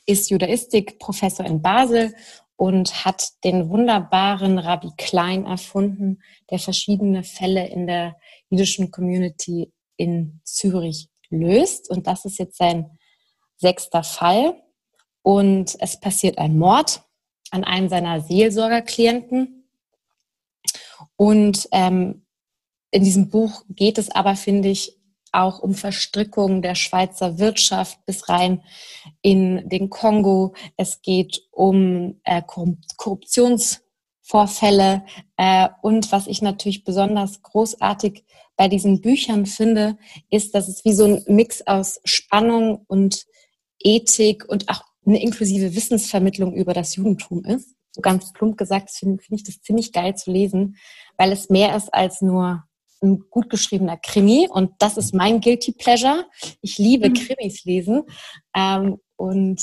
ist 0.06 0.30
Judaistik-Professor 0.30 1.44
in 1.44 1.64
Basel 1.64 2.14
und 2.56 3.04
hat 3.04 3.30
den 3.44 3.70
wunderbaren 3.70 4.60
Rabbi 4.60 4.91
Klein 4.96 5.48
erfunden, 5.48 6.22
der 6.52 6.60
verschiedene 6.60 7.24
Fälle 7.24 7.68
in 7.68 7.88
der 7.88 8.16
jüdischen 8.52 8.91
Community 8.91 9.74
in 9.98 10.39
Zürich 10.44 11.10
löst. 11.32 11.89
Und 11.89 12.06
das 12.06 12.26
ist 12.26 12.38
jetzt 12.38 12.58
sein 12.58 13.00
sechster 13.58 14.04
Fall. 14.04 14.62
Und 15.24 15.76
es 15.80 15.99
passiert 15.99 16.38
ein 16.38 16.59
Mord 16.59 17.01
an 17.49 17.63
einem 17.63 17.89
seiner 17.89 18.21
Seelsorgerklienten. 18.21 19.67
Und 21.15 21.67
ähm, 21.71 22.28
in 22.91 23.03
diesem 23.03 23.30
Buch 23.30 23.63
geht 23.69 23.97
es 23.97 24.11
aber, 24.11 24.36
finde 24.36 24.69
ich, 24.69 24.99
auch 25.32 25.57
um 25.59 25.74
Verstrickungen 25.74 26.61
der 26.61 26.76
Schweizer 26.76 27.39
Wirtschaft 27.39 28.05
bis 28.05 28.30
rein 28.30 28.61
in 29.21 29.67
den 29.67 29.89
Kongo. 29.89 30.53
Es 30.78 31.01
geht 31.01 31.41
um 31.51 32.21
äh, 32.24 32.43
Korruptionsvorfälle. 32.97 35.03
Äh, 35.38 35.69
und 35.82 36.11
was 36.11 36.28
ich 36.28 36.43
natürlich 36.43 36.84
besonders 36.84 37.41
großartig 37.41 38.24
bei 38.55 38.67
diesen 38.67 39.01
Büchern 39.01 39.47
finde, 39.47 39.97
ist, 40.30 40.53
dass 40.53 40.67
es 40.67 40.86
wie 40.86 40.93
so 40.93 41.05
ein 41.05 41.24
Mix 41.28 41.65
aus 41.65 41.99
Spannung 42.03 42.86
und 42.88 43.26
Ethik 43.80 44.45
und 44.47 44.69
auch 44.69 44.84
eine 45.06 45.22
inklusive 45.22 45.76
Wissensvermittlung 45.76 46.54
über 46.54 46.74
das 46.74 46.95
Judentum 46.95 47.43
ist. 47.45 47.76
So 47.91 48.01
ganz 48.01 48.34
plump 48.34 48.58
gesagt, 48.58 48.89
finde 48.91 49.22
find 49.22 49.39
ich 49.39 49.45
das 49.45 49.62
ziemlich 49.62 49.91
geil 49.91 50.16
zu 50.16 50.32
lesen, 50.32 50.78
weil 51.18 51.32
es 51.32 51.49
mehr 51.49 51.76
ist 51.76 51.93
als 51.93 52.22
nur 52.22 52.64
ein 53.04 53.24
gut 53.30 53.49
geschriebener 53.49 53.97
Krimi. 53.97 54.47
Und 54.51 54.72
das 54.80 54.97
ist 54.97 55.14
mein 55.14 55.41
Guilty 55.41 55.74
Pleasure. 55.74 56.26
Ich 56.62 56.78
liebe 56.78 57.10
mhm. 57.10 57.14
Krimis 57.14 57.64
lesen. 57.66 58.04
Ähm, 58.56 58.97
und 59.16 59.62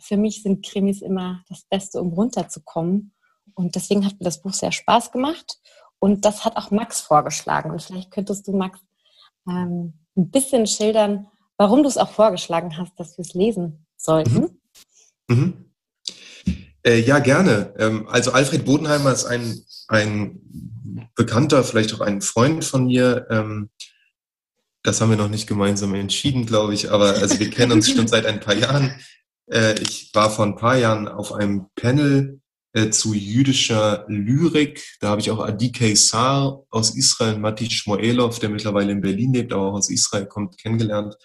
für 0.00 0.16
mich 0.16 0.42
sind 0.42 0.64
Krimis 0.64 1.02
immer 1.02 1.42
das 1.48 1.64
Beste, 1.64 2.00
um 2.00 2.12
runterzukommen. 2.12 3.12
Und 3.54 3.74
deswegen 3.74 4.04
hat 4.04 4.18
mir 4.18 4.24
das 4.24 4.42
Buch 4.42 4.54
sehr 4.54 4.72
Spaß 4.72 5.12
gemacht. 5.12 5.58
Und 6.00 6.24
das 6.24 6.44
hat 6.44 6.56
auch 6.56 6.70
Max 6.70 7.00
vorgeschlagen. 7.00 7.70
Und 7.70 7.82
vielleicht 7.82 8.10
könntest 8.10 8.46
du, 8.46 8.56
Max, 8.56 8.80
ähm, 9.48 9.94
ein 10.16 10.30
bisschen 10.30 10.66
schildern, 10.66 11.28
warum 11.56 11.82
du 11.82 11.88
es 11.88 11.98
auch 11.98 12.10
vorgeschlagen 12.10 12.76
hast, 12.76 12.98
dass 12.98 13.18
wir 13.18 13.22
es 13.22 13.34
lesen 13.34 13.86
sollten. 13.96 14.34
Mhm. 14.34 14.57
Mhm. 15.28 15.64
Äh, 16.84 17.00
ja, 17.00 17.18
gerne. 17.18 17.74
Ähm, 17.78 18.08
also 18.08 18.32
Alfred 18.32 18.64
Bodenheimer 18.64 19.12
ist 19.12 19.26
ein, 19.26 19.62
ein 19.88 20.40
Bekannter, 21.14 21.64
vielleicht 21.64 21.94
auch 21.94 22.00
ein 22.00 22.22
Freund 22.22 22.64
von 22.64 22.86
mir. 22.86 23.26
Ähm, 23.30 23.70
das 24.82 25.00
haben 25.00 25.10
wir 25.10 25.16
noch 25.16 25.28
nicht 25.28 25.46
gemeinsam 25.46 25.94
entschieden, 25.94 26.46
glaube 26.46 26.74
ich, 26.74 26.90
aber 26.90 27.16
also 27.16 27.38
wir 27.38 27.50
kennen 27.50 27.72
uns 27.72 27.90
schon 27.90 28.08
seit 28.08 28.26
ein 28.26 28.40
paar 28.40 28.54
Jahren. 28.54 28.94
Äh, 29.46 29.80
ich 29.80 30.10
war 30.14 30.30
vor 30.30 30.46
ein 30.46 30.56
paar 30.56 30.76
Jahren 30.76 31.08
auf 31.08 31.32
einem 31.32 31.66
Panel 31.74 32.40
äh, 32.72 32.90
zu 32.90 33.12
jüdischer 33.12 34.04
Lyrik. 34.08 34.82
Da 35.00 35.08
habe 35.08 35.20
ich 35.20 35.30
auch 35.30 35.40
Adi 35.40 35.72
Keisar 35.72 36.62
aus 36.70 36.96
Israel, 36.96 37.38
Matti 37.38 37.70
Shmoelov, 37.70 38.38
der 38.38 38.50
mittlerweile 38.50 38.92
in 38.92 39.00
Berlin 39.00 39.32
lebt, 39.32 39.52
aber 39.52 39.68
auch 39.68 39.74
aus 39.74 39.90
Israel 39.90 40.26
kommt, 40.26 40.58
kennengelernt. 40.58 41.16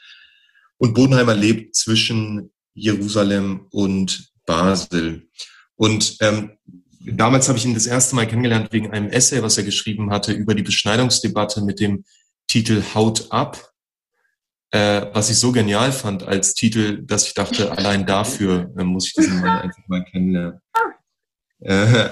Und 0.78 0.94
Bodenheimer 0.94 1.36
lebt 1.36 1.76
zwischen 1.76 2.52
Jerusalem 2.74 3.68
und 3.72 4.32
Basel. 4.46 5.30
Und 5.76 6.18
ähm, 6.22 6.52
damals 7.00 7.48
habe 7.48 7.58
ich 7.58 7.66
ihn 7.66 7.74
das 7.74 7.86
erste 7.86 8.16
Mal 8.16 8.28
kennengelernt 8.28 8.72
wegen 8.72 8.92
einem 8.92 9.10
Essay, 9.10 9.42
was 9.42 9.58
er 9.58 9.64
geschrieben 9.64 10.12
hatte 10.12 10.32
über 10.32 10.56
die 10.56 10.64
Beschneidungsdebatte 10.64 11.62
mit 11.62 11.80
dem 11.80 12.06
Titel 12.48 12.84
Haut 12.94 13.32
ab, 13.32 13.72
äh, 14.72 15.08
was 15.14 15.30
ich 15.30 15.38
so 15.38 15.52
genial 15.52 15.92
fand 15.92 16.24
als 16.24 16.54
Titel, 16.54 17.04
dass 17.04 17.28
ich 17.28 17.34
dachte, 17.34 17.72
allein 17.72 18.06
dafür 18.06 18.74
äh, 18.78 18.84
muss 18.84 19.08
ich 19.08 19.14
diesen 19.14 19.42
Mann 19.42 19.62
einfach 19.62 19.88
mal 19.88 20.04
kennenlernen. 20.06 20.62
Äh, 21.60 22.10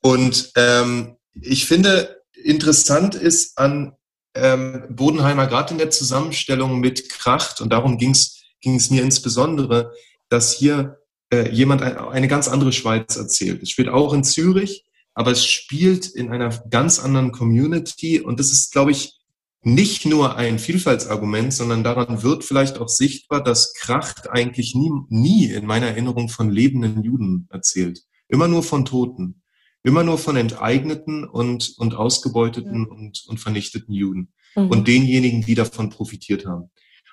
und 0.00 0.52
ähm, 0.56 1.16
ich 1.40 1.66
finde, 1.66 2.22
interessant 2.32 3.14
ist 3.14 3.58
an 3.58 3.96
ähm, 4.34 4.84
Bodenheimer 4.90 5.46
gerade 5.46 5.72
in 5.72 5.78
der 5.78 5.90
Zusammenstellung 5.90 6.80
mit 6.80 7.08
Kracht, 7.08 7.60
und 7.60 7.70
darum 7.70 7.98
ging 7.98 8.10
es 8.10 8.41
mir 8.64 9.02
insbesondere, 9.02 9.92
dass 10.28 10.52
hier 10.52 10.98
äh, 11.32 11.50
jemand 11.50 11.82
eine 11.82 12.28
ganz 12.28 12.48
andere 12.48 12.72
Schweiz 12.72 13.16
erzählt. 13.16 13.62
Es 13.62 13.70
spielt 13.70 13.88
auch 13.88 14.12
in 14.12 14.24
Zürich, 14.24 14.84
aber 15.14 15.30
es 15.30 15.44
spielt 15.44 16.06
in 16.06 16.30
einer 16.30 16.50
ganz 16.70 16.98
anderen 16.98 17.32
Community 17.32 18.20
und 18.20 18.40
das 18.40 18.50
ist, 18.50 18.72
glaube 18.72 18.92
ich, 18.92 19.18
nicht 19.64 20.06
nur 20.06 20.36
ein 20.36 20.58
Vielfaltsargument, 20.58 21.54
sondern 21.54 21.84
daran 21.84 22.22
wird 22.22 22.42
vielleicht 22.44 22.78
auch 22.78 22.88
sichtbar, 22.88 23.42
dass 23.42 23.74
Kracht 23.74 24.28
eigentlich 24.28 24.74
nie, 24.74 24.90
nie 25.08 25.46
in 25.46 25.66
meiner 25.66 25.86
Erinnerung 25.86 26.28
von 26.28 26.50
lebenden 26.50 27.02
Juden 27.04 27.46
erzählt. 27.50 28.02
Immer 28.28 28.48
nur 28.48 28.62
von 28.62 28.84
Toten. 28.84 29.42
Immer 29.84 30.02
nur 30.04 30.18
von 30.18 30.36
enteigneten 30.36 31.24
und, 31.24 31.74
und 31.78 31.94
ausgebeuteten 31.94 32.86
und, 32.86 33.24
und 33.26 33.38
vernichteten 33.38 33.94
Juden. 33.94 34.32
Mhm. 34.56 34.68
Und 34.68 34.88
denjenigen, 34.88 35.42
die 35.42 35.54
davon 35.54 35.90
profitiert 35.90 36.46
haben. 36.46 36.70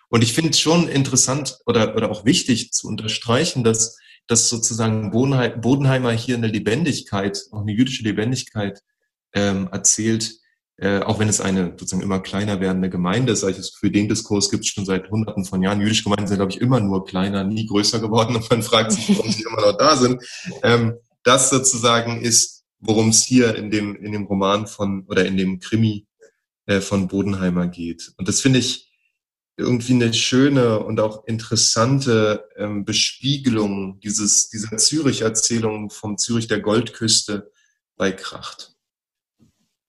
Und 0.10 0.24
ich 0.24 0.34
finde 0.34 0.51
es 0.51 0.60
schon 0.60 0.88
interessant 0.88 1.60
oder, 1.66 1.95
oder 1.95 2.12
auch 2.12 2.26
wichtig 2.26 2.72
zu 2.74 2.88
unterstreichen, 2.88 3.64
dass, 3.64 3.97
dass 4.28 4.49
sozusagen 4.49 5.12
Bodenheimer 5.12 6.12
hier 6.12 6.36
eine 6.36 6.47
Lebendigkeit, 6.47 7.45
auch 7.51 7.62
eine 7.62 7.72
jüdische 7.72 8.03
Lebendigkeit 8.03 8.82
ähm, 9.34 9.70
erzählt, 9.72 10.39
äh, 10.78 10.99
auch 10.99 11.20
wenn 11.20 11.28
es 11.28 11.41
eine 11.41 11.72
sozusagen 11.78 12.01
immer 12.01 12.22
kleiner 12.22 12.60
werdende 12.60 12.89
Gemeinde 12.89 13.34
ist. 13.34 13.43
Also 13.43 13.62
für 13.78 13.91
den 13.91 14.07
Diskurs 14.07 14.49
gibt 14.49 14.64
es 14.64 14.70
schon 14.70 14.86
seit 14.86 15.10
hunderten 15.12 15.45
von 15.45 15.62
Jahren. 15.62 15.82
Jüdische 15.82 16.03
Gemeinden 16.03 16.28
sind, 16.28 16.38
glaube 16.38 16.53
ich, 16.53 16.62
immer 16.62 16.80
nur 16.80 17.05
kleiner, 17.05 17.43
nie 17.43 17.68
größer 17.68 17.99
geworden 17.99 18.36
und 18.36 18.49
man 18.49 18.64
fragt 18.64 18.93
sich, 18.93 19.10
warum 19.18 19.32
sie 19.32 19.43
immer 19.43 19.62
noch 19.62 19.78
da 19.78 19.95
sind. 19.95 20.24
Ähm, 20.64 20.95
das 21.24 21.49
sozusagen 21.49 22.22
ist, 22.22 22.64
worum 22.80 23.10
es 23.10 23.24
hier 23.24 23.55
in 23.55 23.72
dem, 23.72 23.95
in 23.97 24.14
dem 24.14 24.26
Roman 24.26 24.68
von 24.68 25.05
oder 25.07 25.26
in 25.26 25.38
dem 25.38 25.60
Krimi 25.60 26.07
äh, 26.66 26.80
von 26.80 27.07
Bodenheimer 27.07 27.68
geht. 27.68 28.14
Und 28.18 28.28
das 28.28 28.39
finde 28.39 28.60
ich 28.60 28.89
irgendwie 29.60 29.93
eine 29.93 30.14
schöne 30.14 30.80
und 30.80 30.99
auch 30.99 31.26
interessante 31.26 32.49
ähm, 32.57 32.86
Bespiegelung 32.86 33.99
dieses, 33.99 34.49
dieser 34.49 34.78
Zürich-Erzählung 34.78 35.89
vom 35.89 36.18
Zürich 36.18 36.47
der 36.47 36.62
Goldküste 36.62 37.51
bei 37.95 38.12
Kracht. 38.12 38.76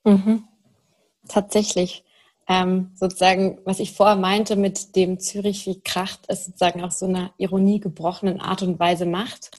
Mhm. 0.05 0.45
Tatsächlich. 1.29 2.05
Ähm, 2.49 2.91
sozusagen, 2.97 3.61
was 3.65 3.79
ich 3.79 3.93
vorher 3.93 4.17
meinte 4.17 4.57
mit 4.57 4.97
dem 4.97 5.21
Zürich 5.21 5.67
wie 5.67 5.81
Kracht, 5.81 6.27
ist 6.27 6.47
sozusagen 6.47 6.83
auf 6.83 6.93
so 6.93 7.07
einer 7.07 7.33
Ironie 7.39 7.79
gebrochenen 7.79 8.41
Art 8.41 8.63
und 8.63 8.81
Weise 8.81 9.07
macht. 9.07 9.51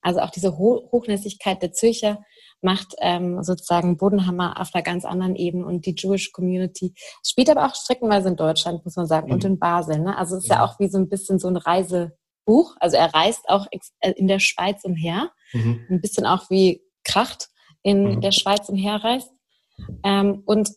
Also 0.00 0.20
auch 0.20 0.30
diese 0.30 0.58
Ho 0.58 0.88
Hochnäsigkeit 0.90 1.62
der 1.62 1.72
Zürcher 1.72 2.24
macht 2.62 2.94
ähm, 3.00 3.42
sozusagen 3.42 3.96
Bodenhammer 3.96 4.60
auf 4.60 4.74
einer 4.74 4.82
ganz 4.82 5.04
anderen 5.04 5.36
Ebene 5.36 5.66
und 5.66 5.84
die 5.86 5.94
Jewish 5.96 6.32
Community 6.32 6.94
spielt 7.24 7.50
aber 7.50 7.66
auch 7.66 7.74
streckenweise 7.74 8.28
in 8.28 8.36
Deutschland, 8.36 8.84
muss 8.84 8.96
man 8.96 9.06
sagen, 9.06 9.28
mhm. 9.28 9.34
und 9.34 9.44
in 9.44 9.58
Basel. 9.58 9.98
Ne? 9.98 10.16
Also 10.16 10.36
es 10.36 10.44
ist 10.44 10.50
ja. 10.50 10.56
ja. 10.56 10.64
auch 10.64 10.78
wie 10.78 10.88
so 10.88 10.98
ein 10.98 11.08
bisschen 11.08 11.38
so 11.38 11.48
ein 11.48 11.56
Reisebuch. 11.56 12.76
Also 12.78 12.96
er 12.96 13.12
reist 13.12 13.48
auch 13.48 13.66
äh, 14.00 14.12
in 14.12 14.28
der 14.28 14.38
Schweiz 14.38 14.84
umher, 14.84 15.30
mhm. 15.52 15.86
ein 15.90 16.00
bisschen 16.00 16.26
auch 16.26 16.50
wie 16.50 16.82
Kracht 17.04 17.48
in 17.82 18.16
mhm. 18.16 18.20
der 18.20 18.32
Schweiz 18.32 18.68
umherreist. 18.68 19.30
Ähm, 20.04 20.42
und 20.46 20.70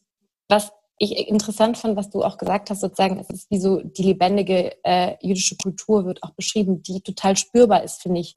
was 0.49 0.71
ich 0.97 1.27
interessant 1.27 1.77
fand, 1.77 1.97
was 1.97 2.09
du 2.09 2.23
auch 2.23 2.37
gesagt 2.37 2.69
hast, 2.69 2.81
sozusagen, 2.81 3.19
es 3.19 3.29
ist 3.29 3.51
wie 3.51 3.59
so 3.59 3.81
die 3.81 4.03
lebendige 4.03 4.75
äh, 4.83 5.15
jüdische 5.21 5.57
Kultur 5.57 6.05
wird 6.05 6.23
auch 6.23 6.31
beschrieben, 6.31 6.81
die 6.83 7.01
total 7.01 7.35
spürbar 7.35 7.83
ist, 7.83 8.01
finde 8.01 8.21
ich, 8.21 8.33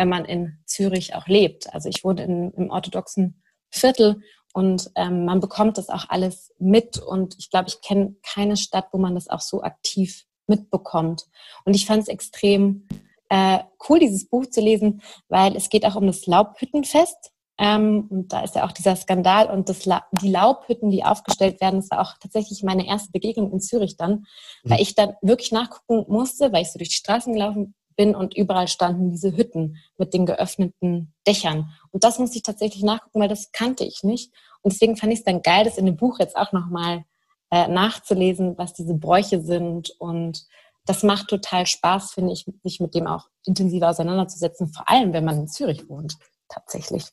wenn 0.00 0.08
man 0.08 0.24
in 0.24 0.56
Zürich 0.64 1.14
auch 1.14 1.26
lebt. 1.26 1.74
Also 1.74 1.90
ich 1.90 2.02
wohne 2.04 2.24
in, 2.24 2.52
im 2.52 2.70
orthodoxen 2.70 3.42
Viertel 3.68 4.22
und 4.54 4.90
ähm, 4.96 5.26
man 5.26 5.40
bekommt 5.40 5.76
das 5.76 5.90
auch 5.90 6.06
alles 6.08 6.54
mit 6.58 6.96
und 6.96 7.36
ich 7.38 7.50
glaube, 7.50 7.68
ich 7.68 7.82
kenne 7.82 8.16
keine 8.22 8.56
Stadt, 8.56 8.86
wo 8.92 8.98
man 8.98 9.14
das 9.14 9.28
auch 9.28 9.42
so 9.42 9.62
aktiv 9.62 10.24
mitbekommt. 10.46 11.26
Und 11.66 11.76
ich 11.76 11.84
fand 11.84 12.02
es 12.02 12.08
extrem 12.08 12.88
äh, 13.28 13.58
cool, 13.90 13.98
dieses 13.98 14.26
Buch 14.26 14.46
zu 14.46 14.62
lesen, 14.62 15.02
weil 15.28 15.54
es 15.54 15.68
geht 15.68 15.84
auch 15.84 15.96
um 15.96 16.06
das 16.06 16.24
Laubhüttenfest. 16.24 17.32
Ähm, 17.58 18.06
und 18.08 18.32
da 18.32 18.40
ist 18.40 18.54
ja 18.54 18.64
auch 18.64 18.72
dieser 18.72 18.96
Skandal 18.96 19.50
und 19.50 19.68
das 19.68 19.84
La 19.84 20.06
die 20.22 20.30
Laubhütten, 20.30 20.90
die 20.90 21.04
aufgestellt 21.04 21.60
werden, 21.60 21.80
das 21.80 21.90
war 21.90 22.00
auch 22.00 22.14
tatsächlich 22.18 22.62
meine 22.62 22.86
erste 22.86 23.12
Begegnung 23.12 23.52
in 23.52 23.60
Zürich 23.60 23.98
dann, 23.98 24.24
weil 24.64 24.78
mhm. 24.78 24.82
ich 24.82 24.94
dann 24.94 25.12
wirklich 25.20 25.52
nachgucken 25.52 26.10
musste, 26.10 26.54
weil 26.54 26.62
ich 26.62 26.72
so 26.72 26.78
durch 26.78 26.88
die 26.88 26.94
Straßen 26.94 27.34
gelaufen 27.34 27.74
bin 28.00 28.14
und 28.14 28.34
überall 28.34 28.66
standen 28.66 29.10
diese 29.10 29.36
Hütten 29.36 29.76
mit 29.98 30.14
den 30.14 30.24
geöffneten 30.24 31.12
Dächern. 31.26 31.70
Und 31.90 32.02
das 32.02 32.18
musste 32.18 32.38
ich 32.38 32.42
tatsächlich 32.42 32.82
nachgucken, 32.82 33.20
weil 33.20 33.28
das 33.28 33.52
kannte 33.52 33.84
ich 33.84 34.02
nicht. 34.04 34.32
Und 34.62 34.72
deswegen 34.72 34.96
fand 34.96 35.12
ich 35.12 35.18
es 35.18 35.24
dann 35.26 35.42
geil, 35.42 35.64
das 35.64 35.76
in 35.76 35.84
dem 35.84 35.98
Buch 35.98 36.18
jetzt 36.18 36.34
auch 36.34 36.52
nochmal 36.52 37.04
äh, 37.50 37.68
nachzulesen, 37.68 38.56
was 38.56 38.72
diese 38.72 38.94
Bräuche 38.94 39.42
sind. 39.42 39.90
Und 39.98 40.46
das 40.86 41.02
macht 41.02 41.28
total 41.28 41.66
Spaß, 41.66 42.12
finde 42.12 42.32
ich, 42.32 42.46
sich 42.62 42.80
mit 42.80 42.94
dem 42.94 43.06
auch 43.06 43.28
intensiver 43.44 43.90
auseinanderzusetzen, 43.90 44.72
vor 44.72 44.88
allem 44.88 45.12
wenn 45.12 45.26
man 45.26 45.40
in 45.40 45.48
Zürich 45.48 45.86
wohnt, 45.86 46.16
tatsächlich. 46.48 47.04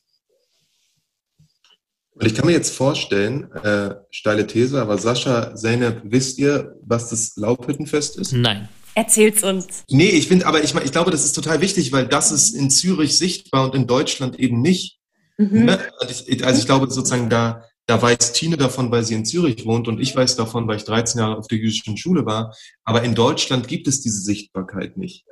Und 2.14 2.26
ich 2.26 2.34
kann 2.34 2.46
mir 2.46 2.54
jetzt 2.54 2.74
vorstellen, 2.74 3.52
äh, 3.52 3.96
steile 4.10 4.48
These, 4.48 4.82
aber 4.82 4.98
Sascha, 4.98 5.54
Zeynep, 5.54 6.02
wisst 6.06 6.40
ihr, 6.40 6.78
was 6.82 7.10
das 7.10 7.36
Laubhüttenfest 7.36 8.18
ist? 8.18 8.32
Nein. 8.32 8.70
Erzähl's 8.98 9.44
uns. 9.44 9.84
Nee, 9.92 10.10
ich 10.10 10.28
finde, 10.28 10.48
aber 10.48 10.64
ich, 10.64 10.74
ich 10.74 10.92
glaube, 10.92 11.12
das 11.12 11.24
ist 11.24 11.34
total 11.34 11.62
wichtig, 11.62 11.92
weil 11.92 12.08
das 12.08 12.32
ist 12.32 12.56
in 12.56 12.72
Zürich 12.72 13.16
sichtbar 13.16 13.66
und 13.66 13.76
in 13.76 13.86
Deutschland 13.86 14.40
eben 14.40 14.60
nicht. 14.60 14.98
Mhm. 15.38 15.66
Ne? 15.66 15.80
Ich, 16.26 16.44
also 16.44 16.60
ich 16.60 16.66
glaube 16.66 16.90
sozusagen, 16.90 17.30
da, 17.30 17.64
da 17.86 18.02
weiß 18.02 18.34
Tine 18.34 18.58
davon, 18.58 18.90
weil 18.90 19.04
sie 19.04 19.14
in 19.14 19.24
Zürich 19.24 19.68
wohnt 19.68 19.88
und 19.88 20.02
ich 20.02 20.16
weiß 20.16 20.36
davon, 20.36 20.68
weil 20.68 20.78
ich 20.78 20.84
13 20.86 21.20
Jahre 21.20 21.38
auf 21.38 21.46
der 21.46 21.60
jüdischen 21.60 21.96
Schule 21.96 22.26
war. 22.26 22.56
Aber 22.86 23.04
in 23.04 23.14
Deutschland 23.14 23.68
gibt 23.68 23.88
es 23.88 24.02
diese 24.02 24.20
Sichtbarkeit 24.20 24.98
nicht. 24.98 25.26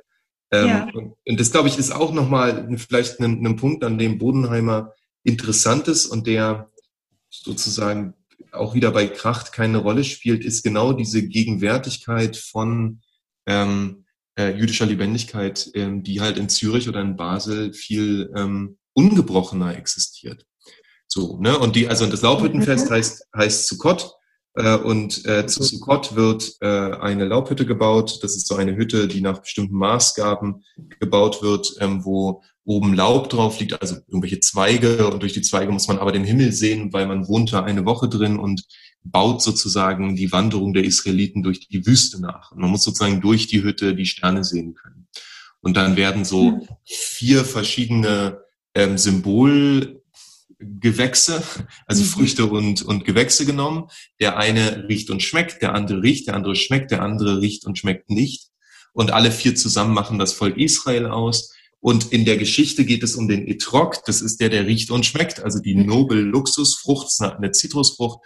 Ähm, 0.52 0.68
ja. 0.68 0.88
und, 0.94 1.16
und, 1.26 1.40
das, 1.40 1.50
glaube 1.50 1.66
ich, 1.66 1.76
ist 1.76 1.90
auch 1.90 2.12
nochmal 2.12 2.68
vielleicht 2.78 3.18
ein, 3.18 3.44
ein 3.44 3.56
Punkt, 3.56 3.82
an 3.82 3.98
dem 3.98 4.18
Bodenheimer 4.18 4.92
interessant 5.24 5.88
ist 5.88 6.06
und 6.06 6.28
der 6.28 6.70
sozusagen 7.30 8.14
auch 8.52 8.74
wieder 8.74 8.92
bei 8.92 9.08
Kracht 9.08 9.52
keine 9.52 9.78
Rolle 9.78 10.04
spielt, 10.04 10.44
ist 10.44 10.62
genau 10.62 10.92
diese 10.92 11.26
Gegenwärtigkeit 11.26 12.36
von 12.36 13.00
ähm, 13.46 14.04
äh, 14.38 14.50
jüdischer 14.56 14.86
Lebendigkeit, 14.86 15.70
ähm, 15.74 16.02
die 16.02 16.20
halt 16.20 16.38
in 16.38 16.48
Zürich 16.48 16.88
oder 16.88 17.00
in 17.00 17.16
Basel 17.16 17.72
viel 17.72 18.30
ähm, 18.36 18.78
ungebrochener 18.92 19.76
existiert. 19.76 20.44
So, 21.06 21.38
ne? 21.40 21.58
Und 21.58 21.76
die, 21.76 21.88
also 21.88 22.06
das 22.06 22.22
Laubhüttenfest 22.22 22.90
mhm. 22.90 22.94
heißt, 22.94 23.24
heißt 23.34 23.66
Sukkot. 23.68 24.12
Äh, 24.54 24.76
und 24.76 25.24
äh, 25.26 25.46
zu 25.46 25.62
Sukkot 25.62 26.16
wird 26.16 26.56
äh, 26.60 26.66
eine 26.66 27.26
Laubhütte 27.26 27.66
gebaut. 27.66 28.18
Das 28.22 28.36
ist 28.36 28.46
so 28.46 28.56
eine 28.56 28.76
Hütte, 28.76 29.06
die 29.06 29.20
nach 29.20 29.40
bestimmten 29.40 29.76
Maßgaben 29.76 30.64
gebaut 31.00 31.42
wird, 31.42 31.76
ähm, 31.80 32.04
wo 32.04 32.42
oben 32.64 32.94
Laub 32.94 33.30
drauf 33.30 33.60
liegt, 33.60 33.80
also 33.80 33.96
irgendwelche 34.08 34.40
Zweige. 34.40 35.06
Und 35.08 35.22
durch 35.22 35.34
die 35.34 35.42
Zweige 35.42 35.72
muss 35.72 35.88
man 35.88 35.98
aber 35.98 36.12
den 36.12 36.24
Himmel 36.24 36.52
sehen, 36.52 36.92
weil 36.92 37.06
man 37.06 37.28
wohnt 37.28 37.52
da 37.52 37.62
eine 37.62 37.84
Woche 37.84 38.08
drin 38.08 38.38
und 38.38 38.64
baut 39.10 39.42
sozusagen 39.42 40.14
die 40.16 40.32
Wanderung 40.32 40.72
der 40.72 40.84
Israeliten 40.84 41.42
durch 41.42 41.68
die 41.68 41.86
Wüste 41.86 42.18
nach. 42.20 42.52
Und 42.52 42.60
man 42.60 42.70
muss 42.70 42.82
sozusagen 42.82 43.20
durch 43.20 43.46
die 43.46 43.62
Hütte 43.62 43.94
die 43.94 44.06
Sterne 44.06 44.42
sehen 44.44 44.74
können. 44.74 45.06
Und 45.60 45.76
dann 45.76 45.96
werden 45.96 46.24
so 46.24 46.52
hm. 46.52 46.62
vier 46.84 47.44
verschiedene 47.44 48.40
ähm, 48.74 48.96
Symbolgewächse, 48.98 51.42
also 51.86 52.02
mhm. 52.02 52.06
Früchte 52.06 52.46
und, 52.46 52.82
und 52.82 53.04
Gewächse 53.04 53.46
genommen. 53.46 53.88
Der 54.20 54.36
eine 54.36 54.88
riecht 54.88 55.10
und 55.10 55.22
schmeckt, 55.22 55.62
der 55.62 55.74
andere 55.74 56.02
riecht, 56.02 56.28
der 56.28 56.34
andere 56.34 56.54
schmeckt, 56.54 56.90
der 56.90 57.02
andere 57.02 57.40
riecht 57.40 57.64
und 57.64 57.78
schmeckt 57.78 58.10
nicht. 58.10 58.50
Und 58.92 59.12
alle 59.12 59.32
vier 59.32 59.54
zusammen 59.54 59.94
machen 59.94 60.18
das 60.18 60.34
Volk 60.34 60.56
Israel 60.56 61.06
aus. 61.06 61.52
Und 61.80 62.12
in 62.12 62.24
der 62.24 62.36
Geschichte 62.36 62.84
geht 62.84 63.02
es 63.02 63.14
um 63.14 63.28
den 63.28 63.46
Etrog. 63.46 64.04
Das 64.06 64.20
ist 64.20 64.40
der, 64.40 64.48
der 64.48 64.66
riecht 64.66 64.90
und 64.90 65.06
schmeckt. 65.06 65.40
Also 65.40 65.60
die 65.60 65.74
Nobel 65.74 66.20
Luxusfrucht, 66.20 67.08
eine 67.20 67.52
Zitrusfrucht 67.52 68.20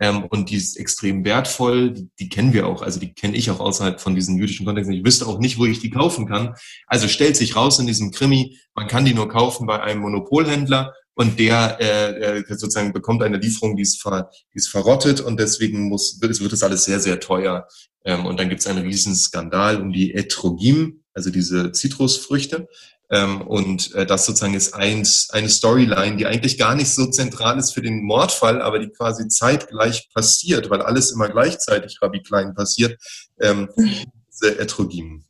Ähm, 0.00 0.24
und 0.24 0.50
die 0.50 0.56
ist 0.56 0.76
extrem 0.76 1.24
wertvoll. 1.24 1.92
Die, 1.92 2.08
die 2.18 2.28
kennen 2.28 2.52
wir 2.52 2.66
auch, 2.66 2.82
also 2.82 2.98
die 2.98 3.12
kenne 3.12 3.36
ich 3.36 3.50
auch 3.50 3.60
außerhalb 3.60 4.00
von 4.00 4.14
diesen 4.14 4.36
jüdischen 4.36 4.66
Kontexten. 4.66 4.96
Ich 4.96 5.04
wüsste 5.04 5.26
auch 5.26 5.38
nicht, 5.38 5.58
wo 5.58 5.66
ich 5.66 5.80
die 5.80 5.90
kaufen 5.90 6.26
kann. 6.26 6.54
Also 6.86 7.08
stellt 7.08 7.36
sich 7.36 7.56
raus 7.56 7.78
in 7.78 7.86
diesem 7.86 8.10
Krimi, 8.10 8.58
man 8.74 8.88
kann 8.88 9.04
die 9.04 9.14
nur 9.14 9.28
kaufen 9.28 9.66
bei 9.66 9.80
einem 9.80 10.00
Monopolhändler 10.00 10.94
und 11.14 11.38
der 11.38 11.76
äh, 11.80 12.38
äh 12.38 12.44
sozusagen 12.48 12.92
bekommt 12.92 13.22
eine 13.22 13.36
Lieferung, 13.36 13.76
die 13.76 13.82
ist, 13.82 14.00
ver, 14.00 14.30
die 14.52 14.58
ist 14.58 14.68
verrottet 14.68 15.20
und 15.20 15.38
deswegen 15.38 15.88
muss, 15.88 16.18
wird, 16.20 16.40
wird 16.40 16.52
das 16.52 16.62
alles 16.62 16.84
sehr, 16.84 17.00
sehr 17.00 17.20
teuer. 17.20 17.68
Ähm, 18.04 18.26
und 18.26 18.40
dann 18.40 18.48
gibt 18.48 18.60
es 18.60 18.66
einen 18.66 18.84
riesen 18.84 19.14
Skandal 19.14 19.80
um 19.80 19.92
die 19.92 20.14
Etrogim, 20.14 21.02
also 21.14 21.30
diese 21.30 21.72
Zitrusfrüchte. 21.72 22.68
Ähm, 23.10 23.42
und 23.42 23.94
äh, 23.94 24.06
das 24.06 24.24
sozusagen 24.24 24.54
ist 24.54 24.74
eins, 24.74 25.28
eine 25.32 25.48
Storyline, 25.48 26.16
die 26.16 26.26
eigentlich 26.26 26.56
gar 26.56 26.74
nicht 26.74 26.88
so 26.88 27.06
zentral 27.06 27.58
ist 27.58 27.72
für 27.72 27.82
den 27.82 28.02
Mordfall, 28.02 28.62
aber 28.62 28.78
die 28.78 28.88
quasi 28.88 29.28
zeitgleich 29.28 30.08
passiert, 30.14 30.70
weil 30.70 30.80
alles 30.80 31.12
immer 31.12 31.28
gleichzeitig 31.28 31.98
Rabbi 32.00 32.20
Klein 32.22 32.54
passiert, 32.54 32.98
ähm, 33.40 33.68
diese 33.76 34.58
Etrogim. 34.58 35.24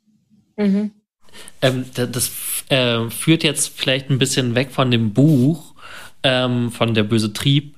Mhm. 0.56 0.92
Ähm, 1.60 1.86
das 1.94 2.30
äh, 2.68 3.10
führt 3.10 3.42
jetzt 3.42 3.72
vielleicht 3.74 4.10
ein 4.10 4.18
bisschen 4.18 4.54
weg 4.54 4.70
von 4.70 4.90
dem 4.90 5.12
Buch, 5.12 5.74
ähm, 6.22 6.70
von 6.70 6.94
der 6.94 7.02
böse 7.02 7.32
Trieb, 7.32 7.76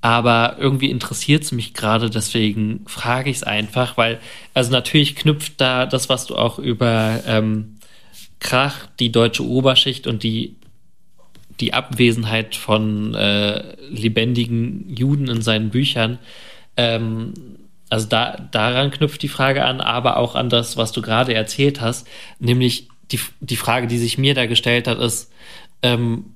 aber 0.00 0.56
irgendwie 0.58 0.90
interessiert 0.90 1.44
es 1.44 1.52
mich 1.52 1.74
gerade, 1.74 2.10
deswegen 2.10 2.84
frage 2.86 3.30
ich 3.30 3.38
es 3.38 3.42
einfach, 3.42 3.96
weil, 3.96 4.20
also 4.54 4.70
natürlich 4.70 5.16
knüpft 5.16 5.60
da 5.60 5.86
das, 5.86 6.08
was 6.08 6.26
du 6.26 6.36
auch 6.36 6.58
über 6.58 7.20
ähm, 7.26 7.75
Krach, 8.40 8.86
die 8.98 9.12
deutsche 9.12 9.44
Oberschicht 9.44 10.06
und 10.06 10.22
die, 10.22 10.56
die 11.60 11.74
Abwesenheit 11.74 12.54
von 12.54 13.14
äh, 13.14 13.76
lebendigen 13.88 14.94
Juden 14.94 15.28
in 15.28 15.42
seinen 15.42 15.70
Büchern, 15.70 16.18
ähm, 16.76 17.32
also 17.88 18.08
da, 18.08 18.36
daran 18.50 18.90
knüpft 18.90 19.22
die 19.22 19.28
Frage 19.28 19.64
an, 19.64 19.80
aber 19.80 20.16
auch 20.16 20.34
an 20.34 20.50
das, 20.50 20.76
was 20.76 20.92
du 20.92 21.02
gerade 21.02 21.34
erzählt 21.34 21.80
hast, 21.80 22.06
nämlich 22.38 22.88
die, 23.12 23.20
die 23.40 23.56
Frage, 23.56 23.86
die 23.86 23.98
sich 23.98 24.18
mir 24.18 24.34
da 24.34 24.46
gestellt 24.46 24.88
hat, 24.88 24.98
ist, 24.98 25.32
ähm, 25.82 26.34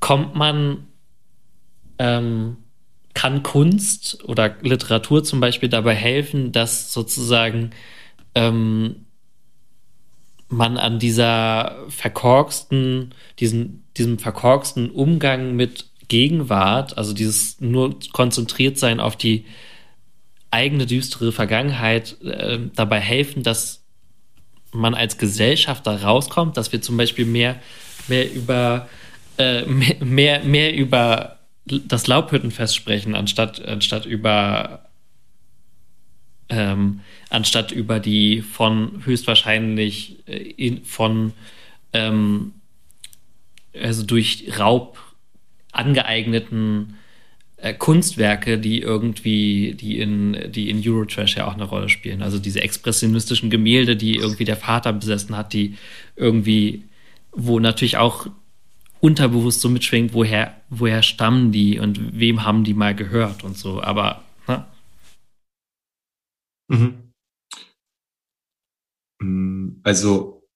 kommt 0.00 0.34
man, 0.34 0.88
ähm, 1.98 2.56
kann 3.14 3.42
Kunst 3.42 4.24
oder 4.24 4.56
Literatur 4.62 5.22
zum 5.22 5.40
Beispiel 5.40 5.68
dabei 5.68 5.94
helfen, 5.94 6.52
dass 6.52 6.92
sozusagen 6.92 7.70
ähm, 8.34 9.06
man 10.50 10.76
an 10.76 10.98
dieser 10.98 11.76
verkorksten, 11.88 13.14
diesen, 13.38 13.84
diesem 13.96 14.18
verkorksten 14.18 14.90
Umgang 14.90 15.54
mit 15.56 15.86
Gegenwart, 16.08 16.98
also 16.98 17.12
dieses 17.12 17.60
nur 17.60 17.96
konzentriert 18.12 18.76
sein 18.78 19.00
auf 19.00 19.16
die 19.16 19.46
eigene 20.50 20.86
düstere 20.86 21.30
Vergangenheit, 21.30 22.20
äh, 22.22 22.58
dabei 22.74 23.00
helfen, 23.00 23.44
dass 23.44 23.84
man 24.72 24.94
als 24.94 25.18
Gesellschaft 25.18 25.86
da 25.86 25.96
rauskommt, 25.96 26.56
dass 26.56 26.72
wir 26.72 26.82
zum 26.82 26.96
Beispiel 26.96 27.24
mehr, 27.24 27.60
mehr 28.08 28.32
über 28.32 28.88
äh, 29.38 29.64
mehr, 30.04 30.42
mehr 30.44 30.74
über 30.74 31.38
das 31.68 32.06
Laubhüttenfest 32.06 32.74
sprechen, 32.74 33.14
anstatt, 33.14 33.64
anstatt 33.64 34.04
über 34.06 34.89
ähm, 36.50 37.00
anstatt 37.30 37.72
über 37.72 38.00
die 38.00 38.42
von 38.42 39.02
höchstwahrscheinlich 39.04 40.18
äh, 40.26 40.36
in, 40.36 40.84
von 40.84 41.32
ähm, 41.92 42.52
also 43.80 44.04
durch 44.04 44.58
Raub 44.58 44.98
angeeigneten 45.72 46.96
äh, 47.56 47.74
Kunstwerke, 47.74 48.58
die 48.58 48.80
irgendwie, 48.80 49.76
die 49.78 49.98
in, 50.00 50.50
die 50.50 50.70
in 50.70 50.82
Eurotrash 50.84 51.36
ja 51.36 51.46
auch 51.46 51.54
eine 51.54 51.64
Rolle 51.64 51.88
spielen. 51.88 52.22
Also 52.22 52.38
diese 52.38 52.62
expressionistischen 52.62 53.50
Gemälde, 53.50 53.96
die 53.96 54.16
irgendwie 54.16 54.44
der 54.44 54.56
Vater 54.56 54.92
besessen 54.92 55.36
hat, 55.36 55.52
die 55.52 55.76
irgendwie, 56.16 56.84
wo 57.32 57.60
natürlich 57.60 57.96
auch 57.96 58.26
unterbewusst 59.00 59.60
so 59.60 59.68
mitschwingt, 59.68 60.12
woher, 60.12 60.54
woher 60.68 61.02
stammen 61.02 61.52
die 61.52 61.78
und 61.78 62.18
wem 62.18 62.44
haben 62.44 62.64
die 62.64 62.74
mal 62.74 62.94
gehört 62.94 63.44
und 63.44 63.56
so. 63.56 63.82
Aber? 63.82 64.22
Mhm. 66.70 67.12
Mm, 69.20 69.80
also, 69.82 70.48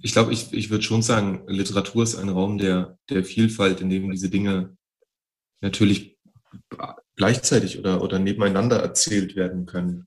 ich 0.00 0.12
glaube, 0.12 0.32
ich, 0.32 0.52
ich 0.52 0.70
würde 0.70 0.84
schon 0.84 1.02
sagen, 1.02 1.44
Literatur 1.48 2.04
ist 2.04 2.14
ein 2.16 2.28
Raum 2.28 2.58
der, 2.58 2.98
der 3.10 3.24
Vielfalt, 3.24 3.80
in 3.80 3.90
dem 3.90 4.10
diese 4.10 4.30
Dinge 4.30 4.76
natürlich 5.60 6.18
gleichzeitig 7.16 7.78
oder, 7.78 8.02
oder 8.02 8.18
nebeneinander 8.18 8.80
erzählt 8.80 9.34
werden 9.34 9.66
können. 9.66 10.06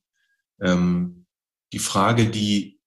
Ähm, 0.62 1.26
die 1.74 1.80
Frage, 1.80 2.30
die, 2.30 2.80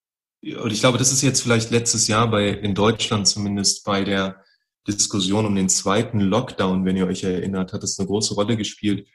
und 0.42 0.72
ich 0.72 0.80
glaube, 0.80 0.98
das 0.98 1.12
ist 1.12 1.22
jetzt 1.22 1.42
vielleicht 1.42 1.70
letztes 1.70 2.08
Jahr 2.08 2.30
bei, 2.30 2.48
in 2.48 2.74
Deutschland 2.74 3.28
zumindest 3.28 3.84
bei 3.84 4.02
der 4.04 4.44
Diskussion 4.88 5.44
um 5.44 5.54
den 5.54 5.68
zweiten 5.68 6.20
Lockdown, 6.20 6.86
wenn 6.86 6.96
ihr 6.96 7.06
euch 7.06 7.22
erinnert, 7.22 7.74
hat 7.74 7.82
es 7.82 7.98
eine 7.98 8.06
große 8.06 8.34
Rolle 8.34 8.56
gespielt, 8.56 9.06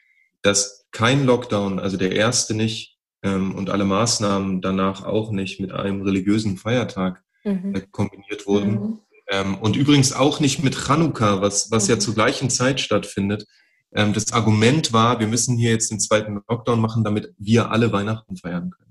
dass 0.42 0.86
kein 0.92 1.26
Lockdown, 1.26 1.80
also 1.80 1.96
der 1.96 2.12
erste 2.12 2.54
nicht 2.54 2.95
ähm, 3.26 3.54
und 3.54 3.70
alle 3.70 3.84
Maßnahmen 3.84 4.60
danach 4.60 5.04
auch 5.04 5.30
nicht 5.32 5.60
mit 5.60 5.72
einem 5.72 6.02
religiösen 6.02 6.56
Feiertag 6.56 7.22
mhm. 7.44 7.74
äh, 7.74 7.82
kombiniert 7.90 8.46
wurden. 8.46 8.70
Mhm. 8.70 8.98
Ähm, 9.28 9.54
und 9.56 9.76
übrigens 9.76 10.12
auch 10.12 10.38
nicht 10.38 10.62
mit 10.62 10.76
Chanukka, 10.76 11.40
was, 11.40 11.70
was 11.70 11.84
mhm. 11.84 11.94
ja 11.94 11.98
zur 11.98 12.14
gleichen 12.14 12.50
Zeit 12.50 12.80
stattfindet. 12.80 13.44
Ähm, 13.92 14.12
das 14.12 14.32
Argument 14.32 14.92
war, 14.92 15.18
wir 15.18 15.26
müssen 15.26 15.56
hier 15.56 15.70
jetzt 15.70 15.90
den 15.90 16.00
zweiten 16.00 16.40
Lockdown 16.48 16.80
machen, 16.80 17.02
damit 17.02 17.34
wir 17.38 17.70
alle 17.70 17.92
Weihnachten 17.92 18.36
feiern 18.36 18.70
können. 18.70 18.86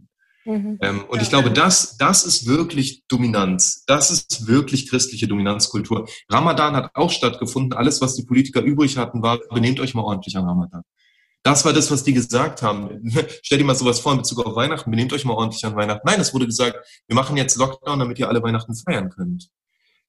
Mhm. 0.45 0.77
Ähm, 0.81 1.05
und 1.07 1.17
ja. 1.17 1.23
ich 1.23 1.29
glaube, 1.29 1.51
das, 1.51 1.97
das 1.97 2.25
ist 2.25 2.45
wirklich 2.45 3.05
Dominanz. 3.07 3.83
Das 3.87 4.11
ist 4.11 4.47
wirklich 4.47 4.89
christliche 4.89 5.27
Dominanzkultur. 5.27 6.07
Ramadan 6.29 6.75
hat 6.75 6.91
auch 6.93 7.09
stattgefunden. 7.09 7.73
Alles, 7.73 8.01
was 8.01 8.15
die 8.15 8.25
Politiker 8.25 8.61
übrig 8.61 8.97
hatten, 8.97 9.23
war, 9.23 9.39
benehmt 9.49 9.79
euch 9.79 9.93
mal 9.93 10.03
ordentlich 10.03 10.37
an 10.37 10.45
Ramadan. 10.45 10.83
Das 11.45 11.63
war 11.63 11.73
das, 11.73 11.91
was 11.91 12.03
die 12.03 12.13
gesagt 12.13 12.61
haben. 12.61 13.01
Stell 13.43 13.59
dir 13.59 13.63
mal 13.63 13.75
sowas 13.75 13.99
vor 13.99 14.13
in 14.13 14.17
Bezug 14.17 14.45
auf 14.45 14.55
Weihnachten. 14.55 14.89
Benehmt 14.89 15.13
euch 15.13 15.25
mal 15.25 15.35
ordentlich 15.35 15.63
an 15.63 15.75
Weihnachten. 15.75 16.01
Nein, 16.05 16.19
es 16.19 16.33
wurde 16.33 16.47
gesagt, 16.47 16.77
wir 17.07 17.15
machen 17.15 17.37
jetzt 17.37 17.55
Lockdown, 17.57 17.99
damit 17.99 18.17
ihr 18.17 18.27
alle 18.27 18.41
Weihnachten 18.41 18.75
feiern 18.75 19.09
könnt. 19.09 19.49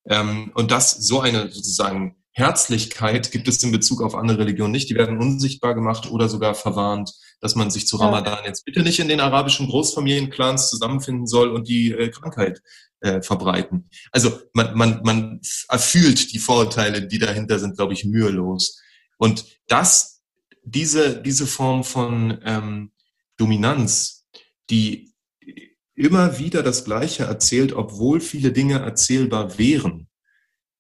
Ähm, 0.09 0.51
und 0.55 0.71
das, 0.71 0.93
so 0.93 1.21
eine 1.21 1.51
sozusagen 1.51 2.17
Herzlichkeit 2.33 3.31
gibt 3.33 3.49
es 3.49 3.63
in 3.63 3.71
Bezug 3.71 4.03
auf 4.03 4.15
andere 4.15 4.39
Religionen 4.39 4.73
nicht. 4.73 4.89
Die 4.89 4.95
werden 4.95 5.19
unsichtbar 5.19 5.75
gemacht 5.75 6.11
oder 6.11 6.29
sogar 6.29 6.55
verwarnt 6.55 7.13
dass 7.41 7.55
man 7.55 7.71
sich 7.71 7.87
zu 7.87 7.97
Ramadan 7.97 8.45
jetzt 8.45 8.65
bitte 8.65 8.83
nicht 8.83 8.99
in 8.99 9.09
den 9.09 9.21
arabischen 9.21 9.69
Großfamilienclans 9.69 10.71
zusammenfinden 10.71 11.27
soll 11.27 11.51
und 11.51 11.69
die 11.69 11.93
äh, 11.93 12.09
Krankheit 12.09 12.63
äh, 13.01 13.21
verbreiten. 13.21 13.91
Also 14.11 14.41
man, 14.53 14.77
man, 14.77 15.01
man 15.05 15.41
erfühlt 15.69 16.33
die 16.33 16.39
Vorurteile, 16.39 17.07
die 17.07 17.19
dahinter 17.19 17.59
sind, 17.59 17.77
glaube 17.77 17.93
ich, 17.93 18.05
mühelos. 18.05 18.81
Und 19.19 19.45
das, 19.69 20.16
diese, 20.67 21.23
diese 21.23 21.47
Form 21.47 21.85
von 21.85 22.39
ähm, 22.45 22.91
Dominanz, 23.37 24.27
die 24.69 25.15
immer 25.95 26.39
wieder 26.39 26.63
das 26.63 26.85
Gleiche 26.85 27.25
erzählt, 27.25 27.73
obwohl 27.73 28.21
viele 28.21 28.53
Dinge 28.53 28.81
erzählbar 28.81 29.59
wären, 29.59 30.09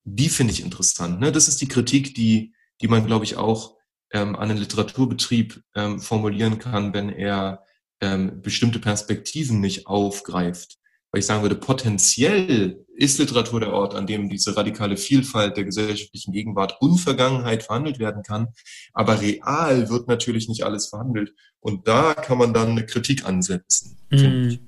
die 0.05 0.28
finde 0.28 0.53
ich 0.53 0.62
interessant. 0.62 1.20
Ne? 1.20 1.32
Das 1.32 1.49
ist 1.49 1.61
die 1.61 1.68
Kritik, 1.68 2.14
die, 2.14 2.53
die 2.80 2.89
man, 2.89 3.07
glaube 3.07 3.24
ich, 3.24 3.37
auch 3.37 3.76
ähm, 4.12 4.37
an 4.37 4.49
den 4.49 4.59
Literaturbetrieb 4.59 5.62
ähm, 5.74 6.01
formulieren 6.01 6.59
kann, 6.59 6.93
wenn 6.93 7.09
er 7.09 7.64
ähm, 8.01 8.43
bestimmte 8.43 8.78
Perspektiven 8.78 9.61
nicht 9.61 9.87
aufgreift. 9.87 10.78
Weil 11.11 11.20
ich 11.20 11.26
sagen 11.26 11.43
würde, 11.43 11.57
potenziell 11.57 12.86
ist 12.97 13.19
Literatur 13.19 13.61
der 13.61 13.73
Ort, 13.73 13.95
an 13.95 14.07
dem 14.07 14.29
diese 14.29 14.57
radikale 14.57 14.97
Vielfalt 14.97 15.57
der 15.57 15.65
gesellschaftlichen 15.65 16.33
Gegenwart 16.33 16.77
und 16.81 16.99
Vergangenheit 16.99 17.63
verhandelt 17.63 17.99
werden 17.99 18.23
kann. 18.23 18.49
Aber 18.93 19.21
real 19.21 19.89
wird 19.89 20.09
natürlich 20.09 20.49
nicht 20.49 20.65
alles 20.65 20.89
verhandelt. 20.89 21.33
Und 21.61 21.87
da 21.89 22.15
kann 22.15 22.39
man 22.39 22.55
dann 22.55 22.71
eine 22.71 22.87
Kritik 22.87 23.27
ansetzen. 23.27 23.97
Mm 24.11 24.59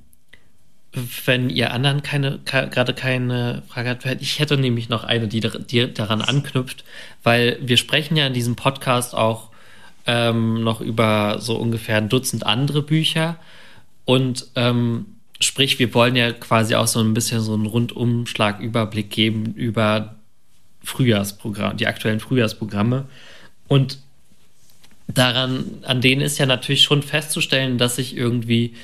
wenn 1.25 1.51
ihr 1.51 1.73
anderen 1.73 2.03
keine, 2.03 2.41
gerade 2.45 2.95
keine 2.95 3.63
Frage 3.69 3.91
habt, 3.91 4.05
ich 4.23 4.39
hätte 4.39 4.57
nämlich 4.57 4.89
noch 4.89 5.05
eine, 5.05 5.29
die, 5.29 5.41
die 5.41 5.93
daran 5.93 6.23
anknüpft, 6.23 6.85
weil 7.23 7.59
wir 7.61 7.77
sprechen 7.77 8.17
ja 8.17 8.27
in 8.27 8.33
diesem 8.33 8.57
Podcast 8.57 9.15
auch 9.15 9.51
ähm, 10.07 10.65
noch 10.65 10.81
über 10.81 11.41
so 11.41 11.57
ungefähr 11.57 11.99
ein 11.99 12.09
Dutzend 12.09 12.47
andere 12.47 12.83
Bücher 12.83 13.37
und 14.07 14.47
ähm, 14.57 15.18
sprich, 15.41 15.79
wir 15.79 15.95
wollen 15.95 16.17
ja 16.17 16.33
quasi 16.33 16.75
auch 16.75 16.87
so 16.87 17.01
ein 17.01 17.15
bisschen 17.15 17.41
so 17.41 17.55
einen 17.55 17.67
Rundumschlag-Überblick 17.67 19.11
geben 19.11 19.55
über 19.55 20.17
Frühjahrsprogramm, 20.83 21.77
die 21.77 21.87
aktuellen 21.87 22.21
Frühjahrsprogramme. 22.21 23.07
Und 23.69 23.99
daran, 25.07 25.65
an 25.83 26.01
denen 26.01 26.21
ist 26.21 26.39
ja 26.39 26.47
natürlich 26.47 26.83
schon 26.83 27.03
festzustellen, 27.03 27.79
dass 27.79 27.97
sich 27.97 28.17
irgendwie 28.17 28.75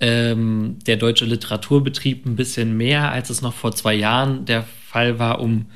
ähm, 0.00 0.78
der 0.86 0.96
deutsche 0.96 1.24
Literaturbetrieb 1.24 2.26
ein 2.26 2.36
bisschen 2.36 2.76
mehr, 2.76 3.10
als 3.10 3.30
es 3.30 3.42
noch 3.42 3.54
vor 3.54 3.72
zwei 3.72 3.94
Jahren 3.94 4.44
der 4.44 4.64
Fall 4.88 5.18
war, 5.18 5.40
um 5.40 5.66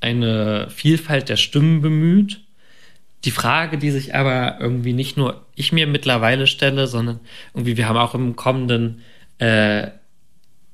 eine 0.00 0.68
Vielfalt 0.70 1.28
der 1.28 1.36
Stimmen 1.36 1.80
bemüht, 1.80 2.40
die 3.24 3.30
Frage, 3.30 3.78
die 3.78 3.90
sich 3.90 4.14
aber 4.14 4.58
irgendwie 4.60 4.92
nicht 4.92 5.16
nur 5.16 5.44
ich 5.56 5.72
mir 5.72 5.86
mittlerweile 5.86 6.46
stelle, 6.46 6.86
sondern 6.86 7.18
irgendwie, 7.54 7.76
wir 7.76 7.88
haben 7.88 7.96
auch 7.96 8.14
im 8.14 8.36
kommenden 8.36 9.02
äh, 9.38 9.88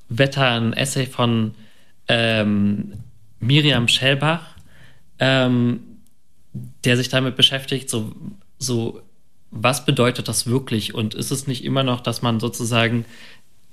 Wetter 0.09 0.51
ein 0.51 0.73
Essay 0.73 1.07
von 1.07 1.55
ähm, 2.09 2.95
Miriam 3.41 3.89
Schellbach, 3.89 4.57
ähm, 5.19 5.81
der 6.85 6.97
sich 6.97 7.09
damit 7.09 7.37
beschäftigt, 7.37 7.89
so, 7.89 8.13
so, 8.59 9.03
was 9.51 9.85
bedeutet 9.85 10.29
das 10.29 10.47
wirklich? 10.47 10.95
Und 10.95 11.15
ist 11.15 11.31
es 11.31 11.47
nicht 11.47 11.65
immer 11.65 11.83
noch, 11.83 12.01
dass 12.01 12.23
man 12.23 12.41
sozusagen 12.41 13.05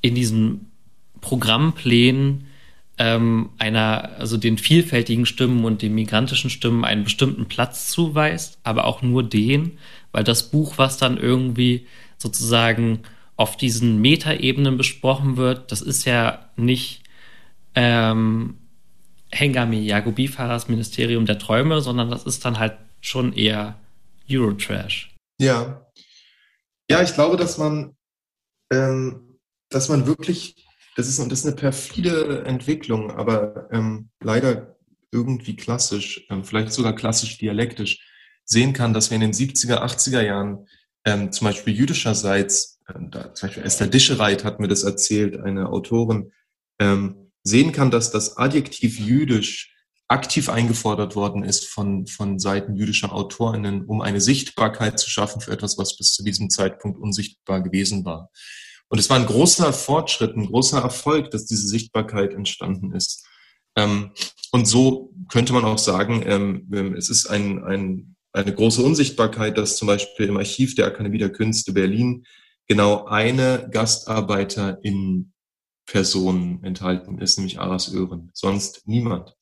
in 0.01 0.15
diesen 0.15 0.71
Programmplänen 1.21 2.47
ähm, 2.97 3.49
einer, 3.57 4.11
also 4.17 4.37
den 4.37 4.57
vielfältigen 4.57 5.25
Stimmen 5.25 5.65
und 5.65 5.81
den 5.81 5.95
migrantischen 5.95 6.49
Stimmen 6.49 6.83
einen 6.83 7.05
bestimmten 7.05 7.45
Platz 7.45 7.87
zuweist, 7.89 8.59
aber 8.63 8.85
auch 8.85 9.01
nur 9.01 9.23
den, 9.23 9.77
weil 10.11 10.23
das 10.23 10.51
Buch, 10.51 10.77
was 10.77 10.97
dann 10.97 11.17
irgendwie 11.17 11.87
sozusagen 12.17 12.99
auf 13.39 13.55
diesen 13.55 14.01
Metaebenen 14.01 14.75
besprochen 14.75 15.37
wird, 15.37 15.71
das 15.71 15.81
ist 15.81 16.03
ja 16.03 16.49
nicht 16.57 17.03
ähm, 17.73 18.57
Hengami 19.31 19.79
Yagubi-Fahrers 19.79 20.67
Ministerium 20.67 21.25
der 21.25 21.39
Träume, 21.39 21.79
sondern 21.79 22.11
das 22.11 22.25
ist 22.25 22.43
dann 22.43 22.59
halt 22.59 22.77
schon 22.99 23.31
eher 23.31 23.79
Eurotrash. 24.29 25.15
Ja. 25.39 25.85
Ja, 26.91 27.01
ich 27.01 27.13
glaube, 27.13 27.37
dass 27.37 27.57
man, 27.57 27.95
ähm, 28.73 29.39
dass 29.69 29.87
man 29.87 30.05
wirklich 30.05 30.67
das 30.97 31.07
ist, 31.07 31.17
das 31.17 31.39
ist 31.39 31.45
eine 31.45 31.55
perfide 31.55 32.43
Entwicklung, 32.45 33.11
aber 33.11 33.69
ähm, 33.71 34.09
leider 34.21 34.75
irgendwie 35.13 35.55
klassisch, 35.55 36.25
ähm, 36.29 36.43
vielleicht 36.43 36.73
sogar 36.73 36.93
klassisch 36.93 37.37
dialektisch, 37.37 38.05
sehen 38.43 38.73
kann, 38.73 38.93
dass 38.93 39.09
wir 39.09 39.15
in 39.15 39.21
den 39.21 39.31
70er, 39.31 39.81
80er 39.81 40.21
Jahren 40.21 40.67
ähm, 41.05 41.31
zum 41.31 41.45
Beispiel 41.45 41.73
jüdischerseits, 41.73 42.78
da, 43.09 43.33
zum 43.33 43.47
Beispiel 43.47 43.63
Esther 43.63 43.87
Dischereit 43.87 44.43
hat 44.43 44.59
mir 44.59 44.67
das 44.67 44.83
erzählt, 44.83 45.39
eine 45.39 45.69
Autorin, 45.69 46.31
ähm, 46.79 47.31
sehen 47.43 47.71
kann, 47.71 47.91
dass 47.91 48.11
das 48.11 48.37
Adjektiv 48.37 48.99
jüdisch 48.99 49.75
aktiv 50.07 50.49
eingefordert 50.49 51.15
worden 51.15 51.43
ist 51.43 51.65
von, 51.67 52.07
von 52.07 52.39
Seiten 52.39 52.75
jüdischer 52.75 53.13
AutorInnen, 53.13 53.85
um 53.85 54.01
eine 54.01 54.19
Sichtbarkeit 54.19 54.99
zu 54.99 55.09
schaffen 55.09 55.39
für 55.39 55.51
etwas, 55.51 55.77
was 55.77 55.97
bis 55.97 56.13
zu 56.13 56.23
diesem 56.23 56.49
Zeitpunkt 56.49 56.99
unsichtbar 56.99 57.61
gewesen 57.61 58.05
war. 58.05 58.31
Und 58.89 58.97
es 58.97 59.09
war 59.09 59.17
ein 59.17 59.27
großer 59.27 59.71
Fortschritt, 59.71 60.35
ein 60.35 60.47
großer 60.47 60.81
Erfolg, 60.81 61.29
dass 61.29 61.45
diese 61.45 61.67
Sichtbarkeit 61.67 62.33
entstanden 62.33 62.91
ist. 62.91 63.23
Ähm, 63.75 64.11
und 64.51 64.67
so 64.67 65.13
könnte 65.31 65.53
man 65.53 65.63
auch 65.63 65.77
sagen, 65.77 66.23
ähm, 66.25 66.67
ähm, 66.73 66.95
es 66.95 67.09
ist 67.11 67.27
ein, 67.27 67.63
ein, 67.63 68.15
eine 68.33 68.53
große 68.53 68.81
Unsichtbarkeit, 68.81 69.59
dass 69.59 69.77
zum 69.77 69.87
Beispiel 69.87 70.25
im 70.25 70.37
Archiv 70.37 70.73
der 70.73 70.87
Akademie 70.87 71.19
der 71.19 71.31
Künste 71.31 71.71
Berlin 71.71 72.25
genau 72.69 73.05
eine 73.05 73.67
Gastarbeiterin 73.71 75.33
Person 75.85 76.63
enthalten 76.63 77.17
ist, 77.17 77.37
nämlich 77.37 77.59
Aras 77.59 77.91
Ören, 77.91 78.29
sonst 78.33 78.87
niemand. 78.87 79.35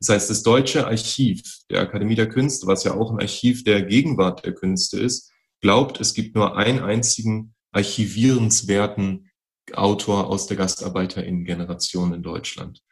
Das 0.00 0.08
heißt, 0.08 0.30
das 0.30 0.42
deutsche 0.42 0.86
Archiv 0.86 1.42
der 1.70 1.82
Akademie 1.82 2.14
der 2.14 2.28
Künste, 2.28 2.66
was 2.66 2.84
ja 2.84 2.94
auch 2.94 3.12
ein 3.12 3.20
Archiv 3.20 3.64
der 3.64 3.82
Gegenwart 3.82 4.44
der 4.44 4.54
Künste 4.54 4.98
ist, 4.98 5.30
glaubt, 5.60 6.00
es 6.00 6.14
gibt 6.14 6.34
nur 6.34 6.56
einen 6.56 6.80
einzigen 6.80 7.54
archivierenswerten 7.72 9.30
Autor 9.72 10.28
aus 10.28 10.46
der 10.46 10.56
GastarbeiterInnen-Generation 10.56 12.14
in 12.14 12.22
Deutschland. 12.22 12.82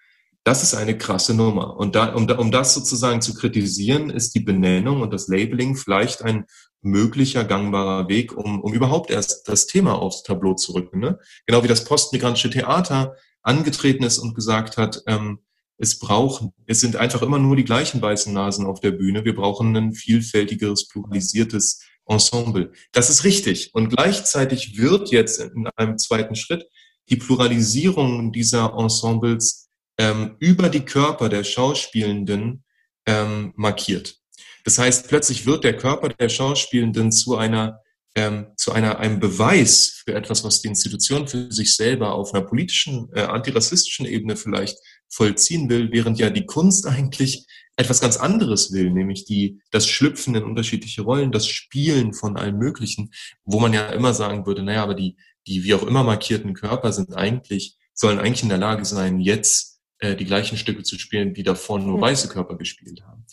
Das 0.44 0.64
ist 0.64 0.74
eine 0.74 0.98
krasse 0.98 1.34
Nummer. 1.34 1.76
Und 1.76 1.94
da, 1.94 2.14
um, 2.14 2.28
um 2.28 2.50
das 2.50 2.74
sozusagen 2.74 3.22
zu 3.22 3.34
kritisieren, 3.34 4.10
ist 4.10 4.34
die 4.34 4.40
Benennung 4.40 5.00
und 5.00 5.12
das 5.12 5.28
Labeling 5.28 5.76
vielleicht 5.76 6.22
ein 6.22 6.46
möglicher 6.80 7.44
gangbarer 7.44 8.08
Weg, 8.08 8.36
um, 8.36 8.60
um 8.60 8.74
überhaupt 8.74 9.10
erst 9.10 9.48
das 9.48 9.66
Thema 9.66 9.94
aufs 9.94 10.24
Tableau 10.24 10.54
zu 10.54 10.72
rücken. 10.72 10.98
Ne? 10.98 11.18
Genau 11.46 11.62
wie 11.62 11.68
das 11.68 11.84
postmigrantische 11.84 12.50
Theater 12.50 13.14
angetreten 13.42 14.02
ist 14.02 14.18
und 14.18 14.34
gesagt 14.34 14.76
hat, 14.76 15.02
ähm, 15.06 15.38
es 15.78 15.98
braucht, 15.98 16.44
es 16.66 16.80
sind 16.80 16.96
einfach 16.96 17.22
immer 17.22 17.38
nur 17.38 17.56
die 17.56 17.64
gleichen 17.64 18.02
weißen 18.02 18.32
Nasen 18.32 18.66
auf 18.66 18.80
der 18.80 18.92
Bühne. 18.92 19.24
Wir 19.24 19.34
brauchen 19.34 19.76
ein 19.76 19.92
vielfältigeres, 19.92 20.88
pluralisiertes 20.88 21.80
Ensemble. 22.06 22.72
Das 22.92 23.10
ist 23.10 23.24
richtig. 23.24 23.70
Und 23.74 23.88
gleichzeitig 23.88 24.76
wird 24.76 25.10
jetzt 25.10 25.40
in 25.40 25.68
einem 25.76 25.98
zweiten 25.98 26.34
Schritt 26.34 26.68
die 27.08 27.16
Pluralisierung 27.16 28.32
dieser 28.32 28.74
Ensembles 28.74 29.70
ähm, 29.98 30.36
über 30.38 30.68
die 30.68 30.84
Körper 30.84 31.28
der 31.28 31.44
Schauspielenden 31.44 32.64
ähm, 33.06 33.52
markiert. 33.56 34.16
Das 34.64 34.78
heißt, 34.78 35.08
plötzlich 35.08 35.46
wird 35.46 35.64
der 35.64 35.76
Körper 35.76 36.08
der 36.08 36.28
Schauspielenden 36.28 37.12
zu 37.12 37.36
einer 37.36 37.80
ähm, 38.14 38.48
zu 38.56 38.72
einer 38.72 38.98
einem 38.98 39.20
Beweis 39.20 40.02
für 40.04 40.14
etwas, 40.14 40.44
was 40.44 40.60
die 40.60 40.68
Institution 40.68 41.26
für 41.28 41.50
sich 41.50 41.74
selber 41.74 42.12
auf 42.12 42.34
einer 42.34 42.44
politischen, 42.44 43.08
äh, 43.14 43.22
antirassistischen 43.22 44.04
Ebene 44.04 44.36
vielleicht 44.36 44.76
vollziehen 45.08 45.70
will, 45.70 45.90
während 45.92 46.18
ja 46.18 46.30
die 46.30 46.44
Kunst 46.44 46.86
eigentlich 46.86 47.46
etwas 47.76 48.00
ganz 48.00 48.18
anderes 48.18 48.72
will, 48.72 48.90
nämlich 48.90 49.24
die, 49.24 49.62
das 49.70 49.86
Schlüpfen 49.86 50.34
in 50.34 50.44
unterschiedliche 50.44 51.02
Rollen, 51.02 51.32
das 51.32 51.46
Spielen 51.46 52.12
von 52.12 52.36
allem 52.36 52.58
Möglichen, 52.58 53.12
wo 53.44 53.60
man 53.60 53.72
ja 53.72 53.88
immer 53.88 54.12
sagen 54.12 54.44
würde, 54.46 54.62
naja, 54.62 54.82
aber 54.82 54.94
die, 54.94 55.16
die 55.46 55.64
wie 55.64 55.74
auch 55.74 55.82
immer 55.82 56.04
markierten 56.04 56.52
Körper 56.52 56.92
sind 56.92 57.14
eigentlich, 57.14 57.78
sollen 57.94 58.18
eigentlich 58.18 58.42
in 58.42 58.50
der 58.50 58.58
Lage 58.58 58.84
sein, 58.84 59.20
jetzt 59.20 59.71
äh, 60.02 60.16
die 60.16 60.24
gleichen 60.24 60.58
Stücke 60.58 60.82
zu 60.82 60.98
spielen, 60.98 61.32
die 61.32 61.44
davor 61.44 61.78
nur 61.78 62.00
weiße 62.00 62.26
Körper 62.26 62.56
gespielt 62.56 63.02
haben. 63.06 63.24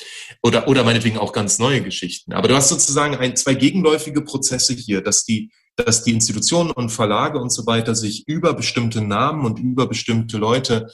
Oder, 0.43 0.67
oder 0.67 0.83
meinetwegen 0.83 1.17
auch 1.17 1.33
ganz 1.33 1.57
neue 1.57 1.81
Geschichten. 1.81 2.31
Aber 2.31 2.47
du 2.47 2.55
hast 2.55 2.69
sozusagen 2.69 3.15
ein, 3.15 3.35
zwei 3.35 3.55
gegenläufige 3.55 4.21
Prozesse 4.21 4.75
hier, 4.75 5.01
dass 5.01 5.23
die, 5.23 5.51
dass 5.75 6.03
die 6.03 6.11
Institutionen 6.11 6.69
und 6.69 6.91
Verlage 6.91 7.39
und 7.39 7.49
so 7.49 7.65
weiter 7.65 7.95
sich 7.95 8.27
über 8.27 8.53
bestimmte 8.53 9.01
Namen 9.01 9.45
und 9.45 9.57
über 9.57 9.87
bestimmte 9.87 10.37
Leute 10.37 10.91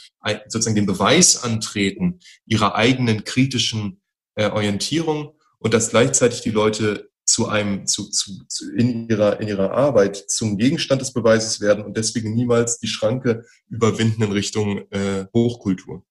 sozusagen 0.47 0.77
den 0.77 0.85
Beweis 0.85 1.43
antreten 1.43 2.19
ihrer 2.45 2.75
eigenen 2.75 3.25
kritischen 3.25 3.99
äh, 4.35 4.49
Orientierung 4.49 5.33
und 5.59 5.73
dass 5.73 5.89
gleichzeitig 5.89 6.39
die 6.39 6.51
Leute 6.51 7.09
zu 7.25 7.47
einem, 7.47 7.87
zu, 7.87 8.09
zu, 8.11 8.45
zu 8.47 8.71
in 8.73 9.09
ihrer, 9.09 9.41
in 9.41 9.47
ihrer 9.47 9.71
Arbeit 9.71 10.15
zum 10.15 10.57
Gegenstand 10.57 11.01
des 11.01 11.11
Beweises 11.11 11.59
werden 11.59 11.83
und 11.83 11.97
deswegen 11.97 12.33
niemals 12.33 12.79
die 12.79 12.87
Schranke 12.87 13.45
überwinden 13.67 14.23
in 14.23 14.31
Richtung 14.31 14.89
äh, 14.91 15.25
Hochkultur 15.33 16.05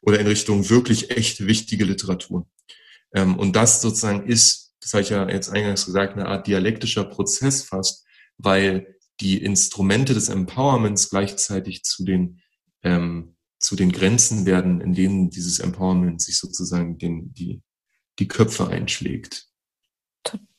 oder 0.00 0.18
in 0.18 0.26
Richtung 0.26 0.68
wirklich 0.70 1.10
echt 1.10 1.46
wichtige 1.46 1.84
Literatur. 1.84 2.46
Ähm, 3.14 3.38
und 3.38 3.54
das 3.54 3.82
sozusagen 3.82 4.26
ist, 4.26 4.74
das 4.80 4.94
habe 4.94 5.02
ich 5.02 5.10
ja 5.10 5.28
jetzt 5.28 5.50
eingangs 5.50 5.84
gesagt, 5.84 6.14
eine 6.14 6.26
Art 6.26 6.46
dialektischer 6.46 7.04
Prozess 7.04 7.62
fast, 7.62 8.06
weil 8.38 8.96
die 9.20 9.42
Instrumente 9.42 10.14
des 10.14 10.28
Empowerments 10.28 11.10
gleichzeitig 11.10 11.82
zu 11.84 12.04
den, 12.04 12.40
ähm, 12.82 13.36
zu 13.58 13.76
den 13.76 13.92
Grenzen 13.92 14.46
werden, 14.46 14.80
in 14.80 14.94
denen 14.94 15.30
dieses 15.30 15.58
Empowerment 15.58 16.20
sich 16.20 16.38
sozusagen 16.38 16.98
den, 16.98 17.32
die, 17.34 17.62
die 18.18 18.28
Köpfe 18.28 18.68
einschlägt. 18.68 19.46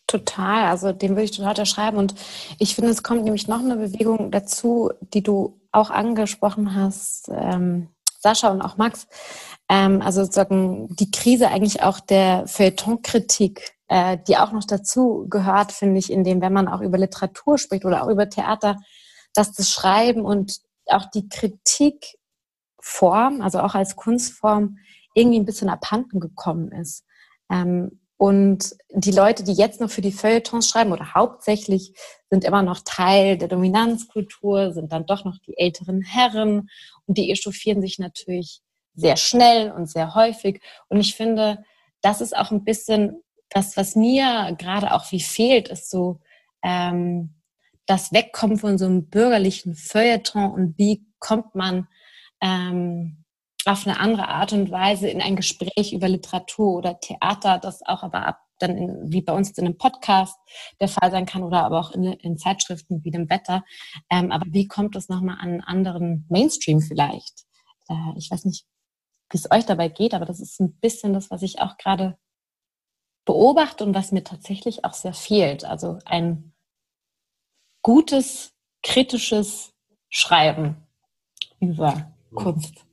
Total, 0.08 0.70
also 0.70 0.94
dem 0.94 1.12
würde 1.12 1.24
ich 1.24 1.32
total 1.32 1.50
unterschreiben. 1.50 1.98
Und 1.98 2.16
ich 2.60 2.76
finde, 2.76 2.92
es 2.92 3.04
kommt 3.04 3.24
nämlich 3.24 3.48
noch 3.48 3.60
eine 3.60 3.76
Bewegung 3.76 4.32
dazu, 4.32 4.92
die 5.14 5.22
du 5.22 5.60
auch 5.72 5.90
angesprochen 5.90 6.74
hast, 6.74 7.30
ähm, 7.30 7.90
Sascha 8.20 8.50
und 8.50 8.62
auch 8.62 8.78
Max. 8.78 9.08
Ähm, 9.70 10.02
also 10.02 10.24
sozusagen 10.24 10.96
die 10.96 11.12
Krise 11.12 11.50
eigentlich 11.50 11.84
auch 11.84 12.00
der 12.00 12.48
Feuilleton-Kritik 12.48 13.78
äh, 13.88 14.18
die 14.28 14.38
auch 14.38 14.52
noch 14.52 14.66
dazu 14.66 15.28
gehört, 15.30 15.72
finde 15.72 16.00
ich, 16.00 16.12
in 16.12 16.24
dem, 16.24 16.42
wenn 16.42 16.54
man 16.54 16.68
auch 16.68 16.82
über 16.82 16.98
Literatur 16.98 17.58
spricht 17.58 17.86
oder 17.86 18.04
auch 18.04 18.10
über 18.10 18.30
Theater, 18.30 18.78
dass 19.34 19.54
das 19.54 19.72
Schreiben 19.72 20.26
und 20.26 20.60
auch 20.88 21.10
die 21.10 21.30
Kritikform, 21.30 23.42
also 23.42 23.60
auch 23.60 23.76
als 23.76 23.96
Kunstform, 23.96 24.78
irgendwie 25.14 25.40
ein 25.40 25.46
bisschen 25.46 25.70
abhanden 25.70 26.20
gekommen 26.20 26.72
ist. 26.72 27.06
Ähm, 27.50 28.00
und 28.18 28.76
die 28.90 29.12
Leute, 29.12 29.44
die 29.44 29.54
jetzt 29.54 29.80
noch 29.80 29.92
für 29.92 30.02
die 30.02 30.12
Feuilletons 30.12 30.68
schreiben 30.68 30.92
oder 30.92 31.14
hauptsächlich 31.14 31.94
sind 32.30 32.44
immer 32.44 32.64
noch 32.64 32.80
Teil 32.84 33.38
der 33.38 33.48
Dominanzkultur, 33.48 34.74
sind 34.74 34.92
dann 34.92 35.06
doch 35.06 35.24
noch 35.24 35.38
die 35.46 35.58
älteren 35.58 36.02
Herren 36.02 36.70
und 37.06 37.18
die 37.18 37.32
echauffieren 37.32 37.82
sich 37.82 38.00
natürlich 38.00 38.62
sehr 38.96 39.18
schnell 39.18 39.72
und 39.72 39.88
sehr 39.90 40.16
häufig. 40.16 40.62
Und 40.90 41.00
ich 41.00 41.16
finde, 41.16 41.64
das 42.02 42.20
ist 42.20 42.36
auch 42.36 42.50
ein 42.50 42.64
bisschen 42.64 43.22
das, 43.50 43.78
was 43.78 43.96
mir 43.96 44.56
gerade 44.58 44.94
auch 44.94 45.12
wie 45.12 45.22
fehlt, 45.22 45.70
ist 45.70 45.90
so 45.92 46.20
ähm, 46.64 47.36
das 47.86 48.12
Wegkommen 48.12 48.58
von 48.58 48.80
so 48.80 48.86
einem 48.86 49.10
bürgerlichen 49.10 49.76
Feuilleton 49.76 50.52
und 50.52 50.78
wie 50.78 51.06
kommt 51.20 51.54
man 51.54 51.88
ähm, 52.42 53.24
auf 53.68 53.86
eine 53.86 54.00
andere 54.00 54.28
Art 54.28 54.54
und 54.54 54.72
Weise 54.72 55.10
in 55.10 55.22
ein 55.22 55.36
Gespräch 55.36 55.94
über 55.94 56.08
Literatur 56.08 56.78
oder 56.78 57.00
Theater, 57.00 57.60
das 57.60 57.82
auch 57.86 58.04
aber 58.04 58.26
ab 58.26 58.40
dann 58.60 58.76
in, 58.78 59.12
wie 59.12 59.22
bei 59.22 59.34
uns 59.34 59.52
in 59.52 59.66
einem 59.66 59.78
Podcast 59.78 60.36
der 60.80 60.88
Fall 60.88 61.12
sein 61.12 61.26
kann 61.26 61.44
oder 61.44 61.64
aber 61.64 61.80
auch 61.80 61.92
in, 61.92 62.04
in 62.04 62.38
Zeitschriften 62.38 63.04
wie 63.04 63.12
dem 63.12 63.30
Wetter. 63.30 63.64
Ähm, 64.10 64.32
aber 64.32 64.46
wie 64.50 64.68
kommt 64.68 64.96
es 64.96 65.10
nochmal 65.10 65.36
an 65.36 65.50
einen 65.50 65.62
anderen 65.62 66.26
Mainstream 66.30 66.82
vielleicht? 66.82 67.46
Äh, 67.88 68.18
ich 68.18 68.32
weiß 68.32 68.46
nicht, 68.46 68.66
wie 69.30 69.38
es 69.38 69.52
euch 69.52 69.66
dabei 69.66 69.90
geht, 69.90 70.14
aber 70.14 70.26
das 70.26 70.40
ist 70.40 70.60
ein 70.60 70.74
bisschen 70.80 71.14
das, 71.14 71.30
was 71.30 71.42
ich 71.44 71.60
auch 71.60 71.78
gerade 71.78 72.18
beobachte 73.26 73.84
und 73.84 73.94
was 73.94 74.12
mir 74.12 74.24
tatsächlich 74.24 74.86
auch 74.86 74.94
sehr 74.94 75.14
fehlt. 75.14 75.66
Also 75.66 76.00
ein 76.06 76.54
gutes, 77.84 78.54
kritisches 78.82 79.74
Schreiben 80.10 80.78
über 81.60 82.12
Kunst 82.34 82.87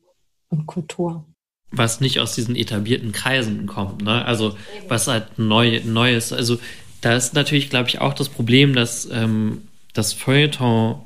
und 0.55 0.67
Kultur. 0.67 1.25
Was 1.71 2.01
nicht 2.01 2.21
aus 2.21 2.35
diesen 2.35 2.55
etablierten 2.55 3.13
Kreisen 3.13 3.67
kommt, 3.67 4.03
ne? 4.03 4.25
Also 4.25 4.57
was 4.89 5.09
halt 5.09 5.39
neu, 5.39 5.81
Neues. 5.85 6.33
Also 6.33 6.59
da 7.01 7.15
ist 7.15 7.35
natürlich, 7.35 7.69
glaube 7.69 7.89
ich, 7.89 8.01
auch 8.01 8.15
das 8.15 8.29
Problem, 8.29 8.75
dass 8.75 9.09
ähm, 9.11 9.63
das 9.93 10.13
Feuilleton 10.13 11.01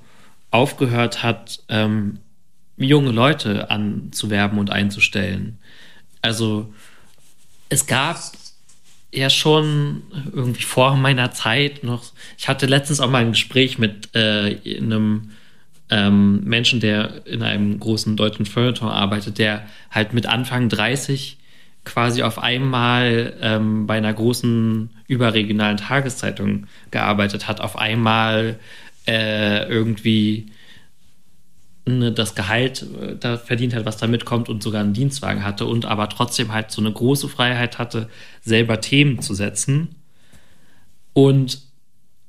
aufgehört 0.50 1.22
hat, 1.22 1.60
ähm, 1.68 2.18
junge 2.76 3.10
Leute 3.10 3.70
anzuwerben 3.70 4.58
und 4.58 4.70
einzustellen. 4.70 5.58
Also 6.22 6.72
es 7.68 7.86
gab 7.86 8.18
ja 9.12 9.30
schon 9.30 10.02
irgendwie 10.32 10.62
vor 10.62 10.96
meiner 10.96 11.32
Zeit 11.32 11.82
noch. 11.82 12.12
Ich 12.36 12.48
hatte 12.48 12.66
letztens 12.66 13.00
auch 13.00 13.10
mal 13.10 13.22
ein 13.22 13.32
Gespräch 13.32 13.78
mit 13.78 14.14
äh, 14.14 14.58
einem 14.78 15.30
ähm, 15.90 16.44
Menschen, 16.44 16.80
der 16.80 17.26
in 17.26 17.42
einem 17.42 17.78
großen 17.80 18.16
deutschen 18.16 18.46
Feuilleton 18.46 18.88
arbeitet, 18.88 19.38
der 19.38 19.66
halt 19.90 20.12
mit 20.12 20.26
Anfang 20.26 20.68
30 20.68 21.38
quasi 21.84 22.22
auf 22.22 22.38
einmal 22.38 23.34
ähm, 23.40 23.86
bei 23.86 23.96
einer 23.96 24.12
großen 24.12 24.90
überregionalen 25.06 25.78
Tageszeitung 25.78 26.66
gearbeitet 26.90 27.48
hat, 27.48 27.60
auf 27.60 27.78
einmal 27.78 28.58
äh, 29.06 29.66
irgendwie 29.68 30.50
ne, 31.86 32.12
das 32.12 32.34
Gehalt 32.34 32.82
äh, 33.00 33.16
da 33.18 33.38
verdient 33.38 33.74
hat, 33.74 33.86
was 33.86 33.96
da 33.96 34.06
mitkommt 34.06 34.48
und 34.48 34.62
sogar 34.62 34.82
einen 34.82 34.92
Dienstwagen 34.92 35.44
hatte 35.44 35.66
und 35.66 35.86
aber 35.86 36.08
trotzdem 36.08 36.52
halt 36.52 36.70
so 36.70 36.82
eine 36.82 36.92
große 36.92 37.28
Freiheit 37.28 37.78
hatte, 37.78 38.08
selber 38.42 38.80
Themen 38.80 39.22
zu 39.22 39.34
setzen. 39.34 39.94
Und 41.14 41.62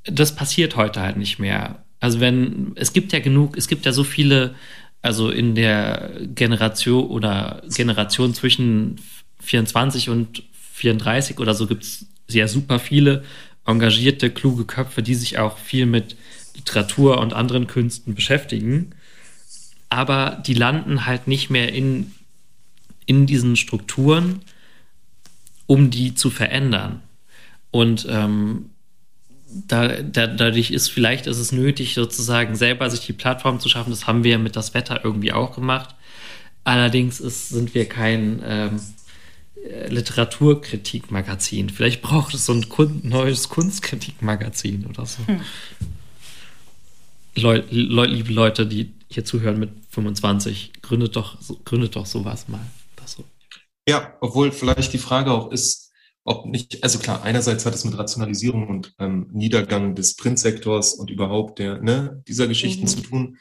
das 0.05 0.35
passiert 0.35 0.75
heute 0.75 1.01
halt 1.01 1.17
nicht 1.17 1.39
mehr. 1.39 1.83
Also 1.99 2.19
wenn, 2.19 2.73
es 2.75 2.93
gibt 2.93 3.11
ja 3.13 3.19
genug, 3.19 3.57
es 3.57 3.67
gibt 3.67 3.85
ja 3.85 3.91
so 3.91 4.03
viele, 4.03 4.55
also 5.01 5.29
in 5.29 5.55
der 5.55 6.11
Generation 6.35 7.07
oder 7.07 7.61
Generation 7.67 8.33
zwischen 8.33 9.01
24 9.41 10.09
und 10.09 10.43
34 10.73 11.39
oder 11.39 11.53
so 11.53 11.67
gibt 11.67 11.83
es 11.83 12.05
ja 12.29 12.47
super 12.47 12.79
viele 12.79 13.23
engagierte, 13.65 14.29
kluge 14.29 14.65
Köpfe, 14.65 15.03
die 15.03 15.15
sich 15.15 15.37
auch 15.37 15.57
viel 15.57 15.85
mit 15.85 16.15
Literatur 16.55 17.19
und 17.19 17.33
anderen 17.33 17.67
Künsten 17.67 18.15
beschäftigen 18.15 18.93
aber 19.89 20.41
die 20.45 20.53
landen 20.53 21.05
halt 21.05 21.27
nicht 21.27 21.49
mehr 21.49 21.73
in, 21.73 22.13
in 23.05 23.25
diesen 23.25 23.55
Strukturen, 23.55 24.41
um 25.65 25.89
die 25.89 26.13
zu 26.13 26.29
verändern. 26.29 27.01
Und 27.71 28.07
ähm, 28.09 28.69
da, 29.51 30.01
da, 30.01 30.27
dadurch 30.27 30.71
ist 30.71 30.89
vielleicht 30.89 31.27
ist 31.27 31.37
es 31.37 31.51
nötig, 31.51 31.93
sozusagen 31.95 32.55
selber 32.55 32.89
sich 32.89 33.05
die 33.05 33.13
Plattform 33.13 33.59
zu 33.59 33.69
schaffen. 33.69 33.89
Das 33.89 34.07
haben 34.07 34.23
wir 34.23 34.37
mit 34.37 34.55
das 34.55 34.73
Wetter 34.73 35.01
irgendwie 35.03 35.33
auch 35.33 35.55
gemacht. 35.55 35.95
Allerdings 36.63 37.19
ist, 37.19 37.49
sind 37.49 37.73
wir 37.73 37.87
kein 37.87 38.41
ähm, 38.45 38.79
Literaturkritikmagazin. 39.89 41.69
Vielleicht 41.69 42.01
braucht 42.01 42.33
es 42.33 42.45
so 42.45 42.53
ein 42.53 42.69
Kun 42.69 43.01
neues 43.03 43.49
Kunstkritikmagazin 43.49 44.85
oder 44.85 45.05
so. 45.05 45.25
Hm. 45.25 45.41
Leu 47.35 47.63
Le 47.69 48.05
liebe 48.05 48.33
Leute, 48.33 48.65
die 48.65 48.93
hier 49.07 49.25
zuhören 49.25 49.59
mit 49.59 49.71
25, 49.91 50.73
gründet 50.81 51.15
doch, 51.15 51.37
gründet 51.65 51.95
doch 51.95 52.05
sowas 52.05 52.47
mal. 52.47 52.61
So. 53.05 53.23
Ja, 53.87 54.13
obwohl 54.21 54.51
vielleicht 54.51 54.93
die 54.93 54.99
Frage 54.99 55.31
auch 55.31 55.51
ist, 55.51 55.88
ob 56.29 56.45
nicht, 56.45 56.83
also 56.83 56.99
klar, 56.99 57.23
einerseits 57.23 57.65
hat 57.65 57.73
es 57.73 57.85
mit 57.85 57.97
Rationalisierung 57.97 58.67
und 58.67 58.93
ähm, 58.99 59.29
Niedergang 59.33 59.95
des 59.95 60.15
Printsektors 60.15 60.93
und 60.93 61.09
überhaupt 61.09 61.57
der, 61.57 61.81
ne, 61.81 62.21
dieser 62.27 62.47
Geschichten 62.47 62.83
mhm. 62.83 62.87
zu 62.87 63.01
tun. 63.01 63.37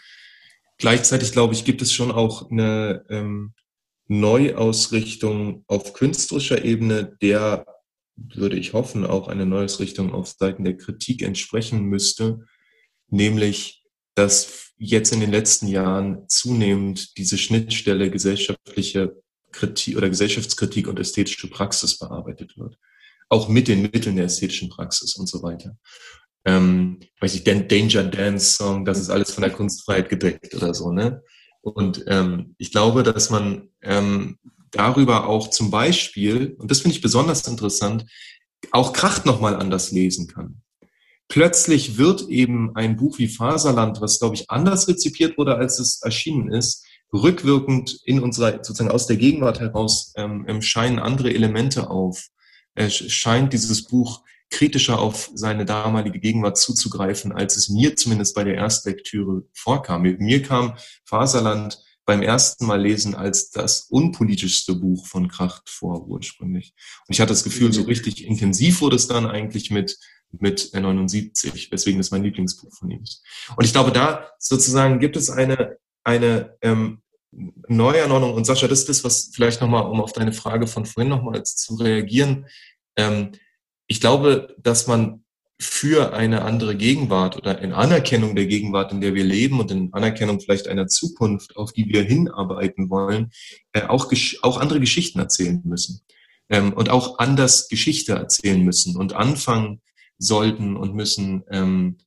Gleichzeitig, 0.79 1.33
glaube 1.33 1.53
ich, 1.53 1.67
gibt 1.67 1.83
es 1.83 1.93
schon 1.93 2.11
auch 2.11 2.51
eine 2.51 3.05
ähm, 3.11 3.53
Neuausrichtung 4.07 5.65
auf 5.67 5.93
künstlerischer 5.93 6.65
Ebene, 6.65 7.15
der, 7.21 7.67
würde 8.17 8.57
ich 8.57 8.73
hoffen, 8.73 9.05
auch 9.05 9.29
eine 9.29 9.45
Neuausrichtung 9.45 10.15
auf 10.15 10.29
Seiten 10.39 10.65
der 10.65 10.79
Kritik 10.79 11.21
entsprechen 11.21 11.83
müsste, 11.83 12.47
nämlich, 13.11 13.85
dass 14.15 14.73
jetzt 14.79 15.13
in 15.13 15.21
den 15.21 15.31
letzten 15.31 15.69
Jahren 15.69 16.27
zunehmend 16.29 17.19
diese 17.19 17.37
Schnittstelle 17.37 18.11
gesellschaftliche 18.11 19.21
Kritik 19.53 19.97
oder 19.97 20.09
Gesellschaftskritik 20.09 20.89
und 20.89 20.99
ästhetische 20.99 21.49
Praxis 21.49 21.99
bearbeitet 21.99 22.57
wird. 22.57 22.79
Auch 23.29 23.49
mit 23.49 23.69
den 23.69 23.83
Mitteln 23.83 24.17
der 24.17 24.27
ästhetischen 24.27 24.69
Praxis 24.69 25.17
und 25.17 25.29
so 25.29 25.43
weiter. 25.43 25.77
Ähm, 26.45 27.01
weiß 27.21 27.35
ich, 27.35 27.45
Danger 27.45 28.05
Dance 28.05 28.55
Song, 28.55 28.85
das 28.85 28.99
ist 28.99 29.11
alles 29.11 29.33
von 29.33 29.43
der 29.43 29.53
Kunstfreiheit 29.53 30.09
gedeckt 30.09 30.55
oder 30.55 30.73
so, 30.73 30.93
ne? 30.93 31.23
Und 31.61 32.05
ähm, 32.07 32.55
ich 32.59 32.71
glaube, 32.71 33.03
dass 33.03 33.31
man 33.31 33.69
ähm, 33.83 34.39
darüber 34.71 35.27
auch 35.27 35.51
zum 35.51 35.71
Beispiel, 35.71 36.55
und 36.59 36.71
das 36.71 36.81
finde 36.81 36.97
ich 36.97 37.03
besonders 37.03 37.47
interessant, 37.47 38.07
auch 38.71 38.93
Kracht 38.93 39.27
nochmal 39.27 39.57
anders 39.57 39.91
lesen 39.91 40.29
kann 40.29 40.63
plötzlich 41.29 41.99
wird 41.99 42.29
eben 42.29 42.75
ein 42.75 42.97
Buch 42.97 43.19
wie 43.19 43.29
Faserland, 43.29 44.01
was, 44.01 44.19
glaube 44.19 44.35
ich, 44.35 44.51
anders 44.51 44.89
rezipiert 44.89 45.39
wurde, 45.39 45.57
als 45.57 45.79
es 45.79 46.01
erschienen 46.03 46.51
ist, 46.51 46.85
rückwirkend 47.13 48.01
in 48.05 48.21
unserer, 48.21 48.65
sozusagen 48.65 48.91
aus 48.91 49.07
der 49.07 49.17
Gegenwart 49.17 49.61
heraus, 49.61 50.13
ähm, 50.17 50.45
ähm 50.49 50.63
scheinen 50.63 50.99
andere 50.99 51.33
Elemente 51.33 51.91
auf. 51.91 52.29
Es 52.75 52.95
scheint 52.95 53.53
dieses 53.53 53.85
Buch 53.87 54.23
kritischer 54.51 54.99
auf 54.99 55.31
seine 55.35 55.65
damalige 55.65 56.21
Gegenwart 56.21 56.57
zuzugreifen, 56.57 57.33
als 57.33 57.57
es 57.57 57.69
mir 57.69 57.97
zumindest 57.97 58.35
bei 58.35 58.45
der 58.45 58.55
Erstlektüre 58.55 59.43
vorkam. 59.53 60.03
Mir 60.03 60.43
kam 60.43 60.75
Faserland 61.05 61.83
beim 62.07 62.23
ersten 62.23 62.65
Mal 62.65 62.81
lesen 62.81 63.15
als 63.15 63.51
das 63.51 63.83
unpolitischste 63.91 64.75
Buch 64.75 65.07
von 65.07 65.29
Kracht 65.29 65.69
vor 65.69 66.07
ursprünglich. 66.07 66.73
Und 67.07 67.15
ich 67.15 67.21
hatte 67.21 67.33
das 67.33 67.45
Gefühl, 67.45 67.73
so 67.73 67.83
richtig 67.83 68.25
intensiv 68.25 68.81
wurde 68.81 68.97
es 68.97 69.09
dann 69.09 69.27
eigentlich 69.27 69.71
mit 69.71 69.99
mit 70.31 70.71
79, 70.75 71.71
weswegen 71.71 71.99
das 71.99 72.11
mein 72.11 72.23
Lieblingsbuch 72.23 72.73
von 72.75 72.91
ihm 72.91 73.03
ist. 73.03 73.23
Und 73.57 73.65
ich 73.65 73.73
glaube, 73.73 73.93
da 73.93 74.31
sozusagen 74.39 74.99
gibt 74.99 75.17
es 75.17 75.31
eine, 75.31 75.79
eine 76.09 76.57
ähm, 76.63 77.03
Neuanordnung. 77.69 78.33
Und 78.33 78.47
Sascha, 78.47 78.67
das 78.67 78.81
ist 78.81 78.89
das, 78.89 79.05
was 79.05 79.31
vielleicht 79.33 79.61
nochmal, 79.61 79.85
um 79.85 80.01
auf 80.01 80.13
deine 80.13 80.33
Frage 80.33 80.67
von 80.67 80.87
vorhin 80.87 81.11
nochmal 81.11 81.45
zu 81.45 81.75
reagieren. 81.75 82.47
Ähm, 82.97 83.33
ich 83.87 84.01
glaube, 84.01 84.57
dass 84.59 84.87
man 84.87 85.25
für 85.61 86.15
eine 86.15 86.43
andere 86.43 86.77
Gegenwart 86.77 87.37
oder 87.37 87.61
in 87.61 87.73
Anerkennung 87.73 88.37
der 88.37 88.47
Gegenwart, 88.47 88.93
in 88.93 89.01
der 89.01 89.15
wir 89.15 89.25
leben 89.25 89.61
und 89.61 89.71
in 89.71 89.93
Anerkennung 89.93 90.41
vielleicht 90.41 90.69
einer 90.69 90.87
Zukunft, 90.87 91.57
auf 91.57 91.73
die 91.73 91.89
wir 91.89 92.03
hinarbeiten 92.03 92.89
wollen, 92.89 93.31
äh, 93.73 93.83
auch, 93.83 94.11
auch 94.43 94.59
andere 94.59 94.81
Geschichten 94.81 95.19
erzählen 95.19 95.61
müssen. 95.65 96.01
Ähm, 96.49 96.73
und 96.73 96.89
auch 96.89 97.19
anders 97.19 97.69
Geschichte 97.69 98.13
erzählen 98.13 98.63
müssen 98.65 98.97
und 98.97 99.13
anfangen, 99.13 99.83
sollten 100.17 100.77
und 100.77 100.95
müssen, 100.95 101.45
ähm, 101.51 101.99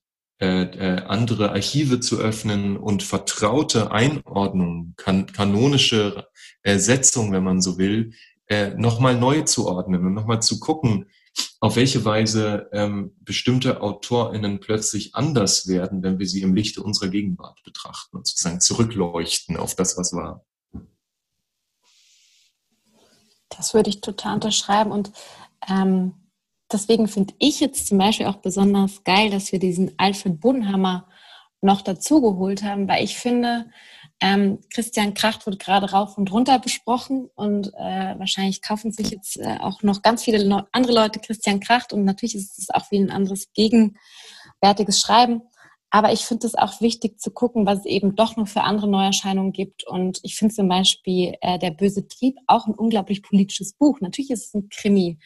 äh, 0.42 0.62
äh, 0.62 1.02
andere 1.04 1.52
Archive 1.52 2.00
zu 2.00 2.18
öffnen 2.18 2.76
und 2.76 3.04
vertraute 3.04 3.92
Einordnungen, 3.92 4.94
kan 4.96 5.26
kanonische 5.26 6.26
Ersetzung, 6.64 7.30
wenn 7.30 7.44
man 7.44 7.62
so 7.62 7.78
will, 7.78 8.14
äh, 8.48 8.70
nochmal 8.70 9.16
neu 9.16 9.42
zu 9.42 9.68
ordnen 9.68 10.04
und 10.04 10.14
nochmal 10.14 10.42
zu 10.42 10.58
gucken, 10.58 11.06
auf 11.60 11.76
welche 11.76 12.04
Weise 12.04 12.68
ähm, 12.72 13.14
bestimmte 13.20 13.82
AutorInnen 13.82 14.58
plötzlich 14.58 15.14
anders 15.14 15.68
werden, 15.68 16.02
wenn 16.02 16.18
wir 16.18 16.26
sie 16.26 16.42
im 16.42 16.56
Lichte 16.56 16.82
unserer 16.82 17.08
Gegenwart 17.08 17.62
betrachten 17.62 18.16
und 18.16 18.26
sozusagen 18.26 18.60
zurückleuchten 18.60 19.56
auf 19.56 19.76
das, 19.76 19.96
was 19.96 20.12
war. 20.12 20.44
Das 23.48 23.74
würde 23.74 23.90
ich 23.90 24.00
total 24.00 24.34
unterschreiben 24.34 24.90
und 24.90 25.12
ähm, 25.68 26.14
deswegen 26.72 27.08
finde 27.08 27.34
ich 27.38 27.60
jetzt 27.60 27.86
zum 27.86 27.98
Beispiel 27.98 28.26
auch 28.26 28.36
besonders 28.36 29.04
geil, 29.04 29.30
dass 29.30 29.52
wir 29.52 29.58
diesen 29.58 29.92
Alfred 29.98 30.40
Bunhammer 30.40 31.06
noch 31.60 31.82
dazugeholt 31.82 32.62
haben, 32.64 32.88
weil 32.88 33.04
ich 33.04 33.16
finde, 33.16 33.66
ähm, 34.20 34.58
Christian 34.72 35.14
Kracht 35.14 35.46
wird 35.46 35.58
gerade 35.58 35.90
rauf 35.90 36.18
und 36.18 36.30
runter 36.32 36.58
besprochen 36.58 37.28
und 37.34 37.68
äh, 37.74 38.18
wahrscheinlich 38.18 38.62
kaufen 38.62 38.92
sich 38.92 39.10
jetzt 39.10 39.36
äh, 39.38 39.58
auch 39.60 39.82
noch 39.82 40.02
ganz 40.02 40.24
viele 40.24 40.38
Le 40.38 40.66
andere 40.72 40.92
Leute 40.92 41.20
Christian 41.20 41.60
Kracht 41.60 41.92
und 41.92 42.04
natürlich 42.04 42.34
ist 42.34 42.58
es 42.58 42.70
auch 42.70 42.90
wie 42.90 42.98
ein 42.98 43.10
anderes 43.10 43.52
gegenwärtiges 43.52 45.00
Schreiben. 45.00 45.42
Aber 45.90 46.12
ich 46.12 46.20
finde 46.20 46.46
es 46.46 46.54
auch 46.54 46.80
wichtig 46.80 47.20
zu 47.20 47.30
gucken, 47.30 47.66
was 47.66 47.80
es 47.80 47.84
eben 47.84 48.16
doch 48.16 48.36
noch 48.36 48.48
für 48.48 48.62
andere 48.62 48.88
Neuerscheinungen 48.88 49.52
gibt. 49.52 49.86
Und 49.86 50.20
ich 50.22 50.36
finde 50.36 50.54
zum 50.54 50.66
Beispiel 50.66 51.34
äh, 51.42 51.58
Der 51.58 51.70
böse 51.70 52.08
Trieb 52.08 52.38
auch 52.46 52.66
ein 52.66 52.74
unglaublich 52.74 53.22
politisches 53.22 53.74
Buch. 53.74 54.00
Natürlich 54.00 54.30
ist 54.30 54.46
es 54.46 54.54
ein 54.54 54.70
Krimi 54.70 55.18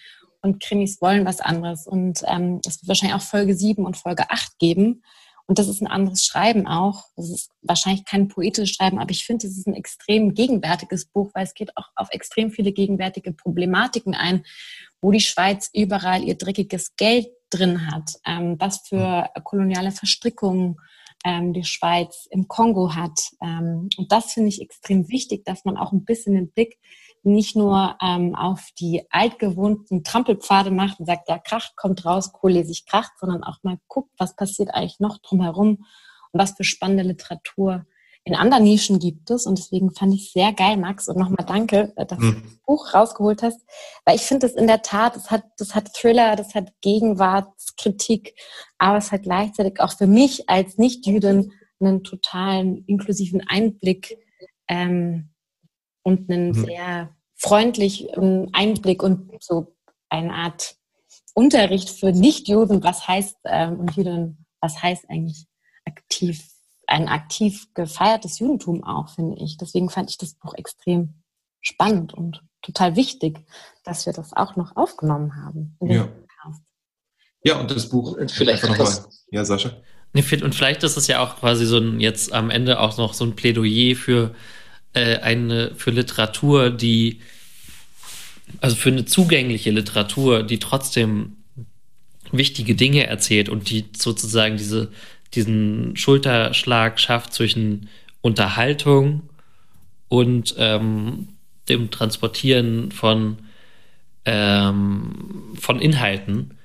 und 0.47 0.63
Krimis 0.63 1.01
wollen 1.03 1.27
was 1.27 1.41
anderes. 1.41 1.87
Und 1.87 2.23
ähm, 2.27 2.61
es 2.67 2.81
wird 2.81 2.89
wahrscheinlich 2.89 3.17
auch 3.17 3.27
Folge 3.27 3.55
7 3.55 3.85
und 3.85 3.97
Folge 3.97 4.31
8 4.31 4.59
geben. 4.59 5.03
Und 5.47 5.59
das 5.59 5.69
ist 5.69 5.81
ein 5.81 5.87
anderes 5.87 6.25
Schreiben 6.25 6.67
auch. 6.67 7.05
Das 7.17 7.31
ist 7.31 7.51
wahrscheinlich 7.63 8.05
kein 8.05 8.29
poetisches 8.29 8.75
Schreiben, 8.75 8.99
aber 8.99 9.11
ich 9.11 9.25
finde, 9.25 9.47
es 9.47 9.57
ist 9.57 9.69
ein 9.69 9.75
extrem 9.75 10.35
gegenwärtiges 10.35 11.07
Buch, 11.07 11.31
weil 11.35 11.45
es 11.45 11.55
geht 11.55 11.77
auch 11.77 11.89
auf 11.95 12.09
extrem 12.11 12.51
viele 12.51 12.73
gegenwärtige 12.73 13.33
Problematiken 13.33 14.15
ein, 14.15 14.45
wo 15.01 15.13
die 15.13 15.21
Schweiz 15.21 15.71
überall 15.73 16.25
ihr 16.25 16.37
dreckiges 16.37 16.97
Geld 16.97 17.29
drin 17.51 17.93
hat, 17.93 18.15
ähm, 18.27 18.57
was 18.59 18.89
für 18.89 19.31
koloniale 19.45 19.93
Verstrickungen 19.93 20.79
ähm, 21.25 21.53
die 21.53 21.65
Schweiz 21.65 22.27
im 22.31 22.49
Kongo 22.49 22.97
hat. 22.97 23.31
Ähm, 23.41 23.89
und 23.97 24.11
das 24.11 24.33
finde 24.33 24.49
ich 24.49 24.61
extrem 24.61 25.09
wichtig, 25.09 25.45
dass 25.45 25.65
man 25.65 25.77
auch 25.77 25.93
ein 25.93 26.05
bisschen 26.05 26.35
den 26.35 26.51
Blick 26.51 26.79
nicht 27.27 27.57
nur 27.57 27.97
ähm, 28.01 28.35
auf 28.35 28.69
die 28.79 29.05
altgewohnten 29.11 30.05
Trampelpfade 30.05 30.71
macht 30.71 31.01
und 31.01 31.07
sagt, 31.07 31.29
ja, 31.29 31.39
Krach 31.39 31.77
kommt 31.77 32.05
raus, 32.05 32.33
kohlesig 32.33 32.87
kracht, 32.87 33.13
sondern 33.19 33.43
auch 33.43 33.59
mal 33.63 33.79
guckt, 33.89 34.13
was 34.19 34.37
passiert 34.37 34.71
eigentlich 34.73 35.01
noch 35.01 35.19
drumherum 35.19 35.85
und 36.33 36.41
was 36.41 36.53
für 36.53 36.65
spannende 36.65 37.03
Literatur 37.03 37.85
in 38.27 38.35
anderen 38.35 38.65
Nischen 38.65 38.99
gibt 38.99 39.31
es. 39.31 39.47
Und 39.47 39.57
deswegen 39.57 39.93
fand 39.93 40.13
ich 40.13 40.33
sehr 40.33 40.53
geil, 40.53 40.77
Max. 40.77 41.09
Und 41.09 41.17
nochmal 41.17 41.47
danke, 41.47 41.93
äh, 41.97 42.05
dass 42.05 42.19
mhm. 42.19 42.35
du 42.35 42.41
das 42.41 42.57
Buch 42.67 42.93
rausgeholt 42.93 43.43
hast. 43.43 43.61
Weil 44.05 44.17
ich 44.17 44.23
finde 44.23 44.47
es 44.47 44.55
in 44.55 44.67
der 44.67 44.83
Tat, 44.83 45.15
das 45.15 45.31
hat, 45.31 45.45
das 45.59 45.75
hat 45.75 45.95
Thriller, 45.95 46.35
das 46.35 46.55
hat 46.55 46.73
Gegenwartskritik, 46.81 48.35
aber 48.79 48.99
es 48.99 49.13
hat 49.13 49.23
gleichzeitig 49.23 49.81
auch 49.81 49.93
für 49.93 50.09
mich 50.09 50.49
als 50.49 50.77
Nicht-Jüdin 50.77 51.53
einen 51.79 52.03
totalen 52.03 52.85
inklusiven 52.87 53.47
Einblick 53.47 54.19
ähm, 54.69 55.31
und 56.07 56.31
einen 56.31 56.51
mhm. 56.51 56.65
sehr 56.65 57.17
freundlichen 57.35 58.55
Einblick 58.55 59.03
und 59.03 59.43
so 59.43 59.75
eine 60.09 60.33
Art 60.33 60.77
Unterricht 61.35 61.91
für 61.91 62.13
Nicht-Juden, 62.13 62.85
was 62.85 63.09
heißt 63.09 63.37
ähm, 63.45 63.81
und 63.81 63.97
Juden, 63.97 64.47
was 64.61 64.81
heißt 64.81 65.11
eigentlich 65.11 65.47
aktiv 65.85 66.45
ein 66.87 67.09
aktiv 67.09 67.67
gefeiertes 67.75 68.39
Judentum 68.39 68.85
auch, 68.85 69.09
finde 69.09 69.43
ich. 69.43 69.57
Deswegen 69.57 69.91
fand 69.91 70.09
ich 70.09 70.19
das 70.19 70.35
Buch 70.35 70.55
extrem 70.55 71.15
spannend 71.61 72.15
und 72.15 72.45
total 72.63 72.95
wichtig, 72.95 73.41
dass 73.83 74.07
wir 74.07 74.13
das 74.13 74.33
auch 74.33 74.55
noch 74.55 74.77
aufgenommen 74.77 75.35
haben. 75.35 75.77
ja. 75.81 76.09
ja, 77.43 77.59
und 77.59 77.73
das 77.73 77.89
Buch 77.89 78.17
vielleicht 78.29 78.63
nochmal. 78.63 78.95
Ja, 79.33 79.45
Sascha. 79.45 79.73
Und 80.13 80.55
vielleicht 80.55 80.85
ist 80.85 80.97
es 80.97 81.09
ja 81.09 81.25
auch 81.25 81.41
quasi 81.41 81.67
so 81.67 81.79
ein, 81.79 81.99
jetzt 81.99 82.33
am 82.33 82.51
Ende 82.51 82.79
auch 82.79 82.97
noch 82.97 83.13
so 83.13 83.25
ein 83.25 83.35
Plädoyer 83.35 83.97
für 83.97 84.37
äh, 84.97 85.19
eine, 85.19 85.73
für 85.77 85.91
Literatur, 85.91 86.71
die, 86.71 87.21
also 88.61 88.75
für 88.75 88.91
eine 88.91 89.05
zugängliche 89.05 89.71
Literatur, 89.71 90.43
die 90.43 90.59
trotzdem 90.59 91.37
wichtige 92.33 92.75
Dinge 92.75 93.07
erzählt 93.07 93.49
und 93.49 93.71
die 93.71 93.85
sozusagen 93.97 94.57
diese 94.57 94.91
diesen 95.35 95.97
Schulterschlag 95.97 96.99
schafft 96.99 97.33
zwischen 97.35 97.89
Unterhaltung 98.23 99.29
und 100.09 100.55
ähm, 100.59 101.29
dem 101.69 101.91
Transportieren 101.91 102.93
von, 102.93 103.39
ähm, 104.25 105.57
von 105.61 105.81
Inhalten. 105.81 106.57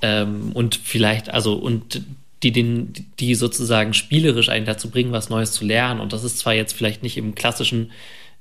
Ähm, 0.00 0.52
und 0.52 0.76
vielleicht, 0.76 1.30
also 1.30 1.54
und 1.54 2.02
die, 2.42 2.52
den, 2.52 2.92
die 3.18 3.34
sozusagen 3.34 3.94
spielerisch 3.94 4.48
einen 4.48 4.66
dazu 4.66 4.90
bringen, 4.90 5.12
was 5.12 5.28
Neues 5.28 5.52
zu 5.52 5.64
lernen. 5.64 6.00
Und 6.00 6.12
das 6.12 6.24
ist 6.24 6.38
zwar 6.38 6.54
jetzt 6.54 6.72
vielleicht 6.72 7.02
nicht 7.02 7.16
im 7.16 7.34
klassischen, 7.34 7.90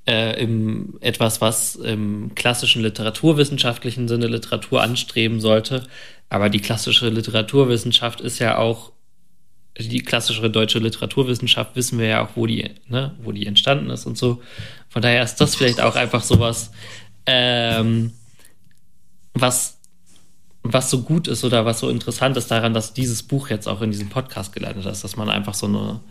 äh, 0.07 0.41
im 0.41 0.97
etwas, 1.01 1.41
was 1.41 1.75
im 1.75 2.35
klassischen 2.35 2.81
literaturwissenschaftlichen 2.83 4.07
Sinne 4.07 4.27
Literatur 4.27 4.81
anstreben 4.81 5.39
sollte, 5.39 5.83
aber 6.29 6.49
die 6.49 6.59
klassische 6.59 7.09
Literaturwissenschaft 7.09 8.21
ist 8.21 8.39
ja 8.39 8.57
auch 8.57 8.91
die 9.79 10.01
klassischere 10.01 10.49
deutsche 10.49 10.79
Literaturwissenschaft 10.79 11.75
wissen 11.75 11.99
wir 11.99 12.07
ja 12.07 12.25
auch, 12.25 12.31
wo 12.35 12.47
die, 12.47 12.71
ne, 12.87 13.15
wo 13.21 13.31
die 13.31 13.45
entstanden 13.45 13.89
ist 13.89 14.05
und 14.05 14.17
so. 14.17 14.41
Von 14.89 15.01
daher 15.01 15.23
ist 15.23 15.35
das 15.35 15.55
vielleicht 15.55 15.81
auch 15.81 15.95
einfach 15.95 16.23
sowas, 16.23 16.71
ähm, 17.25 18.13
was, 19.33 19.76
was 20.73 20.89
so 20.89 21.01
gut 21.01 21.27
ist 21.27 21.43
oder 21.43 21.65
was 21.65 21.79
so 21.79 21.89
interessant 21.89 22.37
ist 22.37 22.49
daran, 22.49 22.73
dass 22.73 22.93
dieses 22.93 23.23
Buch 23.23 23.49
jetzt 23.49 23.67
auch 23.67 23.81
in 23.81 23.91
diesem 23.91 24.09
Podcast 24.09 24.53
gelandet 24.53 24.85
ist, 24.85 25.03
dass 25.03 25.15
man 25.15 25.29
einfach 25.29 25.53
so 25.53 25.67
eine 25.67 26.01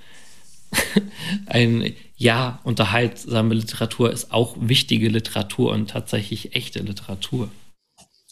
ein 1.47 1.95
ja, 2.17 2.61
unterhaltsame 2.65 3.55
Literatur 3.55 4.13
ist 4.13 4.33
auch 4.33 4.57
wichtige 4.59 5.09
Literatur 5.09 5.73
und 5.73 5.91
tatsächlich 5.91 6.55
echte 6.55 6.81
Literatur. 6.81 7.51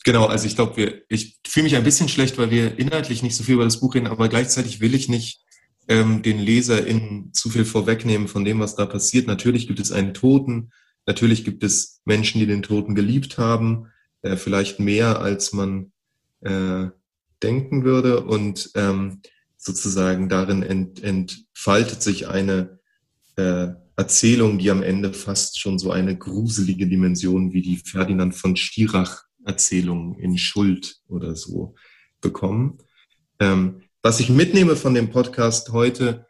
Genau, 0.05 0.27
also 0.27 0.47
ich 0.47 0.55
glaube, 0.55 1.03
ich 1.09 1.39
fühle 1.47 1.65
mich 1.65 1.77
ein 1.77 1.85
bisschen 1.85 2.09
schlecht, 2.09 2.37
weil 2.37 2.51
wir 2.51 2.79
inhaltlich 2.79 3.23
nicht 3.23 3.37
so 3.37 3.43
viel 3.43 3.55
über 3.55 3.65
das 3.65 3.81
Buch 3.81 3.95
reden, 3.95 4.07
aber 4.07 4.29
gleichzeitig 4.29 4.81
will 4.81 4.95
ich 4.95 5.09
nicht 5.09 5.41
ähm, 5.89 6.23
den 6.23 6.39
LeserInnen 6.39 7.33
zu 7.33 7.49
viel 7.49 7.65
vorwegnehmen 7.65 8.29
von 8.29 8.45
dem, 8.45 8.61
was 8.61 8.77
da 8.77 8.85
passiert. 8.85 9.27
Natürlich 9.27 9.67
gibt 9.67 9.81
es 9.81 9.93
einen 9.93 10.13
Toten, 10.13 10.71
natürlich 11.07 11.45
gibt 11.45 11.65
es 11.65 12.01
Menschen, 12.05 12.39
die 12.39 12.47
den 12.47 12.63
Toten 12.63 12.95
geliebt 12.95 13.39
haben, 13.39 13.87
äh, 14.23 14.37
vielleicht 14.37 14.79
mehr, 14.79 15.21
als 15.21 15.53
man 15.53 15.93
äh, 16.45 16.91
denken 17.43 17.85
würde. 17.85 18.25
Und 18.25 18.71
ähm, 18.75 19.21
sozusagen 19.57 20.29
darin 20.29 20.63
ent, 20.63 21.03
entfaltet 21.03 22.03
sich 22.03 22.29
eine 22.29 22.79
äh, 23.37 23.69
Erzählung, 23.97 24.59
die 24.59 24.71
am 24.71 24.83
Ende 24.83 25.13
fast 25.13 25.59
schon 25.59 25.79
so 25.79 25.91
eine 25.91 26.17
gruselige 26.17 26.87
Dimension 26.87 27.53
wie 27.53 27.63
die 27.63 27.77
Ferdinand 27.77 28.35
von 28.35 28.57
Stierach 28.57 29.25
Erzählungen 29.45 30.19
in 30.19 30.39
Schuld 30.39 30.97
oder 31.07 31.37
so 31.37 31.75
bekommen. 32.21 32.79
Ähm, 33.39 33.83
was 34.03 34.21
ich 34.21 34.31
mitnehme 34.31 34.77
von 34.77 34.95
dem 34.95 35.11
Podcast 35.11 35.71
heute, 35.71 36.27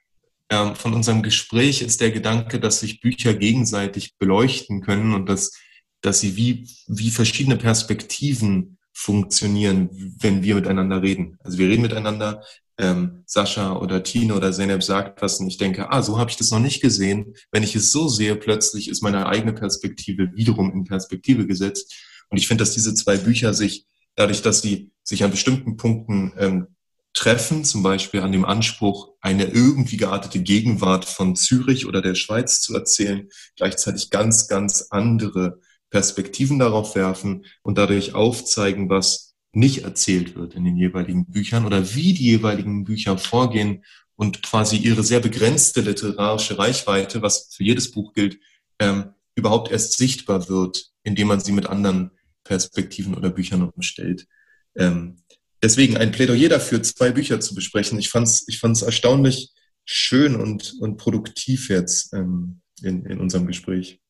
ähm, 0.50 0.74
von 0.74 0.92
unserem 0.94 1.22
Gespräch, 1.22 1.82
ist 1.82 2.00
der 2.00 2.10
Gedanke, 2.10 2.60
dass 2.60 2.80
sich 2.80 3.00
Bücher 3.00 3.34
gegenseitig 3.34 4.16
beleuchten 4.18 4.80
können 4.80 5.14
und 5.14 5.28
dass, 5.28 5.52
dass 6.00 6.20
sie 6.20 6.36
wie, 6.36 6.68
wie 6.86 7.10
verschiedene 7.10 7.56
Perspektiven 7.56 8.78
funktionieren, 8.94 9.90
wenn 10.20 10.42
wir 10.42 10.54
miteinander 10.54 11.02
reden. 11.02 11.36
Also 11.42 11.58
wir 11.58 11.68
reden 11.68 11.82
miteinander, 11.82 12.42
ähm, 12.78 13.22
Sascha 13.26 13.76
oder 13.76 14.02
Tine 14.02 14.34
oder 14.34 14.52
Zeynep 14.52 14.82
sagt 14.82 15.20
was 15.20 15.38
und 15.38 15.46
ich 15.46 15.58
denke, 15.58 15.90
ah, 15.90 16.02
so 16.02 16.18
habe 16.18 16.30
ich 16.30 16.36
das 16.36 16.50
noch 16.50 16.60
nicht 16.60 16.80
gesehen. 16.80 17.34
Wenn 17.52 17.62
ich 17.62 17.76
es 17.76 17.92
so 17.92 18.08
sehe, 18.08 18.36
plötzlich 18.36 18.88
ist 18.88 19.02
meine 19.02 19.26
eigene 19.26 19.52
Perspektive 19.52 20.30
wiederum 20.34 20.72
in 20.72 20.84
Perspektive 20.84 21.46
gesetzt. 21.46 21.94
Und 22.30 22.38
ich 22.38 22.48
finde, 22.48 22.62
dass 22.62 22.72
diese 22.72 22.94
zwei 22.94 23.16
Bücher 23.16 23.52
sich, 23.52 23.86
dadurch, 24.16 24.42
dass 24.42 24.62
sie 24.62 24.90
sich 25.02 25.22
an 25.22 25.30
bestimmten 25.30 25.76
Punkten 25.76 26.32
ähm, 26.38 26.66
treffen, 27.12 27.64
zum 27.64 27.82
Beispiel 27.82 28.20
an 28.20 28.32
dem 28.32 28.44
Anspruch, 28.44 29.12
eine 29.20 29.44
irgendwie 29.44 29.96
geartete 29.96 30.40
Gegenwart 30.40 31.04
von 31.04 31.36
Zürich 31.36 31.86
oder 31.86 32.02
der 32.02 32.16
Schweiz 32.16 32.60
zu 32.60 32.74
erzählen, 32.74 33.28
gleichzeitig 33.56 34.10
ganz, 34.10 34.48
ganz 34.48 34.88
andere 34.90 35.60
Perspektiven 35.94 36.58
darauf 36.58 36.96
werfen 36.96 37.44
und 37.62 37.78
dadurch 37.78 38.16
aufzeigen, 38.16 38.90
was 38.90 39.36
nicht 39.52 39.84
erzählt 39.84 40.34
wird 40.34 40.56
in 40.56 40.64
den 40.64 40.76
jeweiligen 40.76 41.26
Büchern 41.26 41.66
oder 41.66 41.94
wie 41.94 42.14
die 42.14 42.24
jeweiligen 42.24 42.82
Bücher 42.82 43.16
vorgehen 43.16 43.84
und 44.16 44.42
quasi 44.42 44.76
ihre 44.76 45.04
sehr 45.04 45.20
begrenzte 45.20 45.82
literarische 45.82 46.58
Reichweite, 46.58 47.22
was 47.22 47.54
für 47.54 47.62
jedes 47.62 47.92
Buch 47.92 48.12
gilt, 48.12 48.40
ähm, 48.80 49.14
überhaupt 49.36 49.70
erst 49.70 49.96
sichtbar 49.96 50.48
wird, 50.48 50.90
indem 51.04 51.28
man 51.28 51.38
sie 51.38 51.52
mit 51.52 51.66
anderen 51.66 52.10
Perspektiven 52.42 53.14
oder 53.14 53.30
Büchern 53.30 53.62
umstellt. 53.62 54.26
Ähm, 54.74 55.18
deswegen 55.62 55.96
ein 55.96 56.10
Plädoyer 56.10 56.48
dafür, 56.48 56.82
zwei 56.82 57.12
Bücher 57.12 57.38
zu 57.38 57.54
besprechen. 57.54 58.00
Ich 58.00 58.08
fand 58.08 58.26
es 58.26 58.48
ich 58.48 58.58
fand's 58.58 58.82
erstaunlich 58.82 59.52
schön 59.84 60.34
und, 60.34 60.74
und 60.80 60.96
produktiv 60.96 61.68
jetzt 61.68 62.12
ähm, 62.14 62.62
in, 62.82 63.06
in 63.06 63.20
unserem 63.20 63.46
Gespräch. 63.46 64.00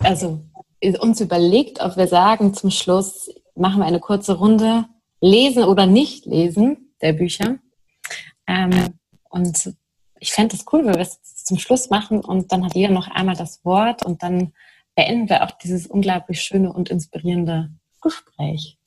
Also 0.00 0.46
uns 1.00 1.20
überlegt, 1.20 1.80
ob 1.80 1.96
wir 1.96 2.06
sagen, 2.06 2.54
zum 2.54 2.70
Schluss 2.70 3.30
machen 3.54 3.80
wir 3.80 3.86
eine 3.86 4.00
kurze 4.00 4.34
Runde, 4.34 4.86
lesen 5.20 5.64
oder 5.64 5.86
nicht 5.86 6.26
lesen 6.26 6.94
der 7.00 7.12
Bücher. 7.12 7.58
Ähm, 8.46 8.94
und 9.28 9.74
ich 10.18 10.32
fände 10.32 10.56
es 10.56 10.64
cool, 10.72 10.84
wenn 10.84 10.94
wir 10.94 11.02
es 11.02 11.20
zum 11.44 11.58
Schluss 11.58 11.90
machen 11.90 12.20
und 12.20 12.52
dann 12.52 12.64
hat 12.64 12.74
jeder 12.74 12.92
noch 12.92 13.08
einmal 13.08 13.36
das 13.36 13.64
Wort 13.64 14.04
und 14.04 14.22
dann 14.22 14.52
beenden 14.94 15.28
wir 15.28 15.44
auch 15.44 15.52
dieses 15.52 15.86
unglaublich 15.86 16.40
schöne 16.42 16.72
und 16.72 16.90
inspirierende 16.90 17.70
Gespräch. 18.00 18.78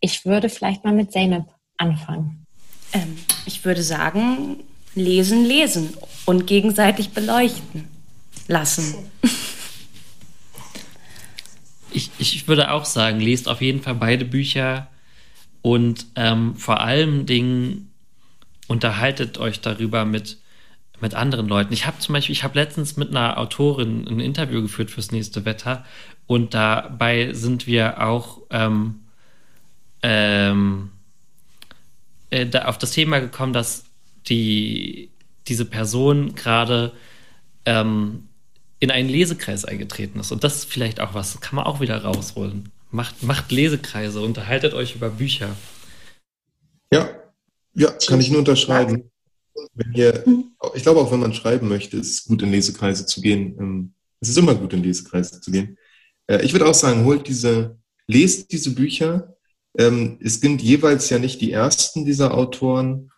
Ich 0.00 0.24
würde 0.24 0.48
vielleicht 0.48 0.84
mal 0.84 0.94
mit 0.94 1.12
Zeynep 1.12 1.44
anfangen. 1.76 2.46
Ähm, 2.92 3.18
ich 3.46 3.64
würde 3.64 3.82
sagen, 3.82 4.60
lesen, 4.94 5.44
lesen 5.44 5.96
und 6.26 6.46
gegenseitig 6.46 7.10
beleuchten 7.10 7.88
lassen. 8.48 8.94
Ich, 11.92 12.10
ich 12.18 12.48
würde 12.48 12.70
auch 12.70 12.84
sagen, 12.84 13.20
lest 13.20 13.48
auf 13.48 13.60
jeden 13.60 13.82
Fall 13.82 13.94
beide 13.94 14.24
Bücher 14.24 14.88
und 15.62 16.06
ähm, 16.16 16.56
vor 16.56 16.80
allem 16.80 17.26
Dingen 17.26 17.90
unterhaltet 18.68 19.38
euch 19.38 19.60
darüber 19.60 20.04
mit 20.04 20.38
mit 21.00 21.14
anderen 21.14 21.48
Leuten. 21.48 21.72
Ich 21.72 21.86
habe 21.86 21.98
zum 21.98 22.12
Beispiel, 22.12 22.34
ich 22.34 22.44
habe 22.44 22.58
letztens 22.58 22.96
mit 22.96 23.10
einer 23.10 23.38
Autorin 23.38 24.06
ein 24.06 24.20
Interview 24.20 24.62
geführt 24.62 24.90
fürs 24.90 25.12
nächste 25.12 25.44
Wetter 25.44 25.84
und 26.26 26.54
dabei 26.54 27.32
sind 27.32 27.66
wir 27.66 28.02
auch 28.06 28.42
ähm, 28.50 29.00
ähm, 30.02 30.90
äh, 32.30 32.46
da 32.46 32.66
auf 32.66 32.78
das 32.78 32.92
Thema 32.92 33.20
gekommen, 33.20 33.52
dass 33.52 33.84
die, 34.28 35.10
diese 35.48 35.64
Person 35.64 36.34
gerade 36.34 36.92
ähm, 37.64 38.28
in 38.80 38.90
einen 38.90 39.08
Lesekreis 39.08 39.64
eingetreten 39.64 40.18
ist. 40.18 40.32
Und 40.32 40.42
das 40.42 40.56
ist 40.56 40.64
vielleicht 40.64 41.00
auch 41.00 41.14
was, 41.14 41.40
kann 41.40 41.56
man 41.56 41.66
auch 41.66 41.80
wieder 41.80 42.02
rausholen. 42.02 42.70
Macht, 42.90 43.22
macht 43.22 43.52
Lesekreise, 43.52 44.20
unterhaltet 44.20 44.74
euch 44.74 44.96
über 44.96 45.10
Bücher. 45.10 45.54
Ja, 46.92 47.08
ja, 47.74 47.92
kann 48.06 48.20
ich 48.20 48.30
nur 48.30 48.40
unterschreiben. 48.40 49.10
Wenn 49.74 49.92
ihr, 49.92 50.24
ich 50.74 50.82
glaube 50.82 51.00
auch, 51.00 51.12
wenn 51.12 51.20
man 51.20 51.34
schreiben 51.34 51.68
möchte, 51.68 51.98
ist 51.98 52.10
es 52.10 52.24
gut, 52.24 52.42
in 52.42 52.50
Lesekreise 52.50 53.06
zu 53.06 53.20
gehen. 53.20 53.56
Ähm, 53.60 53.94
es 54.20 54.30
ist 54.30 54.38
immer 54.38 54.54
gut, 54.54 54.72
in 54.72 54.82
Lesekreise 54.82 55.40
zu 55.40 55.50
gehen. 55.50 55.78
Äh, 56.26 56.42
ich 56.42 56.52
würde 56.52 56.66
auch 56.66 56.74
sagen, 56.74 57.04
holt 57.04 57.28
diese, 57.28 57.78
lest 58.06 58.50
diese 58.50 58.74
Bücher. 58.74 59.36
Ähm, 59.78 60.18
es 60.22 60.40
sind 60.40 60.62
jeweils 60.62 61.10
ja 61.10 61.18
nicht 61.18 61.40
die 61.40 61.52
ersten 61.52 62.04
dieser 62.04 62.34
Autoren. 62.34 63.12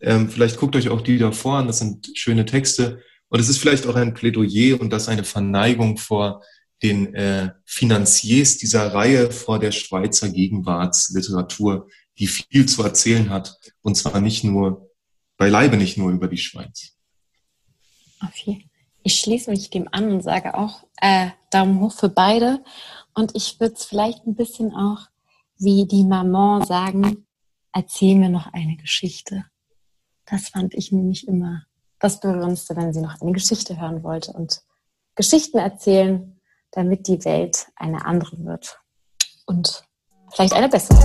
Ähm, 0.00 0.30
vielleicht 0.30 0.56
guckt 0.56 0.74
euch 0.74 0.88
auch 0.88 1.02
die 1.02 1.18
davor 1.18 1.58
an. 1.58 1.66
Das 1.66 1.78
sind 1.78 2.10
schöne 2.14 2.46
Texte. 2.46 3.02
Und 3.32 3.40
es 3.40 3.48
ist 3.48 3.56
vielleicht 3.56 3.86
auch 3.86 3.94
ein 3.94 4.12
Plädoyer 4.12 4.78
und 4.78 4.92
das 4.92 5.08
eine 5.08 5.24
Verneigung 5.24 5.96
vor 5.96 6.42
den 6.82 7.14
äh, 7.14 7.50
Finanziers 7.64 8.58
dieser 8.58 8.92
Reihe, 8.92 9.30
vor 9.30 9.58
der 9.58 9.72
Schweizer 9.72 10.28
Gegenwartsliteratur, 10.28 11.88
die 12.18 12.26
viel 12.26 12.66
zu 12.66 12.82
erzählen 12.82 13.30
hat. 13.30 13.58
Und 13.80 13.94
zwar 13.94 14.20
nicht 14.20 14.44
nur, 14.44 14.90
beileibe 15.38 15.78
nicht 15.78 15.96
nur 15.96 16.10
über 16.10 16.28
die 16.28 16.36
Schweiz. 16.36 16.94
Okay. 18.22 18.68
Ich 19.02 19.18
schließe 19.18 19.50
mich 19.50 19.70
dem 19.70 19.88
an 19.90 20.10
und 20.10 20.22
sage 20.22 20.54
auch 20.54 20.84
äh, 21.00 21.30
Daumen 21.50 21.80
hoch 21.80 21.94
für 21.94 22.10
beide. 22.10 22.62
Und 23.14 23.34
ich 23.34 23.58
würde 23.58 23.76
es 23.76 23.86
vielleicht 23.86 24.26
ein 24.26 24.34
bisschen 24.34 24.74
auch 24.74 25.06
wie 25.56 25.86
die 25.86 26.04
Maman 26.04 26.66
sagen, 26.66 27.26
erzähl 27.72 28.14
mir 28.14 28.28
noch 28.28 28.52
eine 28.52 28.76
Geschichte. 28.76 29.46
Das 30.26 30.50
fand 30.50 30.74
ich 30.74 30.92
nämlich 30.92 31.26
immer 31.26 31.62
das 32.02 32.18
Berührendste, 32.18 32.76
wenn 32.76 32.92
sie 32.92 33.00
noch 33.00 33.20
eine 33.20 33.32
Geschichte 33.32 33.80
hören 33.80 34.02
wollte. 34.02 34.32
Und 34.32 34.62
Geschichten 35.14 35.58
erzählen, 35.58 36.40
damit 36.72 37.06
die 37.06 37.24
Welt 37.24 37.68
eine 37.76 38.04
andere 38.04 38.44
wird. 38.44 38.80
Und 39.46 39.84
vielleicht 40.32 40.52
eine 40.52 40.68
bessere. 40.68 40.98